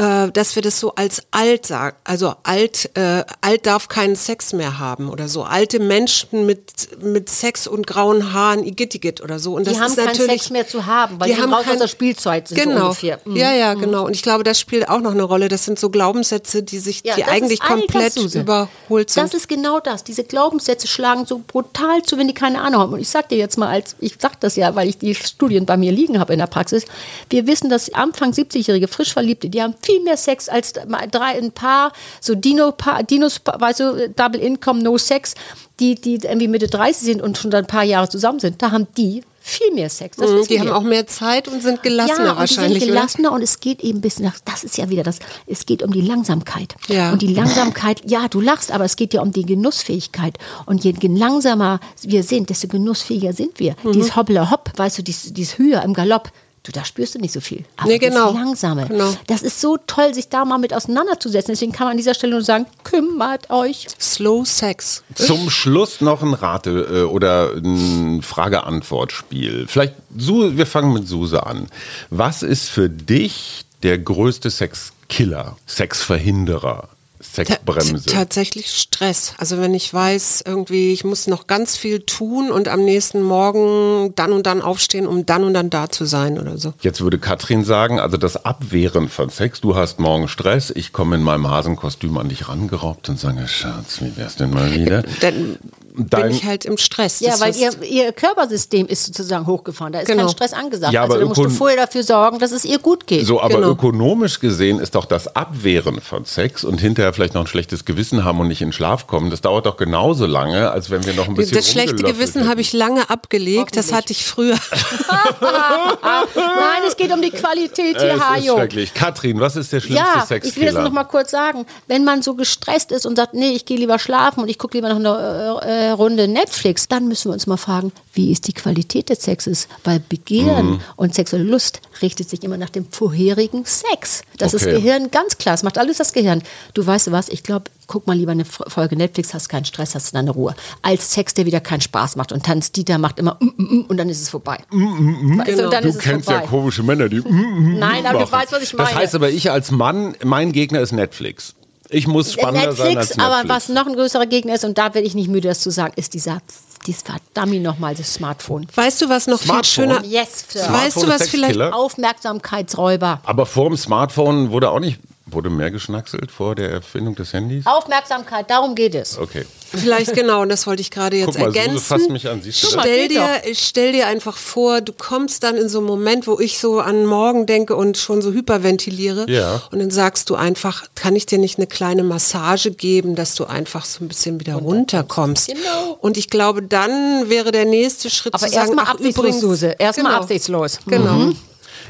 äh, 0.00 0.30
dass 0.32 0.54
wir 0.56 0.62
das 0.62 0.80
so 0.80 0.94
als 0.94 1.22
alt 1.30 1.66
sagen. 1.66 1.94
Also 2.04 2.34
alt, 2.42 2.90
äh, 2.96 3.22
alt 3.42 3.66
darf 3.66 3.88
keinen 3.88 4.16
Sex 4.16 4.52
mehr 4.54 4.78
haben 4.78 5.10
oder 5.10 5.28
so. 5.28 5.42
Alte 5.42 5.78
Menschen 5.78 6.46
mit, 6.46 7.02
mit 7.02 7.28
Sex 7.28 7.66
und 7.66 7.86
grauen 7.86 8.32
Haaren, 8.32 8.64
Igittigit 8.64 9.20
oder 9.20 9.38
so. 9.38 9.54
Und 9.54 9.66
die 9.66 9.70
das 9.72 9.80
haben 9.80 9.90
ist 9.90 9.96
keinen 9.98 10.06
natürlich, 10.06 10.30
Sex 10.42 10.50
mehr 10.50 10.66
zu 10.66 10.86
haben, 10.86 11.20
weil 11.20 11.28
die 11.28 11.34
die, 11.34 11.42
haben 11.42 11.52
raus 11.52 11.64
kein- 11.64 11.74
aus 11.74 11.78
der 11.80 11.88
Spielzeit 11.88 12.48
sind 12.48 12.58
so 12.58 12.64
Genau. 12.70 12.84
ungefähr. 12.86 13.20
Mhm. 13.24 13.36
Ja, 13.36 13.52
ja, 13.52 13.74
genau. 13.74 14.06
Und 14.06 14.14
ich 14.16 14.22
glaube, 14.22 14.42
das 14.44 14.58
spielt 14.58 14.88
auch 14.88 15.00
noch 15.00 15.10
eine 15.12 15.22
Rolle. 15.22 15.48
Das 15.48 15.64
sind 15.66 15.78
so 15.78 15.90
Glaubenssätze, 15.90 16.62
die 16.62 16.78
sich, 16.78 17.02
Ja, 17.04 17.16
die 17.16 17.20
das 17.22 17.30
eigentlich 17.30 17.60
komplett 17.60 17.94
Alterssuse. 18.16 18.40
überholt 18.40 19.10
sind. 19.10 19.22
Das 19.24 19.34
ist 19.34 19.48
genau 19.48 19.80
das. 19.80 20.02
Diese 20.04 20.24
Glaubenssätze 20.24 20.86
schlagen 20.88 21.26
so 21.26 21.42
brutal 21.46 22.02
zu, 22.02 22.16
wenn 22.16 22.26
die 22.28 22.34
keine 22.34 22.62
Ahnung 22.62 22.80
haben. 22.80 22.92
Und 22.94 23.00
ich 23.00 23.08
sag 23.08 23.28
dir 23.28 23.36
jetzt 23.38 23.58
mal, 23.58 23.68
als 23.68 23.96
ich 24.00 24.14
sag 24.18 24.40
das 24.40 24.56
ja, 24.56 24.74
weil 24.74 24.88
ich 24.88 24.96
die 24.98 25.14
Studien 25.14 25.66
bei 25.66 25.76
mir 25.76 25.92
liegen 25.92 26.18
habe 26.18 26.32
in 26.32 26.38
der 26.38 26.46
Praxis. 26.46 26.84
Wir 27.28 27.46
wissen, 27.46 27.68
dass 27.68 27.92
Anfang 27.92 28.32
70-jährige 28.32 28.88
frisch 28.88 29.12
Verliebte, 29.12 29.48
die 29.50 29.60
haben 29.60 29.74
viel 29.82 29.89
mehr 30.04 30.16
Sex 30.16 30.48
als 30.48 30.72
drei 30.72 31.38
ein 31.38 31.52
Paar, 31.52 31.92
so 32.20 32.34
Dino 32.34 32.68
-Paar, 32.68 33.02
Dinos, 33.02 33.40
weißt 33.44 33.80
du, 33.80 34.08
Double 34.10 34.40
Income, 34.40 34.82
No 34.82 34.96
Sex, 34.98 35.34
die, 35.80 35.94
die 35.94 36.14
irgendwie 36.16 36.48
Mitte 36.48 36.68
30 36.68 37.02
sind 37.02 37.22
und 37.22 37.38
schon 37.38 37.52
ein 37.52 37.66
paar 37.66 37.84
Jahre 37.84 38.08
zusammen 38.08 38.38
sind. 38.38 38.62
Da 38.62 38.70
haben 38.70 38.86
die 38.96 39.22
viel 39.42 39.72
mehr 39.72 39.88
Sex. 39.88 40.18
Mhm, 40.18 40.46
die 40.48 40.60
haben 40.60 40.70
auch 40.70 40.82
mehr 40.82 41.06
Zeit 41.06 41.48
und 41.48 41.62
sind 41.62 41.82
gelassener 41.82 42.24
ja, 42.26 42.32
und 42.32 42.38
wahrscheinlich, 42.38 42.74
die 42.74 42.80
sind 42.84 42.90
oder? 42.92 43.00
gelassener 43.00 43.32
und 43.32 43.42
es 43.42 43.58
geht 43.58 43.80
eben 43.80 43.98
ein 43.98 44.00
bisschen, 44.02 44.26
nach- 44.26 44.38
das 44.44 44.62
ist 44.64 44.76
ja 44.76 44.90
wieder 44.90 45.02
das, 45.02 45.18
es 45.46 45.64
geht 45.64 45.82
um 45.82 45.92
die 45.92 46.02
Langsamkeit. 46.02 46.74
Ja. 46.88 47.10
Und 47.10 47.22
die 47.22 47.32
Langsamkeit, 47.32 48.02
ja, 48.08 48.28
du 48.28 48.40
lachst, 48.40 48.70
aber 48.70 48.84
es 48.84 48.96
geht 48.96 49.14
ja 49.14 49.22
um 49.22 49.32
die 49.32 49.46
Genussfähigkeit. 49.46 50.38
Und 50.66 50.84
je 50.84 50.94
langsamer 51.00 51.80
wir 52.02 52.22
sind, 52.22 52.50
desto 52.50 52.68
genussfähiger 52.68 53.32
sind 53.32 53.58
wir. 53.58 53.74
Mhm. 53.82 53.92
Dieses 53.92 54.14
Hoppler 54.14 54.50
Hopp, 54.50 54.70
weißt 54.76 54.98
du, 54.98 55.02
dieses, 55.02 55.32
dieses 55.32 55.56
Höher 55.58 55.82
im 55.82 55.94
Galopp, 55.94 56.30
du, 56.62 56.72
da 56.72 56.84
spürst 56.84 57.14
du 57.14 57.18
nicht 57.18 57.32
so 57.32 57.40
viel. 57.40 57.64
Aber 57.76 57.88
Nee, 57.88 57.98
genau. 57.98 58.26
das 58.32 58.34
Langsame, 58.34 58.86
Genau. 58.86 59.14
das 59.26 59.42
ist 59.42 59.60
so 59.60 59.78
toll, 59.86 60.12
sich 60.14 60.28
da 60.28 60.44
mal 60.44 60.58
mit 60.58 60.74
auseinanderzusetzen. 60.74 61.52
Deswegen 61.52 61.72
kann 61.72 61.86
man 61.86 61.92
an 61.92 61.96
dieser 61.96 62.14
Stelle 62.14 62.32
nur 62.34 62.42
sagen, 62.42 62.66
kümmert 62.84 63.50
euch. 63.50 63.86
Slow 64.00 64.44
Sex. 64.44 65.02
Zum 65.14 65.48
Schluss 65.50 66.00
noch 66.00 66.22
ein 66.22 66.34
Rate- 66.34 66.86
äh, 66.90 67.02
oder 67.04 67.52
ein 67.54 68.20
Frage-Antwort-Spiel. 68.22 69.66
Vielleicht, 69.68 69.94
Su 70.16 70.56
wir 70.56 70.66
fangen 70.66 70.92
mit 70.92 71.08
Suse 71.08 71.44
an. 71.46 71.68
Was 72.10 72.42
ist 72.42 72.68
für 72.68 72.88
dich 72.90 73.64
der 73.82 73.98
größte 73.98 74.50
Sexkiller, 74.50 75.56
Sexverhinderer, 75.66 76.88
Sexbremse? 77.20 78.06
Ta- 78.10 78.18
Tatsächlich 78.20 78.70
Stress. 78.74 79.34
Also 79.38 79.58
wenn 79.58 79.74
ich 79.74 79.92
weiß, 79.92 80.42
irgendwie, 80.46 80.92
ich 80.92 81.04
muss 81.04 81.26
noch 81.26 81.46
ganz 81.46 81.76
viel 81.76 82.00
tun 82.00 82.50
und 82.50 82.68
am 82.68 82.84
nächsten 82.84 83.22
Morgen 83.22 84.14
dann 84.16 84.32
und 84.32 84.46
dann 84.46 84.62
aufstehen, 84.62 85.06
um 85.06 85.26
dann 85.26 85.44
und 85.44 85.54
dann 85.54 85.70
da 85.70 85.88
zu 85.90 86.04
sein 86.04 86.38
oder 86.38 86.58
so. 86.58 86.72
Jetzt 86.80 87.00
würde 87.00 87.18
Katrin 87.18 87.64
sagen, 87.64 88.00
also 88.00 88.16
das 88.16 88.44
Abwehren 88.44 89.08
von 89.08 89.28
Sex, 89.30 89.60
du 89.60 89.76
hast 89.76 89.98
morgen 90.00 90.28
Stress, 90.28 90.70
ich 90.74 90.92
komme 90.92 91.16
in 91.16 91.22
meinem 91.22 91.48
Hasenkostüm 91.48 92.16
an 92.18 92.28
dich 92.28 92.48
rangeraubt 92.48 93.08
und 93.08 93.18
sage, 93.20 93.46
Schatz, 93.48 94.00
wie 94.00 94.16
wär's 94.16 94.36
denn 94.36 94.50
mal 94.50 94.74
wieder? 94.74 95.02
Dann 95.20 95.58
Dein- 95.96 96.22
bin 96.28 96.30
ich 96.32 96.44
halt 96.44 96.64
im 96.64 96.78
Stress. 96.78 97.20
Ja, 97.20 97.30
Das 97.32 97.40
weil 97.40 97.56
ihr, 97.56 97.82
ihr 97.82 98.12
Körpersystem 98.12 98.86
ist 98.86 99.06
sozusagen 99.06 99.46
hochgefahren. 99.46 99.92
Da 99.92 100.00
ist 100.00 100.06
Genau. 100.06 100.22
kein 100.26 100.30
Stress 100.32 100.52
angesagt. 100.52 100.92
Ja, 100.92 101.02
aber 101.02 101.14
also 101.14 101.24
da 101.24 101.28
musst 101.28 101.40
du 101.40 101.48
vorher 101.50 101.76
dafür 101.76 102.02
sorgen, 102.02 102.38
dass 102.38 102.52
es 102.52 102.64
ihr 102.64 102.78
gut 102.78 103.06
geht. 103.06 103.26
So, 103.26 103.40
aber 103.40 103.56
Genau. 103.56 103.70
ökonomisch 103.70 104.40
gesehen 104.40 104.78
ist 104.78 104.94
doch 104.94 105.04
das 105.04 105.34
Abwehren 105.36 106.00
von 106.00 106.24
Sex 106.24 106.64
und 106.64 106.80
hinterher 106.80 107.12
vielleicht 107.12 107.34
noch 107.34 107.42
ein 107.42 107.46
schlechtes 107.46 107.84
Gewissen 107.84 108.24
haben 108.24 108.40
und 108.40 108.48
nicht 108.48 108.62
in 108.62 108.72
Schlaf 108.72 109.06
kommen, 109.06 109.30
das 109.30 109.40
dauert 109.40 109.66
doch 109.66 109.76
genauso 109.76 110.26
lange, 110.26 110.70
als 110.70 110.90
wenn 110.90 111.04
wir 111.04 111.14
noch 111.14 111.28
ein 111.28 111.34
bisschen 111.34 111.56
das 111.56 111.70
schlechte 111.70 112.02
Gewissen 112.02 112.48
habe 112.48 112.60
ich 112.60 112.72
lange 112.72 113.08
abgelegt. 113.10 113.76
Das 113.76 113.92
hatte 113.92 114.12
ich 114.12 114.24
früher. 114.24 114.56
Nein, 115.42 116.82
es 116.86 116.96
geht 116.96 117.12
um 117.12 117.20
die 117.22 117.30
Qualität 117.30 117.98
hier, 118.00 118.10
Es 118.10 118.16
ist 118.16 118.28
Hajo. 118.30 118.56
schrecklich. 118.56 118.94
Katrin, 118.94 119.40
was 119.40 119.56
ist 119.56 119.72
der 119.72 119.80
schlimmste 119.80 120.04
Ja, 120.06 120.36
ich 120.42 120.56
will 120.56 120.66
das 120.66 120.74
noch 120.74 120.92
mal 120.92 121.04
kurz 121.04 121.30
sagen. 121.30 121.66
Wenn 121.88 122.04
man 122.04 122.22
so 122.22 122.34
gestresst 122.34 122.92
ist 122.92 123.06
und 123.06 123.16
sagt, 123.16 123.34
nee, 123.34 123.50
ich 123.50 123.64
gehe 123.64 123.76
lieber 123.76 123.98
schlafen 123.98 124.40
und 124.42 124.48
ich 124.48 124.58
gucke 124.58 124.76
lieber 124.76 124.88
noch 124.92 124.96
eine 124.96 125.60
äh, 125.62 125.79
Runde 125.88 126.28
Netflix, 126.28 126.88
dann 126.88 127.08
müssen 127.08 127.30
wir 127.30 127.32
uns 127.34 127.46
mal 127.46 127.56
fragen, 127.56 127.92
wie 128.12 128.30
ist 128.32 128.46
die 128.48 128.52
Qualität 128.52 129.08
des 129.08 129.22
Sexes? 129.22 129.68
Weil 129.84 130.00
Begehren 130.00 130.72
Mhm. 130.72 130.80
und 130.96 131.14
sexuelle 131.14 131.44
Lust 131.44 131.80
richtet 132.02 132.28
sich 132.28 132.42
immer 132.42 132.56
nach 132.56 132.70
dem 132.70 132.86
vorherigen 132.90 133.64
Sex. 133.64 134.22
Das 134.38 134.54
ist 134.54 134.62
Okay. 134.66 134.72
Gehirn 134.80 135.10
ganz 135.10 135.38
klar. 135.38 135.54
Es 135.54 135.62
macht 135.62 135.78
alles 135.78 135.98
das 135.98 136.12
Gehirn. 136.12 136.42
Du 136.74 136.86
weißt 136.86 137.10
was, 137.12 137.28
ich 137.28 137.42
glaube, 137.42 137.64
guck 137.86 138.06
mal 138.06 138.16
lieber 138.16 138.32
eine 138.32 138.44
Folge 138.44 138.96
Netflix, 138.96 139.34
hast 139.34 139.48
keinen 139.48 139.64
Stress, 139.64 139.94
hast 139.94 140.14
deine 140.14 140.30
Ruhe. 140.30 140.54
Als 140.82 141.12
Sex, 141.12 141.34
der 141.34 141.46
wieder 141.46 141.60
keinen 141.60 141.80
Spaß 141.80 142.16
macht. 142.16 142.32
Und 142.32 142.44
Tanz 142.44 142.70
Dieter 142.72 142.98
macht 142.98 143.18
immer 143.18 143.36
mm, 143.40 143.44
mm, 143.56 143.62
mm, 143.62 143.84
und 143.88 143.96
dann 143.96 144.08
ist 144.08 144.22
es 144.22 144.28
vorbei. 144.28 144.58
Weißt 144.70 145.58
du, 145.58 145.64
und 145.64 145.72
dann 145.72 145.82
Du 145.82 145.88
ist 145.88 145.96
es 145.96 146.02
kennst 146.02 146.26
vorbei. 146.26 146.40
ja 146.42 146.46
komische 146.46 146.82
Männer, 146.82 147.08
die. 147.08 147.20
Nein, 147.20 148.06
aber 148.06 148.20
du 148.20 148.24
machen. 148.26 148.32
weißt, 148.32 148.52
was 148.52 148.62
ich 148.62 148.74
meine. 148.74 148.88
Das 148.88 148.98
heißt 148.98 149.14
aber, 149.14 149.30
ich 149.30 149.50
als 149.50 149.70
Mann, 149.70 150.14
mein 150.24 150.52
Gegner 150.52 150.80
ist 150.80 150.92
Netflix. 150.92 151.54
Ich 151.90 152.06
muss 152.06 152.32
spannender 152.32 152.72
sein 152.72 152.96
als 152.96 153.08
Netflix, 153.08 153.16
Netflix. 153.16 153.24
aber 153.24 153.48
was 153.48 153.68
noch 153.68 153.86
ein 153.86 153.94
größerer 153.94 154.26
Gegner 154.26 154.54
ist, 154.54 154.64
und 154.64 154.78
da 154.78 154.94
werde 154.94 155.06
ich 155.06 155.14
nicht 155.14 155.28
müde, 155.28 155.48
das 155.48 155.60
zu 155.60 155.70
sagen, 155.70 155.92
ist 155.96 156.14
dieser, 156.14 156.40
dieses 156.86 157.02
verdammt 157.02 157.62
nochmal, 157.62 157.94
das 157.94 158.14
Smartphone. 158.14 158.66
Weißt 158.74 159.02
du, 159.02 159.08
was 159.08 159.26
noch 159.26 159.40
Smartphone? 159.40 159.64
viel 159.64 159.98
schöner 159.98 160.04
Yes. 160.04 160.44
Smartphone 160.50 160.74
Weißt 160.74 160.96
du, 160.96 161.00
ist 161.02 161.08
was 161.08 161.28
vielleicht? 161.28 161.60
Aufmerksamkeitsräuber. 161.60 163.20
Aber 163.24 163.46
vor 163.46 163.68
dem 163.68 163.76
Smartphone 163.76 164.50
wurde 164.50 164.70
auch 164.70 164.80
nicht, 164.80 164.98
wurde 165.32 165.50
mehr 165.50 165.70
geschnackselt 165.70 166.30
vor 166.30 166.54
der 166.54 166.70
Erfindung 166.70 167.14
des 167.14 167.32
Handys? 167.32 167.66
Aufmerksamkeit, 167.66 168.50
darum 168.50 168.74
geht 168.74 168.94
es. 168.94 169.18
Okay. 169.18 169.44
Vielleicht 169.72 170.14
genau, 170.14 170.42
und 170.42 170.48
das 170.48 170.66
wollte 170.66 170.82
ich 170.82 170.90
gerade 170.90 171.16
jetzt 171.16 171.36
Guck 171.36 171.38
mal, 171.38 171.46
Suse 171.46 171.58
ergänzen. 171.58 171.84
fasst 171.84 172.10
mich 172.10 172.28
an. 172.28 172.42
Siehst 172.42 172.62
du. 172.62 172.80
Stell 172.80 173.08
dir, 173.08 173.28
stell 173.52 173.92
dir 173.92 174.08
einfach 174.08 174.36
vor, 174.36 174.80
du 174.80 174.92
kommst 174.92 175.44
dann 175.44 175.56
in 175.56 175.68
so 175.68 175.78
einen 175.78 175.86
Moment, 175.86 176.26
wo 176.26 176.40
ich 176.40 176.58
so 176.58 176.80
an 176.80 177.06
morgen 177.06 177.46
denke 177.46 177.76
und 177.76 177.96
schon 177.96 178.20
so 178.20 178.32
hyperventiliere. 178.32 179.30
Ja. 179.30 179.62
Und 179.70 179.78
dann 179.78 179.90
sagst 179.90 180.28
du 180.28 180.34
einfach, 180.34 180.86
kann 180.96 181.14
ich 181.14 181.26
dir 181.26 181.38
nicht 181.38 181.58
eine 181.58 181.68
kleine 181.68 182.02
Massage 182.02 182.72
geben, 182.72 183.14
dass 183.14 183.36
du 183.36 183.44
einfach 183.44 183.84
so 183.84 184.04
ein 184.04 184.08
bisschen 184.08 184.40
wieder 184.40 184.54
runterkommst. 184.56 185.46
Genau. 185.46 185.96
Und 186.00 186.16
ich 186.16 186.30
glaube, 186.30 186.62
dann 186.62 187.28
wäre 187.28 187.52
der 187.52 187.64
nächste 187.64 188.10
Schritt 188.10 188.34
Aber 188.34 188.46
zu 188.46 188.52
sagen, 188.52 188.66
erstmal 188.66 188.86
ach, 188.86 188.94
absichtslos, 188.94 189.26
übrigens, 189.26 189.40
Suse. 189.40 189.76
Erstmal 189.78 190.12
genau. 190.12 190.22
absichtslos. 190.22 190.78
Genau. 190.86 191.32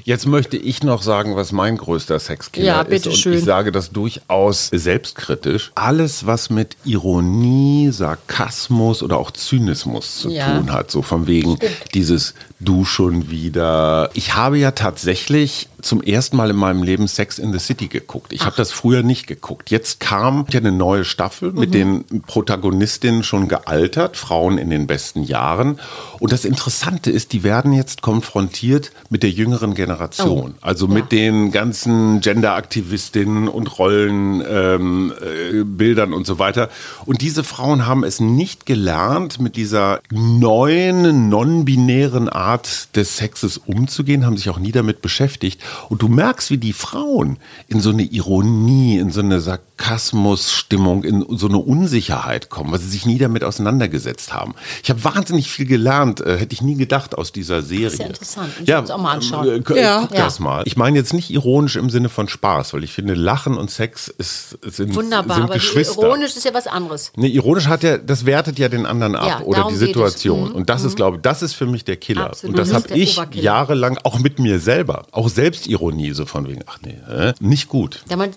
Jetzt 0.05 0.27
möchte 0.27 0.57
ich 0.57 0.83
noch 0.83 1.03
sagen, 1.03 1.37
was 1.37 1.53
mein 1.53 1.77
größter 1.77 2.19
Sexkiller 2.19 2.67
Ja, 2.67 2.81
ist. 2.83 3.07
Und 3.07 3.17
schön. 3.17 3.35
ich 3.39 3.45
sage 3.45 3.73
das 3.73 3.91
durchaus 3.91 4.69
selbstkritisch. 4.73 5.73
Alles, 5.75 6.27
was 6.27 6.51
mit 6.51 6.77
Ironie, 6.85 7.91
Sarkasmus 7.93 9.03
oder 9.03 9.19
auch 9.19 9.31
Zynismus 9.31 10.19
zu 10.19 10.31
Ja. 10.31 10.57
tun 10.59 10.73
hat. 10.73 10.91
So 10.91 11.03
von 11.03 11.27
wegen 11.27 11.59
dieses 11.95 12.35
Du 12.63 12.85
schon 12.85 13.31
wieder. 13.31 14.11
Ich 14.15 14.35
habe 14.35 14.59
ja 14.59 14.73
tatsächlich 14.73 15.69
zum 15.83 16.03
ersten 16.03 16.37
Mal 16.37 16.51
in 16.51 16.57
meinem 16.57 16.83
Leben 16.83 17.09
Sex 17.09 17.39
in 17.39 17.53
the 17.53 17.59
City 17.59 17.89
geguckt. 17.89 18.33
Ich 18.33 18.45
habe 18.45 18.57
das 18.57 18.73
früher 18.73 19.03
nicht 19.03 19.27
geguckt. 19.27 19.71
Jetzt 19.71 20.01
kam 20.01 20.47
ja 20.51 20.61
eine 20.61 20.73
neue 20.73 21.05
Staffel 21.05 21.53
mit 21.53 21.75
den 21.75 22.05
Protagonistinnen 22.27 23.23
schon 23.23 23.49
gealtert, 23.49 24.17
Frauen 24.17 24.59
in 24.59 24.71
den 24.71 24.87
besten 24.87 25.23
Jahren. 25.23 25.79
Und 26.19 26.33
das 26.33 26.45
Interessante 26.45 27.11
ist, 27.11 27.33
die 27.33 27.43
werden 27.43 27.73
jetzt 27.73 28.03
konfrontiert 28.03 28.93
mit 29.09 29.23
der 29.23 29.31
jüngeren 29.31 29.75
Generation. 29.75 30.55
Also 30.61 30.89
mit 30.89 31.13
den 31.13 31.51
ganzen 31.51 32.21
Gender-Aktivistinnen 32.21 33.49
und 33.49 33.79
Rollenbildern 33.79 36.09
ähm, 36.09 36.13
äh, 36.13 36.17
und 36.17 36.27
so 36.27 36.39
weiter. 36.39 36.69
Und 37.07 37.23
diese 37.23 37.45
Frauen 37.45 37.87
haben 37.87 38.05
es 38.05 38.21
nicht 38.21 38.67
gelernt, 38.67 39.41
mit 39.41 39.57
dieser 39.57 40.01
neuen, 40.11 41.29
non-binären 41.29 42.29
Art 42.29 42.95
des 42.97 43.17
Sexes 43.17 43.59
umzugehen, 43.59 44.27
haben 44.27 44.37
sich 44.37 44.51
auch 44.51 44.59
nie 44.59 44.73
damit 44.73 45.03
beschäftigt. 45.03 45.61
Und 45.89 46.03
du 46.03 46.09
merkst, 46.09 46.51
wie 46.51 46.59
die 46.59 46.73
Frauen 46.73 47.39
in 47.69 47.81
so 47.81 47.91
eine 47.91 48.03
Ironie, 48.03 48.99
in 48.99 49.11
so 49.11 49.21
eine 49.21 49.41
Sarkasmusstimmung, 49.41 51.05
in 51.05 51.25
so 51.37 51.49
eine 51.49 51.59
Unsicherheit 51.59 52.49
kommen, 52.51 52.73
weil 52.73 52.81
sie 52.81 52.89
sich 52.89 53.07
nie 53.07 53.19
damit 53.19 53.45
auseinandergesetzt 53.45 54.33
haben. 54.33 54.55
Ich 54.83 54.91
habe 54.91 55.03
wahnsinnig 55.05 55.51
viel 55.51 55.67
gelernt, 55.67 56.21
äh, 56.21 56.39
hätte 56.39 56.53
ich 56.55 56.63
nie 56.63 56.77
gedacht 56.77 57.17
aus 57.17 57.33
dieser 57.33 57.63
Serie. 57.63 57.87
ist 57.87 57.99
ja 57.99 58.07
interessant. 58.07 58.49
Ich 58.65 58.75
uns 58.75 58.91
auch 58.91 58.99
mal 58.99 59.13
anschauen. 59.13 59.47
äh, 59.49 59.81
Ja. 59.81 60.01
guck 60.07 60.17
Ja. 60.17 60.25
das 60.25 60.39
mal. 60.41 60.63
Ich 60.67 60.77
meine 60.77 60.97
jetzt 60.99 61.13
nicht 61.15 61.31
ironisch 61.31 61.77
im 61.77 61.91
Sinne 61.91 62.09
von 62.09 62.29
Spaß, 62.29 62.75
weil 62.75 62.85
ich 62.85 62.93
finde, 62.93 63.15
Lachen 63.15 63.57
und 63.57 63.71
Sex 63.71 64.09
ist, 64.09 64.59
sind, 64.63 64.95
Wunderbar, 64.95 65.37
sind 65.37 65.45
aber 65.45 65.55
Geschwister. 65.55 66.03
ironisch 66.03 66.37
ist 66.37 66.45
ja 66.45 66.55
was 66.55 66.67
anderes. 66.67 67.13
Nee, 67.17 67.29
ironisch 67.29 67.67
hat 67.67 67.83
ja, 67.83 67.99
das 67.99 68.27
wertet 68.27 68.59
ja 68.59 68.69
den 68.69 68.87
anderen 68.87 69.17
ab 69.17 69.27
Ja, 69.27 69.41
oder 69.47 69.67
die 69.69 69.75
es. 69.75 69.81
Situation. 69.81 70.51
Mhm. 70.51 70.55
Und 70.55 70.71
das 70.71 70.85
ist, 70.85 70.97
glaube 70.97 71.17
ich, 71.17 71.23
das 71.23 71.43
ist 71.43 71.55
für 71.55 71.67
mich 71.67 71.85
der 71.85 71.97
Killer. 71.97 72.27
Absolut. 72.27 72.55
Und 72.55 72.59
das 72.59 72.71
Mhm. 72.71 72.75
habe 72.75 72.95
ich 72.99 73.21
jahrelang 73.35 73.99
auch 74.05 74.19
mit 74.19 74.39
mir 74.39 74.59
selber, 74.61 75.07
auch 75.13 75.29
Selbstironie, 75.61 76.13
so 76.13 76.27
von 76.27 76.49
wegen, 76.49 76.63
ach 76.67 76.79
nee, 76.83 76.99
äh, 77.09 77.35
nicht 77.41 77.69
gut. 77.69 78.03
Ja, 78.09 78.17
man, 78.17 78.31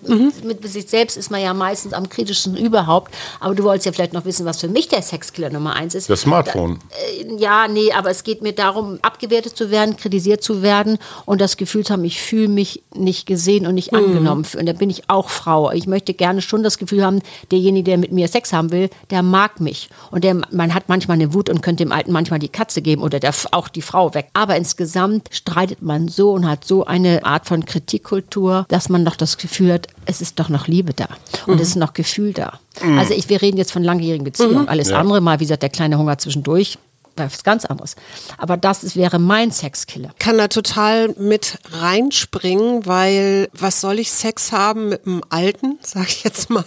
Mit 0.44 0.66
sich 0.68 0.88
selbst 0.88 1.16
ist 1.16 1.30
man 1.30 1.40
ja 1.40 1.54
meistens 1.54 1.92
am 1.92 2.08
kritischsten 2.08 2.56
überhaupt. 2.56 3.14
Aber 3.40 3.54
du 3.54 3.64
wolltest 3.64 3.86
ja 3.86 3.92
vielleicht 3.92 4.12
noch 4.12 4.24
wissen, 4.24 4.46
was 4.46 4.60
für 4.60 4.68
mich 4.68 4.88
der 4.88 5.02
Sexkiller 5.02 5.50
Nummer 5.50 5.74
eins 5.74 5.94
ist. 5.94 6.10
Das 6.10 6.22
Smartphone. 6.22 6.78
Äh, 7.20 7.34
Ja, 7.38 7.68
nee, 7.68 7.92
aber 7.92 8.10
es 8.10 8.24
geht 8.24 8.42
mir 8.42 8.52
darum, 8.52 8.98
abgewertet 9.02 9.56
zu 9.56 9.70
werden, 9.70 9.96
kritisiert 9.96 10.42
zu 10.42 10.62
werden 10.62 10.98
und 11.24 11.40
das 11.40 11.56
Gefühl 11.56 11.84
zu 11.84 11.92
haben, 11.92 12.04
ich 12.04 12.20
fühle 12.20 12.48
mich 12.48 12.82
nicht 12.94 13.26
gesehen 13.26 13.66
und 13.66 13.74
nicht 13.74 13.92
angenommen. 13.94 14.46
Und 14.58 14.66
da 14.66 14.72
bin 14.72 14.90
ich 14.90 15.08
auch 15.08 15.30
Frau. 15.30 15.70
Ich 15.72 15.86
möchte 15.86 16.14
gerne 16.14 16.42
schon 16.42 16.62
das 16.62 16.78
Gefühl 16.78 17.04
haben, 17.04 17.20
derjenige, 17.50 17.84
der 17.84 17.98
mit 17.98 18.12
mir 18.12 18.28
Sex 18.28 18.52
haben 18.52 18.70
will, 18.70 18.90
der 19.10 19.22
mag 19.22 19.60
mich. 19.60 19.88
Und 20.10 20.24
der, 20.24 20.34
man 20.50 20.74
hat 20.74 20.88
manchmal 20.88 21.16
eine 21.16 21.32
Wut 21.34 21.48
und 21.48 21.62
könnte 21.62 21.84
dem 21.84 21.92
Alten 21.92 22.12
manchmal 22.12 22.38
die 22.38 22.48
Katze 22.48 22.82
geben 22.82 23.02
oder 23.02 23.20
der, 23.20 23.34
auch 23.52 23.68
die 23.68 23.82
Frau 23.82 24.14
weg. 24.14 24.28
Aber 24.34 24.56
insgesamt 24.56 25.28
streitet 25.30 25.82
man 25.82 26.08
so 26.08 26.32
und 26.32 26.48
hat 26.48 26.64
so 26.64 26.84
eine 26.84 27.13
eine 27.18 27.24
Art 27.26 27.46
von 27.46 27.64
Kritikkultur, 27.64 28.66
dass 28.68 28.88
man 28.88 29.02
noch 29.02 29.16
das 29.16 29.38
Gefühl 29.38 29.72
hat, 29.72 29.88
es 30.06 30.20
ist 30.20 30.38
doch 30.38 30.48
noch 30.48 30.66
Liebe 30.66 30.94
da 30.94 31.08
und 31.46 31.60
es 31.60 31.68
ist 31.68 31.76
noch 31.76 31.92
Gefühl 31.92 32.32
da. 32.32 32.58
Also 32.96 33.14
ich, 33.14 33.28
wir 33.28 33.40
reden 33.40 33.56
jetzt 33.56 33.72
von 33.72 33.84
langjährigen 33.84 34.24
Beziehungen. 34.24 34.68
Alles 34.68 34.92
andere 34.92 35.20
mal, 35.20 35.40
wie 35.40 35.44
gesagt, 35.44 35.62
der 35.62 35.70
kleine 35.70 35.98
Hunger 35.98 36.18
zwischendurch, 36.18 36.78
was 37.16 37.44
ganz 37.44 37.64
anderes. 37.64 37.96
Aber 38.38 38.56
das 38.56 38.82
ist, 38.82 38.96
wäre 38.96 39.18
mein 39.18 39.52
Sexkiller. 39.52 40.10
kann 40.18 40.38
da 40.38 40.48
total 40.48 41.14
mit 41.18 41.58
reinspringen, 41.70 42.86
weil 42.86 43.48
was 43.52 43.80
soll 43.80 43.98
ich 43.98 44.10
Sex 44.10 44.52
haben 44.52 44.88
mit 44.88 45.06
einem 45.06 45.22
Alten, 45.28 45.78
sag 45.82 46.08
ich 46.08 46.24
jetzt 46.24 46.50
mal, 46.50 46.64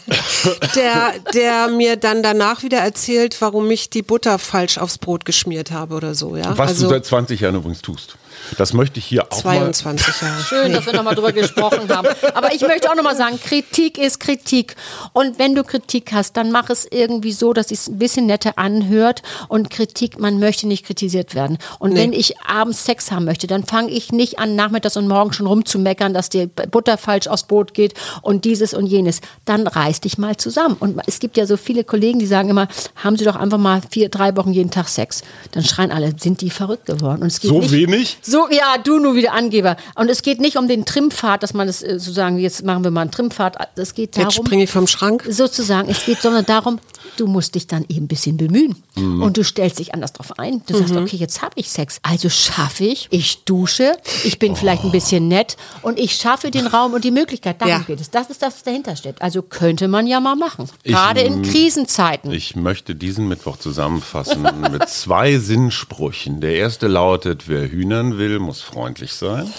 der, 0.76 1.14
der 1.34 1.68
mir 1.70 1.98
dann 1.98 2.24
danach 2.24 2.64
wieder 2.64 2.80
erzählt, 2.80 3.40
warum 3.42 3.70
ich 3.72 3.90
die 3.90 4.02
Butter 4.02 4.40
falsch 4.40 4.78
aufs 4.78 4.98
Brot 4.98 5.26
geschmiert 5.26 5.72
habe 5.72 5.96
oder 5.96 6.16
so. 6.16 6.36
Ja? 6.36 6.58
Was 6.58 6.70
also 6.70 6.86
du 6.86 6.90
seit 6.92 7.06
20 7.06 7.42
Jahren 7.42 7.56
übrigens 7.56 7.82
tust. 7.82 8.18
Das 8.58 8.74
möchte 8.74 9.00
ich 9.00 9.06
hier 9.06 9.24
auch 9.24 9.30
22 9.30 10.22
Jahre. 10.22 10.44
Schön, 10.48 10.74
dass 10.74 10.86
wir 10.86 10.94
nochmal 10.94 11.16
drüber 11.16 11.32
gesprochen 11.32 11.90
haben. 11.90 12.08
Aber 12.34 12.54
ich 12.54 12.62
möchte 12.62 12.90
auch 12.90 12.96
nochmal 12.96 13.16
sagen, 13.16 13.40
Kritik 13.44 13.98
ist 13.98 14.20
Kritik. 14.20 14.76
Und 15.14 15.38
wenn 15.40 15.56
du 15.56 15.64
Kritik 15.64 16.12
hast, 16.14 16.38
dann 16.38 16.52
mach 16.52 16.70
es 16.70 16.88
irgendwie 16.90 17.32
so, 17.32 17.54
dass 17.54 17.72
es 17.72 17.88
ein 17.88 17.98
bisschen 17.98 18.26
netter 18.28 18.58
anhört. 18.58 19.22
Und 19.48 19.70
Kritik, 19.70 20.20
man 20.20 20.40
möchte 20.40 20.68
nicht 20.68 20.86
kritisiert 20.86 21.36
werden. 21.36 21.58
Und 21.80 21.94
Nee. 21.94 22.02
wenn 22.02 22.14
ich 22.14 22.40
abends 22.42 22.86
Sex 22.86 23.12
haben 23.12 23.26
möchte, 23.26 23.48
dann 23.48 23.64
fange 23.64 23.92
ich 23.92 24.12
nicht 24.12 24.40
an, 24.40 24.56
nachmittags 24.56 24.98
und 24.98 25.08
morgens 25.08 25.36
schon 25.36 25.48
rumzumeckern, 25.48 26.14
dass 26.14 26.30
die 26.30 26.48
Butter 26.48 26.98
falsch 26.98 27.28
aufs 27.28 27.44
Brot 27.44 27.74
geht 27.74 27.94
und 28.22 28.46
dieses 28.46 28.74
und 28.74 28.86
jenes. 28.88 29.22
Dann 29.46 29.68
reiß 29.68 30.02
dich 30.02 30.18
mal 30.18 30.38
zusammen. 30.38 30.78
Und 30.80 31.02
es 31.08 31.20
gibt 31.20 31.38
ja 31.38 31.46
so 31.46 31.58
viele 31.58 31.84
Kollegen, 31.84 32.20
die 32.20 32.28
sagen 32.28 32.50
immer, 32.50 32.68
haben 32.96 33.18
Sie 33.18 33.26
doch 33.26 33.36
einfach 33.36 33.58
mal 33.58 33.82
vier, 33.90 34.10
drei 34.10 34.36
Wochen 34.38 34.54
jeden 34.54 34.72
Tag 34.72 34.88
Sex. 34.88 35.22
Dann 35.52 35.64
schreien 35.64 35.92
alle, 35.92 36.14
sind 36.20 36.42
die 36.42 36.50
verrückt 36.50 36.86
geworden? 36.86 37.22
Und 37.22 37.28
es 37.28 37.40
geht 37.40 37.50
So 37.50 37.60
nicht, 37.60 37.72
wenig? 37.72 38.18
so, 38.22 38.37
ja, 38.52 38.78
du 38.84 39.00
nur 39.00 39.16
wieder 39.16 39.34
Angeber. 39.34 39.76
Und 39.96 40.10
es 40.10 40.22
geht 40.22 40.40
nicht 40.40 40.58
um 40.58 40.68
den 40.68 40.86
Trimpfad, 40.86 41.44
dass 41.44 41.54
man 41.54 41.68
das 41.68 41.82
äh, 41.84 42.00
sozusagen, 42.00 42.38
jetzt 42.38 42.64
machen 42.64 42.84
wir 42.84 42.92
mal 42.92 43.02
einen 43.02 43.12
Trimpfad. 43.12 43.56
Es 43.76 43.94
geht 43.94 44.16
darum, 44.16 44.30
Jetzt 44.30 44.38
springe 44.38 44.64
ich 44.64 44.70
vom 44.70 44.88
Schrank. 44.88 45.24
sozusagen, 45.30 45.90
es 45.90 46.06
geht 46.06 46.22
sondern 46.22 46.46
darum, 46.46 46.80
du 47.18 47.28
musst 47.28 47.56
dich 47.56 47.68
dann 47.68 47.86
eben 47.90 48.06
ein 48.06 48.08
bisschen 48.08 48.38
bemühen. 48.38 48.76
Und 48.96 49.38
du 49.38 49.44
stellst 49.44 49.80
dich 49.80 49.94
anders 49.94 50.14
drauf 50.14 50.40
ein. 50.40 50.62
Du 50.68 50.76
sagst, 50.76 50.96
okay, 50.96 51.18
jetzt 51.18 51.42
habe 51.42 51.54
ich 51.56 51.70
Sex. 51.70 52.00
Also 52.02 52.30
schaffe 52.30 52.84
ich, 52.86 53.08
ich 53.12 53.44
dusche, 53.46 53.92
ich 54.24 54.40
bin 54.40 54.56
vielleicht 54.56 54.84
ein 54.84 54.92
bisschen 54.92 55.28
nett 55.28 55.56
und 55.84 56.00
ich 56.00 56.16
schaffe 56.16 56.50
den 56.52 56.66
Raum 56.68 56.94
und 56.94 57.04
die 57.04 57.12
Möglichkeit. 57.12 57.62
Darum 57.62 57.72
Ja. 57.74 57.80
geht 57.86 58.02
es. 58.02 58.10
Das 58.10 58.30
ist 58.30 58.42
das, 58.42 58.56
was 58.56 58.64
dahinter 58.64 58.96
steht. 58.96 59.22
Also 59.22 59.42
könnte 59.44 59.88
man 59.88 60.08
ja 60.08 60.20
mal 60.20 60.36
machen. 60.36 60.70
Gerade 60.84 61.22
in 61.22 61.44
Krisenzeiten. 61.44 62.32
Ich 62.32 62.56
möchte 62.56 62.96
diesen 62.96 63.28
Mittwoch 63.28 63.58
zusammenfassen 63.58 64.42
mit 64.72 64.90
zwei 64.90 65.38
Sinnsprüchen. 65.38 66.42
Der 66.42 66.56
erste 66.56 66.88
lautet, 66.88 67.48
wer 67.48 67.70
Hühnern 67.70 68.18
will, 68.18 68.27
muss 68.40 68.62
freundlich 68.62 69.14
sein. 69.14 69.52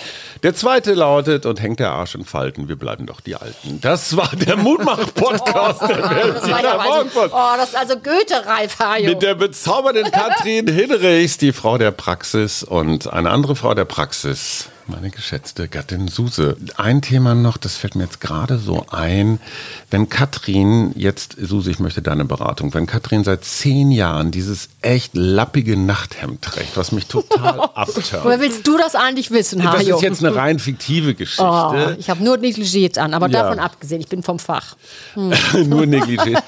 Der 0.43 0.55
zweite 0.55 0.95
lautet, 0.95 1.47
und 1.47 1.61
hängt 1.61 1.81
der 1.81 1.91
Arsch 1.91 2.15
in 2.15 2.25
Falten, 2.25 2.69
wir 2.69 2.77
bleiben 2.77 3.07
doch 3.07 3.21
die 3.21 3.35
Alten. 3.35 3.81
Das 3.81 4.17
war 4.17 4.31
der 4.35 4.57
Mutmach-Podcast 5.09 5.83
der 5.83 5.97
Das 5.99 6.51
war 6.51 6.63
Berliner 6.63 6.83
Morgenpost. 6.85 7.33
oh, 7.33 7.57
das 7.57 7.71
ist 7.71 7.77
also 7.77 7.95
Goethe-reif, 7.97 8.79
Hajo. 8.79 9.09
Mit 9.11 9.23
der 9.23 9.35
bezaubernden 9.35 10.11
Katrin 10.13 10.69
Hinrichs, 10.69 11.39
die 11.39 11.53
Frau 11.53 11.79
der 11.79 11.91
Praxis 11.91 12.63
und 12.63 13.13
eine 13.13 13.31
andere 13.31 13.57
Frau 13.57 13.75
der 13.75 13.85
Praxis, 13.85 14.69
meine 14.89 15.11
geschätzte 15.11 15.69
Gattin 15.69 16.09
Suse. 16.09 16.57
Ein 16.77 17.03
Thema 17.03 17.35
noch, 17.35 17.57
das 17.59 17.77
fällt 17.77 17.95
mir 17.95 18.05
jetzt 18.05 18.21
gerade 18.21 18.59
so 18.59 18.87
ein. 18.91 19.39
Wenn 19.91 20.09
Katrin 20.09 20.93
jetzt, 20.97 21.37
Suse, 21.41 21.71
ich 21.71 21.79
möchte 21.79 22.01
deine 22.03 22.25
Beratung, 22.25 22.73
wenn 22.75 22.87
Katrin 22.87 23.23
seit 23.25 23.45
zehn 23.45 23.91
Jahren 23.91 24.31
dieses 24.31 24.69
echt 24.81 25.15
lappige 25.15 25.77
Nachthemd 25.77 26.43
trägt, 26.43 26.77
was 26.77 26.93
mich 26.93 27.07
total 27.07 27.61
abturnt. 27.75 28.25
Woher 28.25 28.41
willst 28.41 28.67
du 28.67 28.79
das 28.79 28.95
eigentlich 28.95 29.31
wissen, 29.31 29.61
Das 29.63 29.77
Hajo? 29.79 29.97
ist 29.97 30.03
jetzt 30.03 30.25
eine 30.25 30.35
rein 30.35 30.59
fiktive 30.59 31.15
Geschichte. 31.15 31.45
Oh, 31.45 31.75
ich 31.99 32.09
habe 32.11 32.25
nur 32.25 32.37
Negligés 32.37 32.99
an, 32.99 33.13
aber 33.15 33.29
Ja. 33.29 33.43
davon 33.43 33.59
abgesehen, 33.59 34.01
ich 34.01 34.09
bin 34.09 34.23
vom 34.23 34.39
Fach. 34.39 34.77
Nur 35.17 35.83
Negligés. 35.85 36.41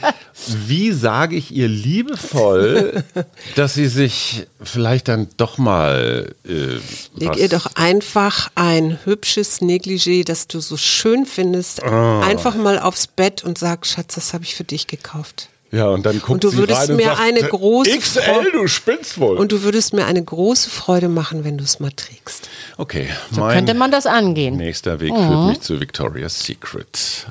Wie 0.66 0.93
sage 0.93 1.36
ich 1.36 1.51
ihr 1.55 1.68
liebevoll, 1.68 3.05
dass 3.57 3.74
sie 3.74 3.88
sich 3.88 4.47
vielleicht 4.62 5.09
dann 5.09 5.28
doch 5.36 5.59
mal 5.59 6.34
äh, 6.49 6.78
Leg 7.16 7.36
ihr 7.36 7.49
doch 7.49 7.74
einfach 7.74 8.51
ein 8.55 8.99
hübsches 9.05 9.61
Negligé, 9.61 10.24
das 10.24 10.47
du 10.49 10.61
so 10.61 10.76
schön 10.76 11.26
findest, 11.26 11.82
einfach 11.82 12.55
mal 12.55 12.78
aufs 12.78 13.07
Bett 13.07 13.45
und 13.45 13.59
sag, 13.59 13.86
Schatz, 13.86 14.14
das 14.14 14.32
habe 14.34 14.45
ich 14.45 14.55
für 14.55 14.64
dich 14.64 14.86
gekauft. 14.86 15.49
Ja, 15.72 15.86
und 15.86 16.05
dann 16.05 16.16
guckt 16.18 16.30
Und 16.30 16.43
du 16.45 16.51
sie 16.51 16.57
würdest 16.57 16.80
rein 16.80 16.91
und 16.91 16.97
mir 16.97 17.05
sagt, 17.05 17.20
eine 17.20 17.43
große 17.43 17.97
XL, 17.97 18.20
Freu- 18.22 18.51
du 18.53 18.66
spinnst 18.66 19.20
wohl. 19.20 19.36
Und 19.36 19.53
du 19.53 19.62
würdest 19.62 19.93
mir 19.95 20.05
eine 20.07 20.20
große 20.24 20.68
Freude 20.68 21.09
machen, 21.09 21.45
wenn 21.45 21.59
du 21.59 21.62
es 21.64 21.78
mal 21.78 21.93
trägst. 21.93 22.49
okay, 22.76 23.09
So 23.30 23.41
mein 23.41 23.55
könnte 23.57 23.74
man 23.74 23.93
das 23.93 24.07
angehen. 24.07 24.57
nächster 24.57 24.99
Weg 24.99 25.14
führt 25.14 25.47
mich 25.49 25.61
zu 25.61 25.78
Victoria's 25.80 26.41
Secret. 26.45 27.26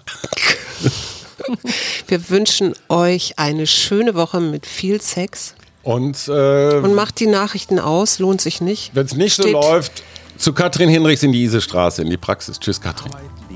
Wir 2.07 2.29
wünschen 2.29 2.73
euch 2.89 3.33
eine 3.37 3.67
schöne 3.67 4.15
Woche 4.15 4.39
mit 4.39 4.65
viel 4.65 5.01
Sex. 5.01 5.55
Und 5.83 6.27
äh, 6.27 6.75
Und 6.77 6.93
macht 6.93 7.19
die 7.19 7.27
Nachrichten 7.27 7.79
aus, 7.79 8.19
lohnt 8.19 8.41
sich 8.41 8.61
nicht. 8.61 8.91
wenn 8.93 9.05
es 9.05 9.15
nicht 9.15 9.35
so 9.35 9.43
Steht- 9.43 9.53
läuft, 9.53 10.03
zu 10.37 10.53
Katrin 10.53 10.89
Hinrichs 10.89 11.23
in 11.23 11.31
die 11.31 11.43
Isestraße, 11.43 12.01
in 12.01 12.09
die 12.09 12.17
Praxis. 12.17 12.59
Tschüss, 12.59 12.79
Katrin. 12.79 13.11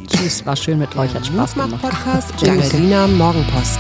Tschüss, 0.08 0.46
war 0.46 0.56
schön 0.56 0.80
mit 0.80 0.96
euch, 0.98 1.14
hat 1.14 1.26
Spaß 1.26 1.54
gemacht. 1.54 1.82
Podcast 1.82 2.30
der 2.42 2.52
Berliner 2.54 3.08
Morgenpost. 3.08 3.80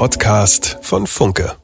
Podcast 0.00 0.78
von 0.80 1.06
Funke. 1.06 1.59